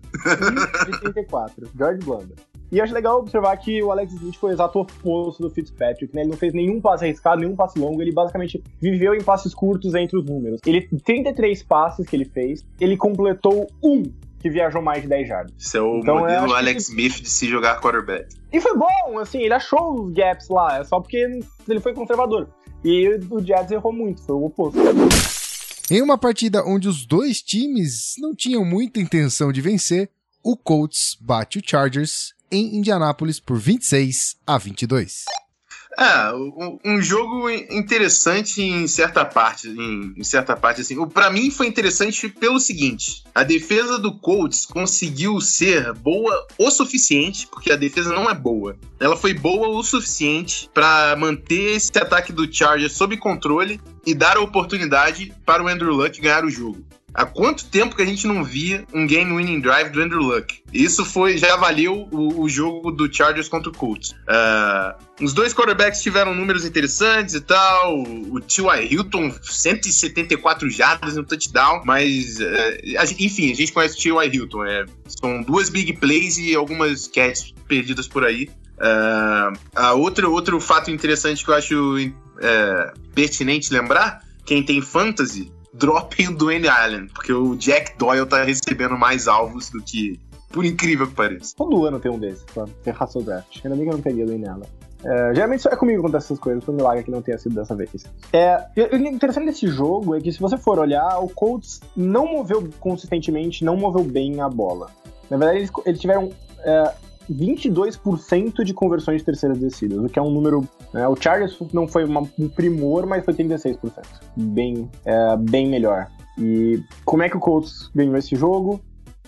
1 0.86 0.90
de 0.92 1.00
34, 1.00 1.68
George 1.76 2.04
Blanda. 2.04 2.34
E 2.70 2.78
eu 2.78 2.84
acho 2.84 2.94
legal 2.94 3.18
observar 3.18 3.54
que 3.58 3.82
o 3.82 3.90
Alex 3.92 4.14
Smith 4.14 4.36
foi 4.36 4.50
o 4.50 4.52
exato 4.54 4.78
oposto 4.78 5.42
do 5.42 5.50
Fitzpatrick, 5.50 6.14
né? 6.14 6.22
Ele 6.22 6.30
não 6.30 6.38
fez 6.38 6.54
nenhum 6.54 6.80
passe 6.80 7.04
arriscado, 7.04 7.40
nenhum 7.42 7.54
passe 7.54 7.78
longo, 7.78 8.00
ele 8.00 8.12
basicamente 8.12 8.62
viveu 8.80 9.14
em 9.14 9.22
passes 9.22 9.52
curtos 9.52 9.94
entre 9.94 10.16
os 10.18 10.24
números. 10.24 10.58
Ele 10.64 10.88
33 11.04 11.62
passes 11.64 12.06
que 12.08 12.16
ele 12.16 12.24
fez, 12.24 12.64
ele 12.80 12.96
completou 12.96 13.66
um 13.82 14.02
que 14.40 14.48
viajou 14.48 14.80
mais 14.80 15.02
de 15.02 15.08
10 15.08 15.28
jardas. 15.28 15.52
Esse 15.60 15.76
é 15.76 15.82
o 15.82 15.98
Então, 15.98 16.20
modelo 16.20 16.54
Alex 16.54 16.86
que- 16.86 16.90
Smith 16.92 17.20
de 17.22 17.28
se 17.28 17.46
jogar 17.46 17.78
quarterback. 17.80 18.26
E 18.50 18.58
foi 18.60 18.74
bom, 18.76 19.18
assim, 19.20 19.42
ele 19.42 19.54
achou 19.54 20.06
os 20.06 20.12
gaps 20.14 20.48
lá, 20.48 20.78
é 20.78 20.84
só 20.84 20.98
porque 20.98 21.18
ele 21.68 21.80
foi 21.80 21.92
conservador. 21.92 22.48
E 22.84 23.08
o 23.30 23.40
Jets 23.40 23.70
errou 23.70 23.92
muito, 23.92 24.22
foi 24.22 24.34
o 24.34 24.44
oposto. 24.44 24.78
Em 25.90 26.00
uma 26.02 26.18
partida 26.18 26.64
onde 26.64 26.88
os 26.88 27.04
dois 27.06 27.42
times 27.42 28.14
não 28.18 28.34
tinham 28.34 28.64
muita 28.64 29.00
intenção 29.00 29.52
de 29.52 29.60
vencer, 29.60 30.10
o 30.42 30.56
Colts 30.56 31.16
bate 31.20 31.58
o 31.58 31.62
Chargers 31.64 32.34
em 32.50 32.76
Indianápolis 32.76 33.38
por 33.38 33.58
26 33.58 34.36
a 34.46 34.58
22. 34.58 35.24
É, 35.98 36.32
um, 36.84 37.02
jogo 37.02 37.50
interessante 37.50 38.62
em 38.62 38.86
certa 38.86 39.24
parte, 39.24 39.68
em, 39.68 40.14
em 40.16 40.24
certa 40.24 40.56
parte 40.56 40.80
assim. 40.80 41.06
Para 41.08 41.30
mim 41.30 41.50
foi 41.50 41.66
interessante 41.66 42.28
pelo 42.28 42.58
seguinte: 42.58 43.22
a 43.34 43.42
defesa 43.42 43.98
do 43.98 44.18
Colts 44.18 44.64
conseguiu 44.64 45.40
ser 45.40 45.92
boa 45.92 46.46
o 46.58 46.70
suficiente, 46.70 47.46
porque 47.46 47.70
a 47.70 47.76
defesa 47.76 48.12
não 48.12 48.28
é 48.30 48.34
boa. 48.34 48.76
Ela 48.98 49.16
foi 49.16 49.34
boa 49.34 49.68
o 49.68 49.82
suficiente 49.82 50.70
para 50.72 51.14
manter 51.16 51.76
esse 51.76 51.90
ataque 51.98 52.32
do 52.32 52.52
Chargers 52.52 52.92
sob 52.92 53.16
controle 53.18 53.80
e 54.06 54.14
dar 54.14 54.36
a 54.36 54.40
oportunidade 54.40 55.32
para 55.44 55.62
o 55.62 55.68
Andrew 55.68 55.94
Luck 55.94 56.20
ganhar 56.20 56.44
o 56.44 56.50
jogo. 56.50 56.82
Há 57.14 57.26
quanto 57.26 57.66
tempo 57.66 57.94
que 57.94 58.02
a 58.02 58.06
gente 58.06 58.26
não 58.26 58.42
via 58.42 58.86
um 58.92 59.06
game 59.06 59.36
winning 59.36 59.60
drive 59.60 59.90
do 59.90 60.00
Andrew 60.00 60.22
Luck? 60.22 60.62
Isso 60.72 61.04
foi 61.04 61.36
já 61.36 61.56
valeu 61.56 62.08
o, 62.10 62.42
o 62.42 62.48
jogo 62.48 62.90
do 62.90 63.12
Chargers 63.12 63.48
contra 63.48 63.68
o 63.68 63.76
Colts. 63.76 64.14
Ah, 64.26 64.96
os 65.20 65.34
dois 65.34 65.52
quarterbacks 65.52 66.02
tiveram 66.02 66.34
números 66.34 66.64
interessantes 66.64 67.34
e 67.34 67.40
tal. 67.40 68.02
O 68.02 68.40
T.Y. 68.40 68.86
Hilton, 68.90 69.32
174 69.42 70.70
jardas 70.70 71.16
no 71.16 71.24
touchdown. 71.24 71.82
Mas, 71.84 72.40
eh, 72.40 72.96
a 72.98 73.04
enfim, 73.04 73.52
a 73.52 73.54
gente 73.54 73.72
conhece 73.72 73.98
o 73.98 74.02
T.Y. 74.02 74.34
Hilton. 74.34 74.64
É, 74.64 74.84
são 75.06 75.42
duas 75.42 75.68
big 75.68 75.92
plays 75.94 76.38
e 76.38 76.54
algumas 76.54 77.06
catches 77.06 77.54
perdidas 77.68 78.08
por 78.08 78.24
aí. 78.24 78.48
Ah, 78.80 79.52
a 79.74 79.92
outra, 79.92 80.28
outro 80.28 80.58
fato 80.60 80.90
interessante 80.90 81.44
que 81.44 81.50
eu 81.50 81.54
acho 81.54 81.98
eh, 82.40 82.92
pertinente 83.14 83.72
lembrar: 83.72 84.20
quem 84.44 84.62
tem 84.62 84.80
fantasy, 84.80 85.52
dropem 85.72 86.28
o 86.28 86.36
Dwayne 86.36 86.68
Allen, 86.68 87.08
porque 87.08 87.32
o 87.32 87.56
Jack 87.56 87.96
Doyle 87.98 88.26
tá 88.26 88.42
recebendo 88.42 88.96
mais 88.96 89.26
alvos 89.28 89.70
do 89.70 89.82
que. 89.82 90.20
Por 90.50 90.66
incrível 90.66 91.06
que 91.06 91.14
pareça. 91.14 91.54
Todo 91.56 91.86
ano 91.86 91.98
tem 91.98 92.12
um 92.12 92.18
desses, 92.18 92.44
pra 92.44 92.66
ferrar 92.82 93.08
seu 93.08 93.22
draft. 93.22 93.60
Ainda 93.64 93.74
bem 93.74 93.86
que 93.86 93.90
eu 93.90 93.96
não 93.96 94.02
peguei 94.02 94.22
ele 94.22 94.36
nela. 94.36 94.66
É, 95.04 95.34
geralmente 95.34 95.66
é 95.66 95.74
comigo 95.74 96.00
acontece 96.00 96.26
essas 96.26 96.38
coisas, 96.38 96.62
foi 96.62 96.74
um 96.74 96.76
milagre 96.76 97.02
que 97.02 97.10
não 97.10 97.22
tenha 97.22 97.36
sido 97.38 97.54
dessa 97.54 97.74
vez. 97.74 97.90
É, 98.32 98.66
o 98.92 98.96
interessante 98.96 99.46
desse 99.46 99.66
jogo 99.66 100.14
é 100.14 100.20
que, 100.20 100.30
se 100.30 100.38
você 100.38 100.56
for 100.56 100.78
olhar, 100.78 101.18
o 101.18 101.28
Colts 101.28 101.80
não 101.96 102.26
moveu 102.26 102.68
consistentemente, 102.78 103.64
não 103.64 103.76
moveu 103.76 104.04
bem 104.04 104.40
a 104.40 104.48
bola. 104.48 104.90
Na 105.28 105.36
verdade, 105.36 105.58
eles, 105.58 105.70
eles 105.86 106.00
tiveram 106.00 106.30
é, 106.60 106.94
22% 107.32 108.64
de 108.64 108.74
conversões 108.74 109.18
de 109.18 109.24
terceiras 109.24 109.58
descidas, 109.58 109.98
o 109.98 110.08
que 110.08 110.18
é 110.18 110.22
um 110.22 110.30
número. 110.30 110.66
Né, 110.92 111.06
o 111.08 111.16
Chargers 111.16 111.58
não 111.72 111.86
foi 111.86 112.04
uma, 112.04 112.22
um 112.38 112.48
primor, 112.48 113.06
mas 113.06 113.24
foi 113.24 113.34
36%. 113.34 113.78
Bem, 114.36 114.90
é, 115.04 115.36
bem 115.36 115.68
melhor. 115.68 116.08
E 116.38 116.82
como 117.04 117.22
é 117.22 117.28
que 117.28 117.36
o 117.36 117.40
Colts 117.40 117.90
ganhou 117.94 118.16
esse 118.16 118.34
jogo? 118.36 118.80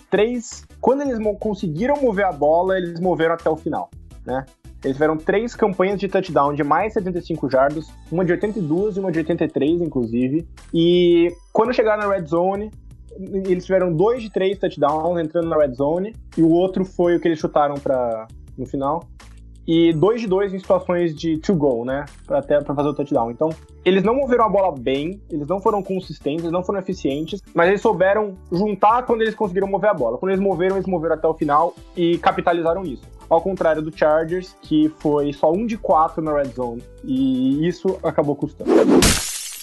Três. 0.09 0.65
Quando 0.79 1.01
eles 1.01 1.17
conseguiram 1.39 2.01
mover 2.01 2.25
a 2.25 2.31
bola, 2.31 2.77
eles 2.77 2.99
moveram 2.99 3.33
até 3.33 3.49
o 3.49 3.55
final, 3.55 3.89
né? 4.25 4.45
Eles 4.83 4.97
tiveram 4.97 5.17
três 5.17 5.55
campanhas 5.55 5.99
de 5.99 6.07
touchdown 6.07 6.53
de 6.53 6.63
mais 6.63 6.93
75 6.93 7.49
jardas, 7.49 7.87
uma 8.11 8.23
de 8.23 8.31
82 8.33 8.97
e 8.97 8.99
uma 8.99 9.11
de 9.11 9.17
83, 9.17 9.81
inclusive. 9.81 10.47
E 10.71 11.33
quando 11.51 11.73
chegaram 11.73 12.07
na 12.07 12.15
red 12.15 12.25
zone, 12.27 12.69
eles 13.17 13.65
tiveram 13.65 13.93
dois 13.93 14.21
de 14.21 14.29
três 14.29 14.57
touchdowns 14.57 15.19
entrando 15.19 15.47
na 15.47 15.57
red 15.57 15.73
zone, 15.73 16.15
e 16.37 16.41
o 16.41 16.49
outro 16.49 16.85
foi 16.85 17.15
o 17.15 17.19
que 17.19 17.27
eles 17.27 17.39
chutaram 17.39 17.75
para 17.75 18.27
no 18.57 18.65
final. 18.65 19.03
E 19.67 19.91
dois 19.93 20.21
de 20.21 20.27
dois 20.27 20.53
em 20.53 20.59
situações 20.59 21.15
de 21.15 21.39
to 21.39 21.55
go, 21.55 21.83
né? 21.83 22.05
Pra, 22.27 22.37
até 22.37 22.61
para 22.61 22.75
fazer 22.75 22.89
o 22.89 22.93
touchdown. 22.93 23.31
Então, 23.31 23.49
eles 23.83 24.03
não 24.03 24.13
moveram 24.13 24.45
a 24.45 24.49
bola 24.49 24.71
bem, 24.77 25.19
eles 25.29 25.47
não 25.47 25.59
foram 25.59 25.81
consistentes, 25.81 26.43
eles 26.43 26.51
não 26.51 26.63
foram 26.63 26.79
eficientes, 26.79 27.41
mas 27.53 27.69
eles 27.69 27.81
souberam 27.81 28.35
juntar 28.51 29.03
quando 29.03 29.23
eles 29.23 29.33
conseguiram 29.33 29.67
mover 29.67 29.89
a 29.89 29.93
bola. 29.93 30.19
Quando 30.19 30.31
eles 30.31 30.43
moveram, 30.43 30.75
eles 30.75 30.87
moveram 30.87 31.15
até 31.15 31.27
o 31.27 31.33
final 31.33 31.73
e 31.97 32.17
capitalizaram 32.19 32.83
nisso. 32.83 33.03
Ao 33.27 33.41
contrário 33.41 33.81
do 33.81 33.95
Chargers, 33.95 34.55
que 34.61 34.87
foi 34.99 35.33
só 35.33 35.51
um 35.51 35.65
de 35.65 35.77
quatro 35.77 36.21
na 36.21 36.31
red 36.31 36.49
zone. 36.49 36.83
E 37.03 37.67
isso 37.67 37.97
acabou 38.03 38.35
custando. 38.35 38.69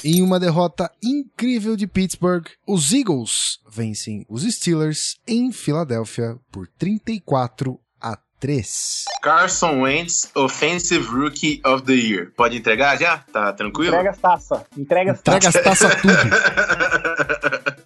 Em 0.05 0.21
uma 0.21 0.41
derrota 0.41 0.91
incrível 1.01 1.77
de 1.77 1.87
Pittsburgh, 1.87 2.47
os 2.67 2.93
Eagles 2.93 3.61
vencem 3.71 4.27
os 4.29 4.43
Steelers 4.43 5.21
em 5.29 5.53
Filadélfia 5.53 6.37
por 6.51 6.67
34 6.77 7.79
a 8.01 8.19
3. 8.41 9.05
Carson 9.23 9.83
Wentz, 9.83 10.29
Offensive 10.35 11.07
Rookie 11.07 11.63
of 11.65 11.85
the 11.85 11.93
Year. 11.93 12.33
Pode 12.37 12.57
entregar 12.57 12.99
já? 12.99 13.19
Tá 13.33 13.53
tranquilo? 13.53 13.95
Entrega 13.95 14.11
as 14.11 14.19
taças. 14.19 14.61
Entrega 14.77 15.13
as 15.13 15.23
taças. 15.23 15.55
Entrega 15.55 15.71
as 15.71 15.79
taças 15.79 15.95
tudo. 16.03 17.73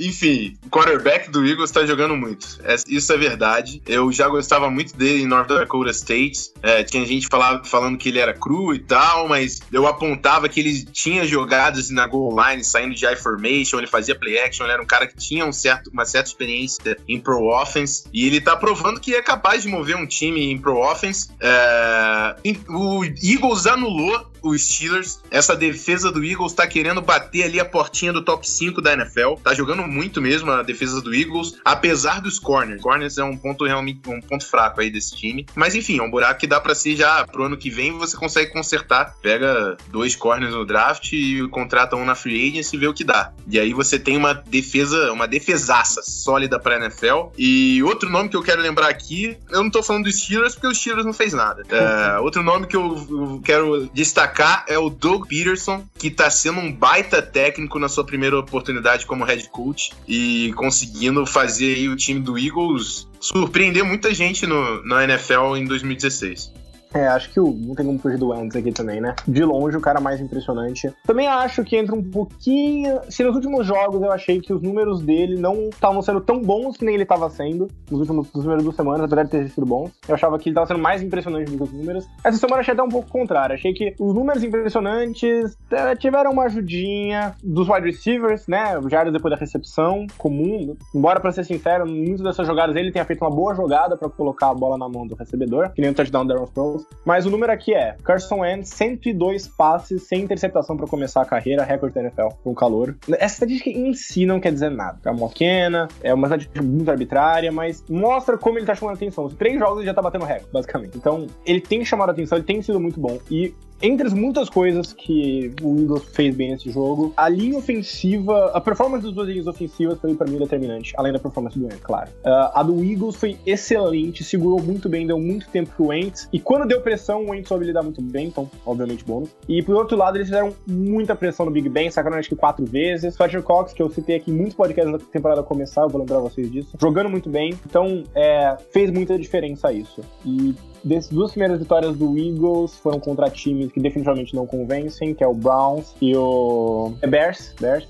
enfim, 0.00 0.56
o 0.64 0.70
quarterback 0.70 1.30
do 1.30 1.46
Eagles 1.46 1.70
tá 1.70 1.84
jogando 1.84 2.16
muito. 2.16 2.58
É, 2.64 2.76
isso 2.88 3.12
é 3.12 3.16
verdade. 3.16 3.82
Eu 3.86 4.10
já 4.12 4.28
gostava 4.28 4.70
muito 4.70 4.96
dele 4.96 5.22
em 5.22 5.26
North 5.26 5.48
Dakota 5.48 5.90
State. 5.90 6.52
É, 6.62 6.82
tinha 6.82 7.04
gente 7.06 7.26
falava, 7.28 7.64
falando 7.64 7.98
que 7.98 8.08
ele 8.08 8.18
era 8.18 8.32
cru 8.32 8.74
e 8.74 8.78
tal, 8.78 9.28
mas 9.28 9.60
eu 9.72 9.86
apontava 9.86 10.48
que 10.48 10.60
ele 10.60 10.84
tinha 10.84 11.26
jogadas 11.26 11.90
na 11.90 12.06
goal 12.06 12.34
line, 12.42 12.64
saindo 12.64 12.94
de 12.94 13.06
I-formation, 13.06 13.78
ele 13.78 13.86
fazia 13.86 14.14
play 14.14 14.38
action, 14.38 14.64
ele 14.64 14.72
era 14.72 14.82
um 14.82 14.86
cara 14.86 15.06
que 15.06 15.16
tinha 15.16 15.44
um 15.44 15.52
certo, 15.52 15.90
uma 15.92 16.04
certa 16.04 16.28
experiência 16.28 16.96
em 17.08 17.20
pro 17.20 17.46
offense. 17.46 18.04
E 18.12 18.26
ele 18.26 18.40
tá 18.40 18.56
provando 18.56 19.00
que 19.00 19.14
é 19.14 19.22
capaz 19.22 19.62
de 19.62 19.68
mover 19.68 19.96
um 19.96 20.06
time 20.06 20.52
em 20.52 20.58
pro 20.58 20.78
offense. 20.78 21.28
É, 21.40 22.36
o 22.68 23.04
Eagles 23.04 23.66
anulou 23.66 24.31
os 24.42 24.66
Steelers. 24.66 25.20
Essa 25.30 25.56
defesa 25.56 26.10
do 26.10 26.24
Eagles 26.24 26.52
tá 26.52 26.66
querendo 26.66 27.00
bater 27.00 27.44
ali 27.44 27.60
a 27.60 27.64
portinha 27.64 28.12
do 28.12 28.22
top 28.22 28.48
5 28.48 28.80
da 28.80 28.92
NFL. 28.92 29.34
Tá 29.42 29.54
jogando 29.54 29.82
muito 29.84 30.20
mesmo 30.20 30.50
a 30.50 30.62
defesa 30.62 31.00
do 31.00 31.14
Eagles, 31.14 31.56
apesar 31.64 32.20
dos 32.20 32.38
corners. 32.38 32.82
Corners 32.82 33.18
é 33.18 33.24
um 33.24 33.36
ponto 33.36 33.64
realmente 33.64 34.00
um 34.08 34.20
ponto 34.20 34.46
fraco 34.46 34.80
aí 34.80 34.90
desse 34.90 35.16
time. 35.16 35.46
Mas 35.54 35.74
enfim, 35.74 35.98
é 35.98 36.02
um 36.02 36.10
buraco 36.10 36.40
que 36.40 36.46
dá 36.46 36.60
para 36.60 36.74
ser 36.74 36.96
já 36.96 37.26
pro 37.26 37.44
ano 37.44 37.56
que 37.56 37.70
vem 37.70 37.92
você 37.92 38.16
consegue 38.16 38.52
consertar. 38.52 39.14
Pega 39.22 39.76
dois 39.88 40.16
corners 40.16 40.52
no 40.52 40.64
draft 40.64 41.12
e 41.12 41.46
contrata 41.48 41.96
um 41.96 42.04
na 42.04 42.14
free 42.14 42.48
agency 42.48 42.76
e 42.76 42.78
vê 42.78 42.86
o 42.86 42.94
que 42.94 43.04
dá. 43.04 43.32
E 43.46 43.58
aí 43.58 43.72
você 43.72 43.98
tem 43.98 44.16
uma 44.16 44.34
defesa, 44.34 45.12
uma 45.12 45.26
defesaça 45.26 46.02
sólida 46.02 46.58
pra 46.58 46.76
NFL. 46.76 47.30
E 47.38 47.82
outro 47.82 48.10
nome 48.10 48.28
que 48.28 48.36
eu 48.36 48.42
quero 48.42 48.60
lembrar 48.60 48.88
aqui, 48.88 49.36
eu 49.50 49.62
não 49.62 49.70
tô 49.70 49.82
falando 49.82 50.04
dos 50.04 50.18
Steelers 50.18 50.54
porque 50.54 50.66
os 50.66 50.78
Steelers 50.78 51.06
não 51.06 51.12
fez 51.12 51.32
nada. 51.32 51.62
É, 51.68 52.18
outro 52.18 52.42
nome 52.42 52.66
que 52.66 52.76
eu 52.76 53.40
quero 53.44 53.86
destacar 53.92 54.31
destacar 54.32 54.64
é 54.66 54.78
o 54.78 54.88
Doug 54.88 55.26
Peterson, 55.26 55.84
que 55.98 56.10
tá 56.10 56.30
sendo 56.30 56.60
um 56.60 56.72
baita 56.72 57.20
técnico 57.22 57.78
na 57.78 57.88
sua 57.88 58.04
primeira 58.04 58.38
oportunidade 58.38 59.06
como 59.06 59.24
head 59.24 59.48
coach 59.50 59.92
e 60.08 60.52
conseguindo 60.56 61.24
fazer 61.26 61.88
o 61.88 61.96
time 61.96 62.20
do 62.20 62.38
Eagles 62.38 63.08
surpreender 63.20 63.84
muita 63.84 64.12
gente 64.12 64.46
no, 64.46 64.84
na 64.84 65.04
NFL 65.04 65.56
em 65.56 65.64
2016. 65.64 66.52
É, 66.94 67.06
acho 67.06 67.30
que 67.30 67.40
o, 67.40 67.52
não 67.52 67.74
tem 67.74 67.86
como 67.86 67.98
fugir 67.98 68.18
do 68.18 68.28
Wentz 68.28 68.54
aqui 68.54 68.70
também, 68.70 69.00
né? 69.00 69.14
De 69.26 69.44
longe, 69.44 69.76
o 69.76 69.80
cara 69.80 70.00
mais 70.00 70.20
impressionante. 70.20 70.92
Também 71.06 71.26
acho 71.26 71.64
que 71.64 71.76
entra 71.76 71.94
um 71.94 72.02
pouquinho. 72.02 73.00
Se 73.08 73.22
nos 73.24 73.34
últimos 73.34 73.66
jogos 73.66 74.02
eu 74.02 74.12
achei 74.12 74.40
que 74.40 74.52
os 74.52 74.62
números 74.62 75.02
dele 75.02 75.36
não 75.36 75.68
estavam 75.68 76.02
sendo 76.02 76.20
tão 76.20 76.40
bons 76.40 76.76
que 76.76 76.84
nem 76.84 76.94
ele 76.94 77.04
estava 77.04 77.28
sendo 77.30 77.68
nos 77.90 78.00
últimos 78.00 78.26
nos 78.32 78.42
primeiras 78.42 78.64
duas 78.64 78.76
semanas, 78.76 79.02
apesar 79.02 79.24
de 79.24 79.30
ter 79.30 79.48
sido 79.48 79.66
bons. 79.66 79.90
Eu 80.06 80.14
achava 80.14 80.38
que 80.38 80.48
ele 80.48 80.52
estava 80.52 80.66
sendo 80.66 80.80
mais 80.80 81.02
impressionante 81.02 81.50
do 81.50 81.56
que 81.56 81.62
os 81.62 81.72
números. 81.72 82.06
Essa 82.24 82.38
semana 82.38 82.60
achei 82.60 82.74
até 82.74 82.82
um 82.82 82.88
pouco 82.88 83.08
contrário. 83.08 83.54
Achei 83.54 83.72
que 83.72 83.94
os 83.98 84.14
números 84.14 84.42
impressionantes 84.42 85.56
é, 85.70 85.96
tiveram 85.96 86.30
uma 86.30 86.44
ajudinha 86.44 87.34
dos 87.42 87.68
wide 87.68 87.86
receivers, 87.86 88.46
né? 88.46 88.78
Jardas 88.90 89.12
depois 89.12 89.32
da 89.32 89.38
recepção 89.38 90.06
comum. 90.18 90.76
Embora, 90.94 91.20
para 91.20 91.32
ser 91.32 91.44
sincero, 91.44 91.86
muitas 91.86 92.20
dessas 92.20 92.46
jogadas 92.46 92.76
ele 92.76 92.92
tenha 92.92 93.04
feito 93.04 93.22
uma 93.24 93.30
boa 93.30 93.54
jogada 93.54 93.96
para 93.96 94.08
colocar 94.08 94.50
a 94.50 94.54
bola 94.54 94.76
na 94.76 94.88
mão 94.88 95.06
do 95.06 95.14
recebedor, 95.14 95.70
que 95.70 95.80
nem 95.80 95.90
o 95.90 95.94
touchdown 95.94 96.26
da 96.26 96.34
Aaron. 96.34 96.81
Mas 97.04 97.26
o 97.26 97.30
número 97.30 97.52
aqui 97.52 97.74
é 97.74 97.96
Carson 98.04 98.40
Wentz, 98.40 98.70
102 98.70 99.48
passes 99.48 100.02
sem 100.04 100.22
interceptação 100.22 100.76
para 100.76 100.86
começar 100.86 101.22
a 101.22 101.24
carreira, 101.24 101.64
recorde 101.64 101.94
da 101.94 102.02
NFL 102.02 102.28
com 102.42 102.54
calor. 102.54 102.96
Essa 103.18 103.34
estatística 103.34 103.70
em 103.70 103.92
si 103.94 104.26
não 104.26 104.40
quer 104.40 104.52
dizer 104.52 104.70
nada. 104.70 104.98
É 105.04 105.10
uma 105.10 105.28
pequena, 105.28 105.88
é 106.02 106.12
uma 106.14 106.26
estatística 106.26 106.62
muito 106.62 106.90
arbitrária, 106.90 107.50
mas 107.50 107.84
mostra 107.88 108.38
como 108.38 108.58
ele 108.58 108.66
tá 108.66 108.74
chamando 108.74 108.96
atenção. 108.96 109.24
Os 109.24 109.34
três 109.34 109.58
jogos 109.58 109.78
ele 109.78 109.86
já 109.86 109.94
tá 109.94 110.02
batendo 110.02 110.24
recorde, 110.24 110.52
basicamente. 110.52 110.96
Então, 110.96 111.26
ele 111.44 111.60
tem 111.60 111.84
chamado 111.84 112.10
atenção, 112.10 112.38
ele 112.38 112.44
tem 112.44 112.62
sido 112.62 112.80
muito 112.80 113.00
bom. 113.00 113.18
E 113.30 113.54
entre 113.82 114.06
as 114.06 114.12
muitas 114.12 114.48
coisas 114.48 114.92
que 114.92 115.52
o 115.60 115.78
Eagles 115.78 116.04
fez 116.12 116.34
bem 116.34 116.52
nesse 116.52 116.70
jogo, 116.70 117.12
a 117.16 117.28
linha 117.28 117.58
ofensiva, 117.58 118.52
a 118.54 118.60
performance 118.60 119.04
das 119.04 119.12
duas 119.12 119.28
linhas 119.28 119.46
ofensivas 119.46 119.98
foi 119.98 120.14
para 120.14 120.30
mim 120.30 120.38
determinante, 120.38 120.92
além 120.96 121.12
da 121.12 121.18
performance 121.18 121.58
do 121.58 121.66
Wentz, 121.66 121.80
claro. 121.82 122.10
Uh, 122.24 122.50
a 122.54 122.62
do 122.62 122.82
Eagles 122.84 123.16
foi 123.16 123.36
excelente, 123.44 124.22
segurou 124.22 124.62
muito 124.62 124.88
bem, 124.88 125.06
deu 125.06 125.18
muito 125.18 125.48
tempo 125.48 125.70
pro 125.76 125.86
Wentz, 125.86 126.28
e 126.32 126.38
quando 126.38 126.66
deu 126.66 126.80
pressão, 126.80 127.24
o 127.24 127.30
Wentz 127.30 127.48
soube 127.48 127.64
lidar 127.64 127.82
muito 127.82 128.00
bem, 128.00 128.28
então, 128.28 128.48
obviamente, 128.64 129.04
bônus. 129.04 129.30
E 129.48 129.62
por 129.62 129.74
outro 129.74 129.96
lado, 129.96 130.16
eles 130.16 130.28
fizeram 130.28 130.54
muita 130.66 131.16
pressão 131.16 131.46
no 131.46 131.52
Big 131.52 131.68
Ben, 131.68 131.90
sacaram 131.90 132.16
acho 132.16 132.28
que 132.28 132.36
quatro 132.36 132.64
vezes. 132.64 133.16
Fletcher 133.16 133.42
Cox, 133.42 133.72
que 133.72 133.82
eu 133.82 133.90
citei 133.90 134.16
aqui 134.16 134.30
em 134.30 134.34
muitos 134.34 134.54
podcasts 134.54 134.92
da 134.92 134.98
temporada 134.98 135.42
começar, 135.42 135.82
eu 135.82 135.88
vou 135.88 136.00
lembrar 136.00 136.18
vocês 136.20 136.50
disso, 136.50 136.76
jogando 136.80 137.08
muito 137.08 137.28
bem, 137.28 137.54
então, 137.66 138.04
é, 138.14 138.56
fez 138.70 138.90
muita 138.90 139.18
diferença 139.18 139.72
isso. 139.72 140.00
E 140.24 140.54
Dessas 140.84 141.10
duas 141.10 141.30
primeiras 141.30 141.58
vitórias 141.58 141.96
do 141.96 142.18
Eagles 142.18 142.76
foram 142.76 142.98
contra 142.98 143.30
times 143.30 143.70
que 143.70 143.80
definitivamente 143.80 144.34
não 144.34 144.46
convencem, 144.46 145.14
que 145.14 145.22
é 145.22 145.26
o 145.26 145.34
Browns 145.34 145.94
e 146.00 146.16
o 146.16 146.92
Bears. 147.08 147.54
Bears 147.60 147.86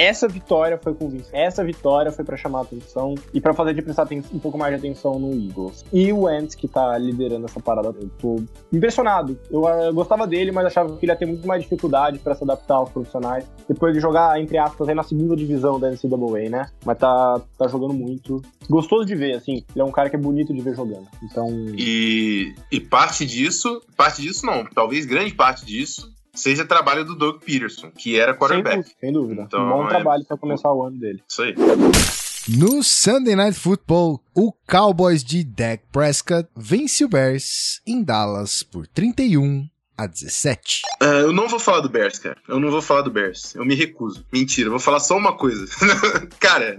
essa 0.00 0.26
vitória 0.26 0.78
foi 0.78 0.94
convincente. 0.94 1.28
Essa 1.30 1.62
vitória 1.62 2.10
foi 2.10 2.24
para 2.24 2.34
chamar 2.34 2.62
atenção 2.62 3.14
e 3.34 3.40
para 3.40 3.52
fazer 3.52 3.74
de 3.74 3.82
prestar 3.82 4.08
um 4.32 4.38
pouco 4.38 4.56
mais 4.56 4.72
de 4.72 4.78
atenção 4.78 5.18
no 5.18 5.30
Eagles. 5.32 5.84
E 5.92 6.10
o 6.10 6.22
Wentz, 6.22 6.54
que 6.54 6.66
tá 6.66 6.96
liderando 6.96 7.44
essa 7.44 7.60
parada, 7.60 7.88
eu 7.88 8.10
tô 8.18 8.42
impressionado. 8.72 9.38
Eu, 9.50 9.62
eu 9.66 9.92
gostava 9.92 10.26
dele, 10.26 10.52
mas 10.52 10.64
achava 10.64 10.96
que 10.96 11.04
ele 11.04 11.12
ia 11.12 11.16
ter 11.16 11.26
muito 11.26 11.46
mais 11.46 11.62
dificuldade 11.62 12.18
para 12.18 12.34
se 12.34 12.42
adaptar 12.42 12.76
aos 12.76 12.88
profissionais. 12.88 13.44
Depois 13.68 13.92
de 13.92 14.00
jogar, 14.00 14.40
entre 14.40 14.56
aspas, 14.56 14.88
aí 14.88 14.94
na 14.94 15.02
segunda 15.02 15.36
divisão 15.36 15.78
da 15.78 15.90
NCAA, 15.90 16.48
né? 16.48 16.70
Mas 16.82 16.96
tá, 16.96 17.38
tá 17.58 17.68
jogando 17.68 17.92
muito. 17.92 18.40
Gostoso 18.70 19.04
de 19.04 19.14
ver, 19.14 19.34
assim. 19.34 19.64
Ele 19.74 19.82
é 19.82 19.84
um 19.84 19.92
cara 19.92 20.08
que 20.08 20.16
é 20.16 20.18
bonito 20.18 20.54
de 20.54 20.62
ver 20.62 20.74
jogando. 20.74 21.08
Então. 21.22 21.46
E, 21.76 22.54
e 22.72 22.80
parte 22.80 23.26
disso, 23.26 23.82
parte 23.98 24.22
disso 24.22 24.46
não, 24.46 24.64
talvez 24.64 25.04
grande 25.04 25.34
parte 25.34 25.66
disso 25.66 26.10
seja 26.34 26.64
trabalho 26.64 27.04
do 27.04 27.14
Doug 27.14 27.42
Peterson, 27.42 27.90
que 27.90 28.18
era 28.18 28.34
quarterback. 28.34 28.90
Sem 28.98 29.12
dúvida. 29.12 29.42
Então, 29.42 29.64
um 29.64 29.68
bom 29.68 29.86
é... 29.86 29.88
trabalho 29.88 30.24
para 30.24 30.36
começar 30.36 30.72
o 30.72 30.82
ano 30.82 30.98
dele. 30.98 31.22
Isso 31.28 31.42
aí. 31.42 31.54
No 32.48 32.82
Sunday 32.82 33.36
Night 33.36 33.58
Football, 33.58 34.20
o 34.34 34.52
Cowboys 34.68 35.22
de 35.22 35.44
Dak 35.44 35.84
Prescott 35.92 36.48
vence 36.56 37.04
o 37.04 37.08
Bears 37.08 37.80
em 37.86 38.02
Dallas 38.02 38.62
por 38.62 38.86
31 38.86 39.68
a 40.00 40.06
17. 40.06 40.82
Uh, 41.02 41.04
eu 41.04 41.32
não 41.32 41.46
vou 41.46 41.58
falar 41.58 41.80
do 41.80 41.88
Bears, 41.88 42.18
cara. 42.18 42.36
Eu 42.48 42.58
não 42.58 42.70
vou 42.70 42.80
falar 42.80 43.02
do 43.02 43.10
Bears. 43.10 43.54
Eu 43.54 43.64
me 43.64 43.74
recuso. 43.74 44.24
Mentira, 44.32 44.68
eu 44.68 44.70
vou 44.70 44.80
falar 44.80 45.00
só 45.00 45.16
uma 45.16 45.36
coisa. 45.36 45.66
cara, 46.40 46.76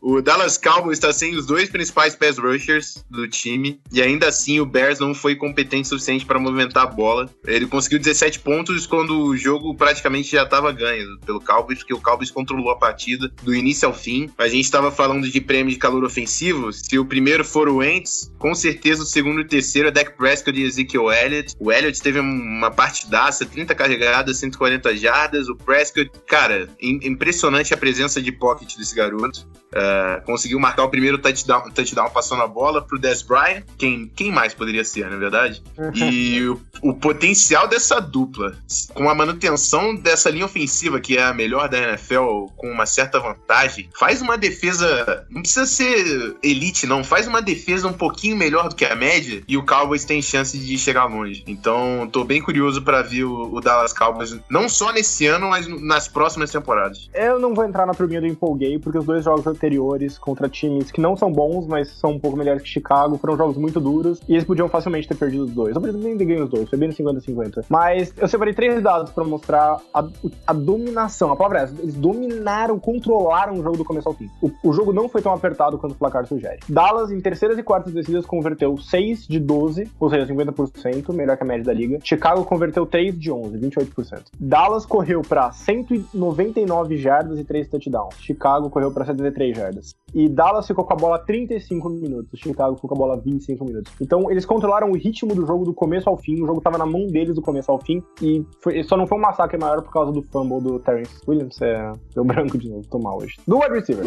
o 0.00 0.20
Dallas 0.20 0.56
Cowboys 0.56 0.98
está 0.98 1.12
sem 1.12 1.34
os 1.34 1.46
dois 1.46 1.68
principais 1.68 2.14
pass 2.14 2.38
rushers 2.38 3.04
do 3.10 3.26
time 3.28 3.80
e 3.92 4.00
ainda 4.00 4.28
assim 4.28 4.60
o 4.60 4.66
Bears 4.66 5.00
não 5.00 5.14
foi 5.14 5.34
competente 5.34 5.86
o 5.86 5.88
suficiente 5.88 6.24
para 6.24 6.38
movimentar 6.38 6.84
a 6.84 6.86
bola. 6.86 7.28
Ele 7.44 7.66
conseguiu 7.66 7.98
17 7.98 8.38
pontos 8.40 8.86
quando 8.86 9.20
o 9.20 9.36
jogo 9.36 9.74
praticamente 9.74 10.30
já 10.30 10.44
estava 10.44 10.70
ganho 10.72 11.18
pelo 11.26 11.40
Cowboys, 11.40 11.78
porque 11.78 11.94
o 11.94 12.00
Cowboys 12.00 12.30
controlou 12.30 12.70
a 12.70 12.78
partida 12.78 13.30
do 13.42 13.54
início 13.54 13.86
ao 13.88 13.94
fim. 13.94 14.30
A 14.38 14.46
gente 14.46 14.64
estava 14.64 14.92
falando 14.92 15.28
de 15.28 15.40
prêmio 15.40 15.72
de 15.72 15.78
calor 15.78 16.04
ofensivo. 16.04 16.72
Se 16.72 16.98
o 16.98 17.04
primeiro 17.04 17.44
for 17.44 17.68
o 17.68 17.78
Wentz, 17.78 18.32
com 18.38 18.54
certeza 18.54 19.02
o 19.02 19.06
segundo 19.06 19.40
e 19.40 19.44
o 19.44 19.48
terceiro 19.48 19.88
é 19.88 19.90
Dak 19.90 20.16
Prescott 20.16 20.58
e 20.58 20.64
Ezekiel 20.64 21.10
Elliott. 21.10 21.54
O 21.58 21.72
Elliott 21.72 22.00
teve 22.00 22.20
uma 22.60 22.70
partidaça, 22.70 23.46
30 23.46 23.74
carregadas, 23.74 24.36
140 24.36 24.94
jardas. 24.96 25.48
O 25.48 25.56
Prescott, 25.56 26.10
cara, 26.26 26.68
impressionante 26.80 27.72
a 27.72 27.76
presença 27.76 28.20
de 28.20 28.30
pocket 28.30 28.76
desse 28.76 28.94
garoto. 28.94 29.48
Uh, 29.70 30.24
conseguiu 30.24 30.58
marcar 30.58 30.84
o 30.84 30.88
primeiro 30.88 31.18
touchdown, 31.18 31.70
touchdown 31.70 32.10
passando 32.10 32.42
a 32.42 32.46
bola 32.46 32.82
pro 32.82 32.98
Des 32.98 33.22
Bryant. 33.22 33.62
Quem, 33.78 34.10
quem 34.14 34.32
mais 34.32 34.52
poderia 34.52 34.84
ser, 34.84 35.08
na 35.08 35.16
é 35.16 35.18
verdade? 35.18 35.62
E 35.94 36.42
o, 36.48 36.60
o, 36.82 36.94
potencial 36.94 37.68
dessa 37.68 38.00
dupla, 38.00 38.56
com 38.94 39.08
a 39.08 39.14
manutenção 39.14 39.94
dessa 39.94 40.28
linha 40.28 40.44
ofensiva, 40.44 40.98
que 41.00 41.16
é 41.16 41.22
a 41.22 41.32
melhor 41.32 41.68
da 41.68 41.78
NFL, 41.78 42.46
com 42.56 42.70
uma 42.70 42.84
certa 42.84 43.20
vantagem, 43.20 43.88
faz 43.96 44.20
uma 44.20 44.36
defesa. 44.36 45.26
Não 45.30 45.42
precisa 45.42 45.66
ser 45.66 46.36
elite, 46.42 46.86
não. 46.86 47.04
Faz 47.04 47.28
uma 47.28 47.40
defesa 47.40 47.86
um 47.86 47.92
pouquinho 47.92 48.36
melhor 48.36 48.68
do 48.68 48.74
que 48.74 48.84
a 48.84 48.96
média 48.96 49.42
e 49.46 49.56
o 49.56 49.64
Cowboys 49.64 50.04
tem 50.04 50.20
chance 50.20 50.58
de 50.58 50.78
chegar 50.78 51.06
longe. 51.06 51.44
Então, 51.46 52.08
tô 52.10 52.24
bem 52.24 52.42
curioso 52.42 52.82
para 52.82 53.02
ver 53.02 53.24
o, 53.24 53.54
o, 53.54 53.60
Dallas 53.60 53.92
Cowboys, 53.92 54.36
não 54.48 54.68
só 54.68 54.92
nesse 54.92 55.26
ano, 55.26 55.50
mas 55.50 55.66
nas 55.68 56.08
próximas 56.08 56.50
temporadas. 56.50 57.08
Eu 57.14 57.38
não 57.38 57.54
vou 57.54 57.64
entrar 57.64 57.86
na 57.86 57.94
turminha 57.94 58.20
do 58.20 58.26
empolguei, 58.26 58.78
porque 58.78 58.98
os 58.98 59.04
dois 59.04 59.24
jogos 59.24 59.46
anteriores 59.60 60.16
contra 60.16 60.48
times 60.48 60.90
que 60.90 61.00
não 61.00 61.14
são 61.14 61.30
bons, 61.30 61.66
mas 61.66 61.88
são 61.88 62.12
um 62.12 62.18
pouco 62.18 62.36
melhores 62.36 62.62
que 62.62 62.68
Chicago, 62.68 63.18
foram 63.18 63.36
jogos 63.36 63.58
muito 63.58 63.78
duros 63.78 64.20
e 64.26 64.32
eles 64.32 64.44
podiam 64.44 64.68
facilmente 64.68 65.06
ter 65.06 65.14
perdido 65.14 65.44
os 65.44 65.52
dois. 65.52 65.74
Podiam 65.74 65.98
nem 65.98 66.16
ganho 66.16 66.44
os 66.44 66.50
dois, 66.50 66.68
foi 66.68 66.78
bem 66.78 66.88
no 66.88 66.94
50-50. 66.94 67.64
Mas 67.68 68.12
eu 68.16 68.26
separei 68.26 68.54
três 68.54 68.82
dados 68.82 69.10
para 69.10 69.24
mostrar 69.24 69.78
a, 69.92 70.04
a, 70.46 70.52
dominação. 70.52 71.30
A 71.30 71.36
palavra 71.36 71.60
é 71.60 71.62
essa, 71.64 71.74
eles 71.82 71.94
dominaram, 71.94 72.78
controlaram 72.78 73.54
o 73.54 73.62
jogo 73.62 73.76
do 73.76 73.84
começo 73.84 74.08
ao 74.08 74.14
fim. 74.14 74.30
O, 74.40 74.50
o 74.64 74.72
jogo 74.72 74.92
não 74.92 75.08
foi 75.08 75.20
tão 75.20 75.32
apertado 75.32 75.78
quanto 75.78 75.92
o 75.92 75.96
placar 75.96 76.26
sugere. 76.26 76.60
Dallas, 76.68 77.10
em 77.10 77.20
terceiras 77.20 77.58
e 77.58 77.62
quartas 77.62 77.92
descidas, 77.92 78.24
converteu 78.24 78.78
6 78.78 79.26
de 79.26 79.38
12, 79.38 79.90
ou 79.98 80.08
seja, 80.08 80.26
50%, 80.26 81.12
melhor 81.12 81.36
que 81.36 81.42
a 81.42 81.46
média 81.46 81.64
da 81.64 81.72
liga. 81.72 81.98
Chicago 82.02 82.44
converteu 82.44 82.86
3 82.86 83.18
de 83.18 83.30
11, 83.30 83.58
28%. 83.58 84.22
Dallas 84.38 84.86
correu 84.86 85.22
para 85.22 85.50
199 85.52 86.96
jardas 86.96 87.38
e 87.38 87.44
3 87.44 87.68
touchdowns. 87.68 88.14
Chicago 88.20 88.70
correu 88.70 88.90
para 88.92 89.04
73 89.04 89.49
jardas. 89.56 89.94
E 90.14 90.28
Dallas 90.28 90.66
ficou 90.66 90.84
com 90.84 90.92
a 90.92 90.96
bola 90.96 91.18
35 91.18 91.88
minutos. 91.88 92.40
Chicago 92.40 92.74
ficou 92.76 92.88
com 92.88 92.96
a 92.96 92.98
bola 92.98 93.20
25 93.20 93.64
minutos. 93.64 93.92
Então, 94.00 94.30
eles 94.30 94.44
controlaram 94.44 94.90
o 94.90 94.96
ritmo 94.96 95.34
do 95.34 95.46
jogo 95.46 95.64
do 95.64 95.74
começo 95.74 96.08
ao 96.08 96.16
fim. 96.16 96.42
O 96.42 96.46
jogo 96.46 96.60
tava 96.60 96.78
na 96.78 96.86
mão 96.86 97.06
deles 97.06 97.34
do 97.34 97.42
começo 97.42 97.70
ao 97.70 97.80
fim. 97.80 98.02
E 98.22 98.44
foi, 98.62 98.82
só 98.82 98.96
não 98.96 99.06
foi 99.06 99.18
um 99.18 99.20
massacre 99.20 99.58
maior 99.58 99.82
por 99.82 99.92
causa 99.92 100.12
do 100.12 100.22
fumble 100.22 100.60
do 100.60 100.78
Terrence 100.80 101.14
Williams. 101.26 101.60
É, 101.60 101.92
deu 102.14 102.24
branco 102.24 102.58
de 102.58 102.68
novo, 102.68 102.86
tô 102.88 102.98
mal 102.98 103.18
hoje. 103.18 103.36
Do 103.46 103.58
wide 103.58 103.74
receiver. 103.74 104.04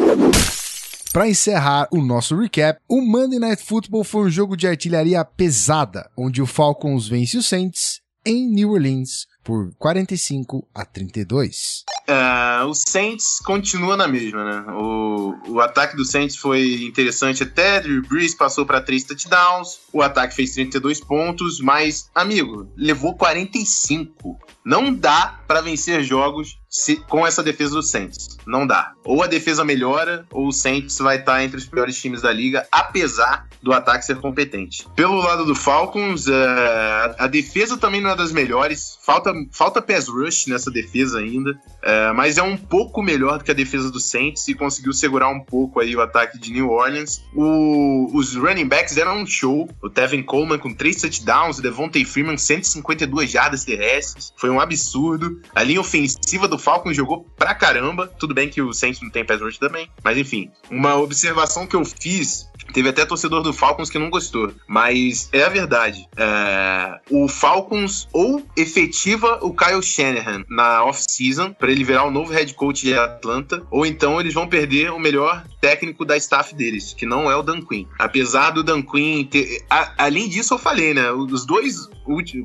Para 1.12 1.28
encerrar 1.28 1.88
o 1.92 2.02
nosso 2.02 2.36
recap, 2.36 2.80
o 2.88 3.00
Monday 3.00 3.38
Night 3.38 3.62
Football 3.62 4.02
foi 4.02 4.22
um 4.22 4.30
jogo 4.30 4.56
de 4.56 4.66
artilharia 4.66 5.24
pesada, 5.24 6.10
onde 6.18 6.42
o 6.42 6.46
Falcons 6.46 7.06
vence 7.06 7.38
o 7.38 7.42
Saints 7.42 8.00
em 8.26 8.50
New 8.50 8.72
Orleans 8.72 9.26
por 9.44 9.72
45 9.78 10.66
a 10.74 10.84
32. 10.84 11.84
Uh, 12.08 12.66
o 12.66 12.74
Saints 12.74 13.38
continua 13.40 13.96
na 13.96 14.08
mesma, 14.08 14.44
né? 14.44 14.72
O, 14.72 15.34
o 15.48 15.60
ataque 15.60 15.96
do 15.96 16.04
Saints 16.04 16.36
foi 16.36 16.84
interessante 16.84 17.42
até. 17.42 17.80
Drew 17.80 18.02
Brees 18.02 18.34
passou 18.34 18.64
para 18.64 18.80
três 18.80 19.04
touchdowns. 19.04 19.78
O 19.92 20.02
ataque 20.02 20.34
fez 20.34 20.52
32 20.52 21.00
pontos, 21.00 21.60
mas, 21.60 22.10
amigo, 22.14 22.68
levou 22.76 23.14
45. 23.14 24.38
Não 24.64 24.94
dá 24.94 25.40
para 25.46 25.60
vencer 25.60 26.02
jogos 26.02 26.58
se, 26.74 26.96
com 26.96 27.24
essa 27.26 27.42
defesa 27.42 27.74
do 27.74 27.82
Saints. 27.82 28.36
Não 28.46 28.66
dá. 28.66 28.92
Ou 29.04 29.22
a 29.22 29.26
defesa 29.26 29.64
melhora, 29.64 30.26
ou 30.32 30.48
o 30.48 30.52
Saints 30.52 30.98
vai 30.98 31.18
estar 31.18 31.44
entre 31.44 31.56
os 31.56 31.66
piores 31.66 32.00
times 32.00 32.22
da 32.22 32.32
liga, 32.32 32.66
apesar 32.72 33.46
do 33.62 33.72
ataque 33.72 34.04
ser 34.04 34.16
competente. 34.16 34.86
Pelo 34.96 35.16
lado 35.16 35.44
do 35.44 35.54
Falcons, 35.54 36.26
uh, 36.26 37.14
a 37.18 37.26
defesa 37.26 37.78
também 37.78 38.00
não 38.00 38.10
é 38.10 38.16
das 38.16 38.32
melhores. 38.32 38.98
Falta, 39.02 39.32
falta 39.52 39.80
pass 39.80 40.08
rush 40.08 40.46
nessa 40.48 40.70
defesa 40.70 41.20
ainda, 41.20 41.52
uh, 41.52 42.14
mas 42.14 42.36
é 42.36 42.42
um 42.42 42.56
pouco 42.56 43.02
melhor 43.02 43.38
do 43.38 43.44
que 43.44 43.50
a 43.50 43.54
defesa 43.54 43.90
do 43.90 44.00
Saints 44.00 44.48
e 44.48 44.54
conseguiu 44.54 44.92
segurar 44.92 45.28
um 45.28 45.40
pouco 45.40 45.80
aí 45.80 45.94
o 45.94 46.02
ataque 46.02 46.38
de 46.38 46.52
New 46.52 46.70
Orleans. 46.70 47.22
O, 47.34 48.10
os 48.12 48.34
running 48.34 48.66
backs 48.66 48.94
deram 48.94 49.18
um 49.18 49.26
show. 49.26 49.68
O 49.82 49.88
Tevin 49.88 50.22
Coleman 50.22 50.58
com 50.58 50.74
três 50.74 50.96
touchdowns, 50.96 51.58
o 51.58 51.62
Devontae 51.62 52.04
Freeman 52.04 52.36
152 52.36 53.30
jardas 53.30 53.64
terrestres. 53.64 54.32
Foi 54.36 54.50
um 54.50 54.53
absurdo. 54.60 55.40
A 55.54 55.62
linha 55.62 55.80
ofensiva 55.80 56.48
do 56.48 56.58
Falcons 56.58 56.96
jogou 56.96 57.26
pra 57.36 57.54
caramba. 57.54 58.06
Tudo 58.06 58.34
bem 58.34 58.48
que 58.48 58.62
o 58.62 58.72
Saints 58.72 59.00
não 59.00 59.10
tem 59.10 59.24
pass 59.24 59.40
rush 59.40 59.58
também, 59.58 59.88
mas 60.02 60.18
enfim. 60.18 60.50
Uma 60.70 60.96
observação 60.96 61.66
que 61.66 61.76
eu 61.76 61.84
fiz 61.84 62.48
Teve 62.72 62.88
até 62.88 63.04
torcedor 63.04 63.42
do 63.42 63.52
Falcons 63.52 63.90
que 63.90 63.98
não 63.98 64.10
gostou. 64.10 64.52
Mas 64.66 65.28
é 65.32 65.42
a 65.42 65.48
verdade. 65.48 66.08
É... 66.16 66.98
O 67.10 67.28
Falcons 67.28 68.08
ou 68.12 68.44
efetiva 68.56 69.38
o 69.42 69.54
Kyle 69.54 69.82
Shanahan 69.82 70.44
na 70.48 70.84
off-season 70.84 71.52
para 71.52 71.70
ele 71.70 71.84
virar 71.84 72.04
o 72.04 72.10
novo 72.10 72.32
head 72.32 72.52
coach 72.54 72.82
de 72.82 72.94
Atlanta, 72.94 73.62
ou 73.70 73.84
então 73.84 74.20
eles 74.20 74.34
vão 74.34 74.48
perder 74.48 74.90
o 74.90 74.98
melhor 74.98 75.44
técnico 75.64 76.04
da 76.04 76.14
staff 76.18 76.54
deles, 76.54 76.92
que 76.92 77.06
não 77.06 77.30
é 77.30 77.34
o 77.34 77.42
Dan 77.42 77.62
Quinn. 77.62 77.86
Apesar 77.98 78.50
do 78.50 78.62
Dan 78.62 78.82
Quinn 78.82 79.24
ter... 79.24 79.64
A, 79.70 79.94
além 79.96 80.28
disso, 80.28 80.52
eu 80.52 80.58
falei, 80.58 80.92
né? 80.92 81.10
Os 81.10 81.46
dois 81.46 81.88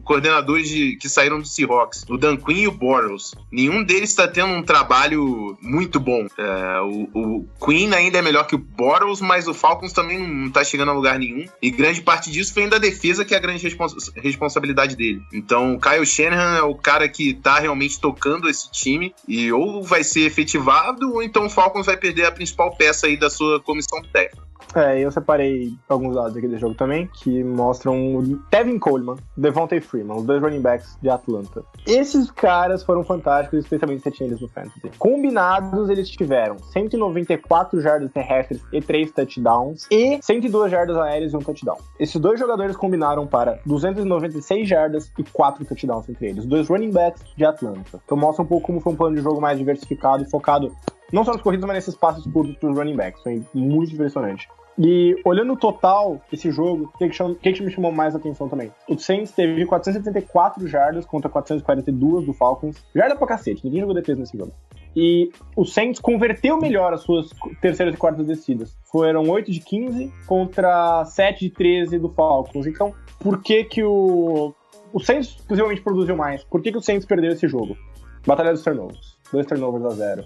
coordenadores 0.06 0.70
de, 0.70 0.96
que 0.96 1.10
saíram 1.10 1.38
do 1.38 1.46
Seahawks, 1.46 2.06
o 2.10 2.18
Dan 2.18 2.38
Quinn 2.38 2.62
e 2.62 2.68
o 2.70 2.72
Bortles, 2.72 3.36
nenhum 3.52 3.84
deles 3.84 4.10
está 4.10 4.26
tendo 4.26 4.54
um 4.54 4.64
trabalho 4.64 5.58
muito 5.62 6.00
bom. 6.00 6.28
É, 6.38 6.80
o, 6.80 7.10
o 7.14 7.48
Quinn 7.66 7.94
ainda 7.94 8.20
é 8.20 8.22
melhor 8.22 8.48
que 8.48 8.56
o 8.56 8.58
Bortles, 8.58 9.20
mas 9.20 9.50
o 9.50 9.54
Falcons 9.54 9.92
também 9.92 10.18
não 10.18 10.50
tá 10.50 10.64
chegando 10.64 10.92
a 10.92 10.94
lugar 10.94 11.20
nenhum. 11.20 11.46
E 11.62 11.70
grande 11.70 12.02
parte 12.02 12.32
disso 12.32 12.54
vem 12.54 12.70
da 12.70 12.78
defesa, 12.78 13.26
que 13.26 13.34
é 13.34 13.38
a 13.38 13.42
grande 13.42 13.62
respons 13.62 13.96
responsabilidade 14.16 14.96
dele. 14.96 15.22
Então, 15.34 15.76
o 15.76 15.80
Kyle 15.80 16.06
Shanahan 16.06 16.58
é 16.58 16.64
o 16.64 16.76
cara 16.76 17.10
que 17.10 17.34
tá 17.34 17.60
realmente 17.60 18.00
tocando 18.00 18.48
esse 18.48 18.72
time 18.72 19.14
e 19.28 19.52
ou 19.52 19.84
vai 19.84 20.06
ser 20.06 20.22
efetivado, 20.22 21.16
ou 21.16 21.22
então 21.22 21.48
o 21.48 21.50
Falcons 21.50 21.86
vai 21.86 21.98
perder 21.98 22.26
a 22.26 22.32
principal 22.32 22.74
peça 22.78 23.09
aí 23.10 23.18
da 23.18 23.30
sua 23.30 23.60
comissão 23.60 24.02
técnica. 24.14 24.49
É, 24.76 25.00
eu 25.00 25.12
separei 25.12 25.74
alguns 25.88 26.16
dados 26.16 26.38
aqui 26.38 26.48
desse 26.48 26.62
jogo 26.62 26.76
também, 26.76 27.08
que 27.08 27.44
mostram 27.44 28.16
o 28.16 28.38
Tevin 28.52 28.78
Coleman, 28.78 29.16
Devontae 29.36 29.82
Freeman, 29.82 30.18
os 30.18 30.26
dois 30.26 30.42
running 30.42 30.62
backs 30.62 30.98
de 31.02 31.10
Atlanta. 31.10 31.64
Esses 31.88 32.30
caras 32.30 32.84
foram 32.84 33.04
fantásticos, 33.04 33.60
especialmente 33.60 34.04
se 34.04 34.12
tinha 34.12 34.30
eles 34.30 34.42
no 34.42 34.48
Fantasy. 34.48 34.92
Combinados, 35.00 35.90
eles 35.90 36.10
tiveram 36.10 36.60
194 36.60 37.82
jardas 37.82 38.12
terrestres 38.12 38.62
e 38.72 38.82
3 38.82 39.12
touchdowns, 39.12 39.88
e 39.90 40.20
102 40.22 40.72
jardas 40.72 40.98
aéreas 40.98 41.34
e 41.34 41.38
um 41.38 41.40
touchdown. 41.40 41.78
Esses 42.00 42.20
dois 42.22 42.40
jogadores 42.40 42.76
combinaram 42.76 43.26
para 43.26 43.60
296 43.66 44.68
jardas 44.68 45.12
e 45.18 45.24
4 45.24 45.66
touchdowns 45.66 46.08
entre 46.10 46.28
eles, 46.28 46.46
dois 46.46 46.68
running 46.68 46.92
backs 46.92 47.24
de 47.36 47.46
Atlanta. 47.46 48.00
Então 48.06 48.18
mostra 48.18 48.44
um 48.44 48.48
pouco 48.48 48.68
como 48.68 48.80
foi 48.80 48.94
um 48.94 48.96
plano 48.96 49.16
de 49.16 49.22
jogo 49.22 49.42
mais 49.42 49.58
diversificado 49.58 50.24
e 50.24 50.30
focado 50.30 50.72
não 51.12 51.24
só 51.24 51.34
nos 51.34 51.42
corridos, 51.42 51.66
mas 51.66 51.76
nesses 51.76 51.96
passos 51.96 52.26
curtos 52.32 52.56
para 52.58 52.70
os 52.70 52.78
running 52.78 52.96
backs. 52.96 53.22
Foi 53.24 53.44
muito 53.54 53.94
impressionante. 53.94 54.48
E 54.82 55.14
olhando 55.26 55.52
o 55.52 55.58
total 55.58 56.22
desse 56.32 56.50
jogo, 56.52 56.90
o 56.96 56.98
que, 56.98 57.10
que, 57.10 57.54
que, 57.54 57.64
me 57.64 57.70
chamou 57.70 57.92
mais 57.92 58.16
atenção 58.16 58.48
também? 58.48 58.72
O 58.88 58.98
Saints 58.98 59.32
teve 59.32 59.66
474 59.66 60.66
jardas 60.70 61.06
contra 61.06 61.30
442 61.30 62.26
do 62.26 62.34
Falcons. 62.34 62.82
Jarda 62.96 63.18
pra 63.18 63.28
cacete, 63.28 63.66
ninguém 63.66 63.82
jogou 63.82 63.94
defesa 63.94 64.22
nesse 64.22 64.38
jogo. 64.38 64.54
E 64.96 65.32
o 65.54 65.66
Saints 65.66 66.00
converteu 66.00 66.58
melhor 66.58 66.94
as 66.94 67.02
suas 67.02 67.30
terceiras 67.62 67.94
e 67.94 67.98
quartas 67.98 68.26
descidas. 68.26 68.74
Foram 68.90 69.30
8 69.30 69.52
de 69.52 69.60
15 69.60 70.14
contra 70.26 71.04
7 71.04 71.42
de 71.42 71.50
13 71.50 72.00
do 72.00 72.08
Falcons. 72.08 72.66
Então, 72.66 72.96
por 73.20 73.42
que 73.42 73.66
que 73.66 73.84
o... 73.84 74.56
O 74.94 75.00
Saints 75.02 75.36
possivelmente 75.48 75.82
produziu 75.82 76.16
mais. 76.16 76.44
Por 76.46 76.62
que 76.62 76.72
que 76.72 76.78
o 76.78 76.82
Saints 76.82 77.06
perdeu 77.06 77.32
esse 77.32 77.48
jogo? 77.50 77.78
Batalha 78.26 78.54
dos 78.54 78.64
turnovers. 78.64 79.18
Dois 79.32 79.46
turnovers 79.46 79.86
a 79.86 79.90
zero 79.90 80.24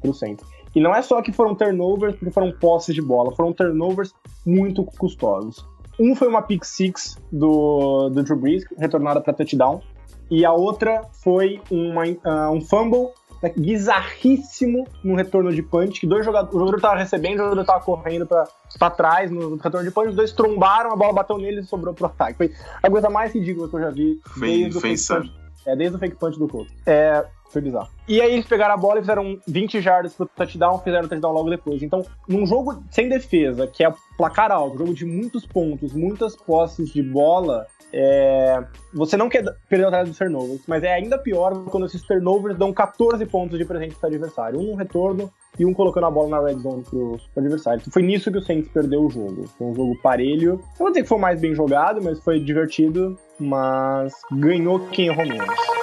pro 0.00 0.14
Saints. 0.14 0.59
E 0.74 0.80
não 0.80 0.94
é 0.94 1.02
só 1.02 1.20
que 1.20 1.32
foram 1.32 1.54
turnovers 1.54 2.14
porque 2.14 2.30
foram 2.30 2.52
posses 2.52 2.94
de 2.94 3.02
bola, 3.02 3.34
foram 3.34 3.52
turnovers 3.52 4.14
muito 4.46 4.84
custosos. 4.84 5.66
Um 5.98 6.14
foi 6.14 6.28
uma 6.28 6.42
pick 6.42 6.64
six 6.64 7.18
do, 7.30 8.08
do 8.08 8.22
Drew 8.22 8.36
Brees, 8.36 8.64
retornada 8.78 9.20
para 9.20 9.34
touchdown, 9.34 9.82
e 10.30 10.44
a 10.44 10.52
outra 10.52 11.02
foi 11.12 11.60
uma, 11.70 12.04
uh, 12.04 12.50
um 12.52 12.60
fumble 12.60 13.10
né, 13.42 13.52
bizarríssimo 13.56 14.86
no 15.02 15.16
retorno 15.16 15.52
de 15.52 15.62
punch, 15.62 16.00
que 16.00 16.06
dois 16.06 16.24
jogadores, 16.24 16.54
o 16.54 16.58
jogador 16.58 16.80
tava 16.80 16.96
recebendo, 16.96 17.40
o 17.40 17.44
jogador 17.44 17.64
tava 17.64 17.84
correndo 17.84 18.26
pra, 18.26 18.46
pra 18.78 18.90
trás 18.90 19.30
no 19.30 19.56
retorno 19.56 19.86
de 19.86 19.90
punch, 19.92 20.08
os 20.10 20.16
dois 20.16 20.32
trombaram, 20.32 20.92
a 20.92 20.96
bola 20.96 21.12
bateu 21.12 21.36
nele 21.36 21.60
e 21.60 21.64
sobrou 21.64 21.92
pro 21.92 22.06
ataque. 22.06 22.36
Foi 22.36 22.52
a 22.82 22.90
coisa 22.90 23.10
mais 23.10 23.32
ridícula 23.34 23.68
que 23.68 23.74
eu 23.76 23.80
já 23.80 23.90
vi 23.90 24.20
Foi, 24.24 24.48
desde, 24.48 24.80
foi 24.80 24.92
o, 24.92 24.96
fake 24.96 25.08
punch, 25.08 25.32
é, 25.66 25.76
desde 25.76 25.96
o 25.96 25.98
fake 25.98 26.16
punch 26.16 26.38
do 26.38 26.48
Colts. 26.48 26.72
É, 26.86 27.26
foi 27.50 27.60
bizarro. 27.60 27.88
E 28.08 28.20
aí 28.20 28.32
eles 28.32 28.46
pegaram 28.46 28.74
a 28.74 28.76
bola 28.76 28.98
e 28.98 29.02
fizeram 29.02 29.38
20 29.46 29.80
jardas 29.80 30.14
pro 30.14 30.26
touchdown, 30.26 30.78
fizeram 30.78 31.06
o 31.06 31.08
touchdown 31.08 31.32
logo 31.32 31.50
depois. 31.50 31.82
Então, 31.82 32.04
num 32.28 32.46
jogo 32.46 32.82
sem 32.90 33.08
defesa, 33.08 33.66
que 33.66 33.84
é 33.84 33.92
placar 34.16 34.50
alto, 34.50 34.78
jogo 34.78 34.94
de 34.94 35.04
muitos 35.04 35.46
pontos, 35.46 35.92
muitas 35.92 36.36
posses 36.36 36.90
de 36.90 37.02
bola, 37.02 37.66
é, 37.92 38.62
você 38.92 39.16
não 39.16 39.28
quer 39.28 39.44
perder 39.68 39.86
atrás 39.86 40.08
dos 40.08 40.16
turnovers, 40.16 40.62
mas 40.66 40.84
é 40.84 40.92
ainda 40.92 41.18
pior 41.18 41.64
quando 41.70 41.86
esses 41.86 42.02
turnovers 42.02 42.56
dão 42.56 42.72
14 42.72 43.24
pontos 43.26 43.58
de 43.58 43.64
presente 43.64 43.96
pro 43.96 44.08
adversário. 44.08 44.60
Um 44.60 44.70
no 44.70 44.76
retorno 44.76 45.32
e 45.58 45.64
um 45.66 45.74
colocando 45.74 46.06
a 46.06 46.10
bola 46.10 46.28
na 46.28 46.40
red 46.40 46.58
zone 46.58 46.84
pro, 46.84 47.18
pro 47.34 47.42
adversário. 47.42 47.80
Então, 47.80 47.92
foi 47.92 48.02
nisso 48.02 48.30
que 48.30 48.38
o 48.38 48.42
Saints 48.42 48.70
perdeu 48.70 49.04
o 49.04 49.10
jogo. 49.10 49.48
Foi 49.58 49.66
um 49.66 49.74
jogo 49.74 49.98
parelho. 50.00 50.52
Eu 50.52 50.78
vou 50.78 50.88
dizer 50.88 51.02
que 51.02 51.08
foi 51.08 51.18
mais 51.18 51.40
bem 51.40 51.54
jogado, 51.54 52.00
mas 52.02 52.20
foi 52.20 52.38
divertido. 52.38 53.18
Mas 53.38 54.12
ganhou 54.32 54.80
quem 54.88 55.06
errou 55.06 55.26
menos. 55.26 55.79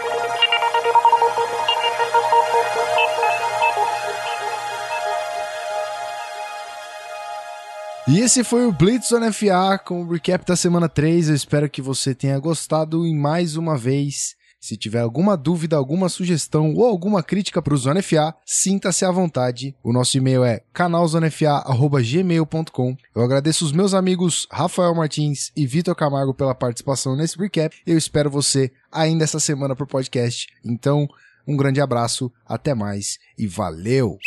E 8.10 8.22
esse 8.22 8.42
foi 8.42 8.66
o 8.66 8.72
Blitz 8.72 9.12
on 9.12 9.34
FA 9.34 9.78
com 9.78 10.02
o 10.02 10.10
recap 10.10 10.46
da 10.46 10.56
semana 10.56 10.88
3. 10.88 11.28
Eu 11.28 11.36
espero 11.36 11.70
que 11.70 11.82
você 11.82 12.16
tenha 12.16 12.40
gostado 12.40 13.06
e 13.06 13.14
mais 13.14 13.58
uma 13.58 13.78
vez, 13.78 14.34
se 14.62 14.78
tiver 14.78 15.02
alguma 15.02 15.36
dúvida, 15.36 15.76
alguma 15.76 16.08
sugestão 16.08 16.74
ou 16.74 16.86
alguma 16.86 17.22
crítica 17.22 17.62
para 17.62 17.74
o 17.74 17.78
Zona 17.78 18.02
FA, 18.02 18.34
sinta-se 18.46 19.04
à 19.04 19.12
vontade. 19.12 19.76
O 19.84 19.92
nosso 19.92 20.18
e-mail 20.18 20.46
é 20.46 20.62
canalzonefa@gmail.com. 20.72 22.96
Eu 23.14 23.22
agradeço 23.22 23.66
os 23.66 23.74
meus 23.74 23.94
amigos 23.94 24.48
Rafael 24.50 24.96
Martins 24.96 25.52
e 25.54 25.68
Vitor 25.68 25.94
Camargo 25.94 26.34
pela 26.34 26.56
participação 26.56 27.14
nesse 27.14 27.38
recap. 27.38 27.76
Eu 27.86 27.98
espero 27.98 28.32
você 28.32 28.72
ainda 28.90 29.26
essa 29.26 29.42
semana 29.42 29.76
pro 29.76 29.86
podcast. 29.86 30.48
Então, 30.64 31.10
um 31.46 31.58
grande 31.58 31.82
abraço, 31.82 32.32
até 32.46 32.74
mais 32.74 33.18
e 33.38 33.46
valeu. 33.46 34.18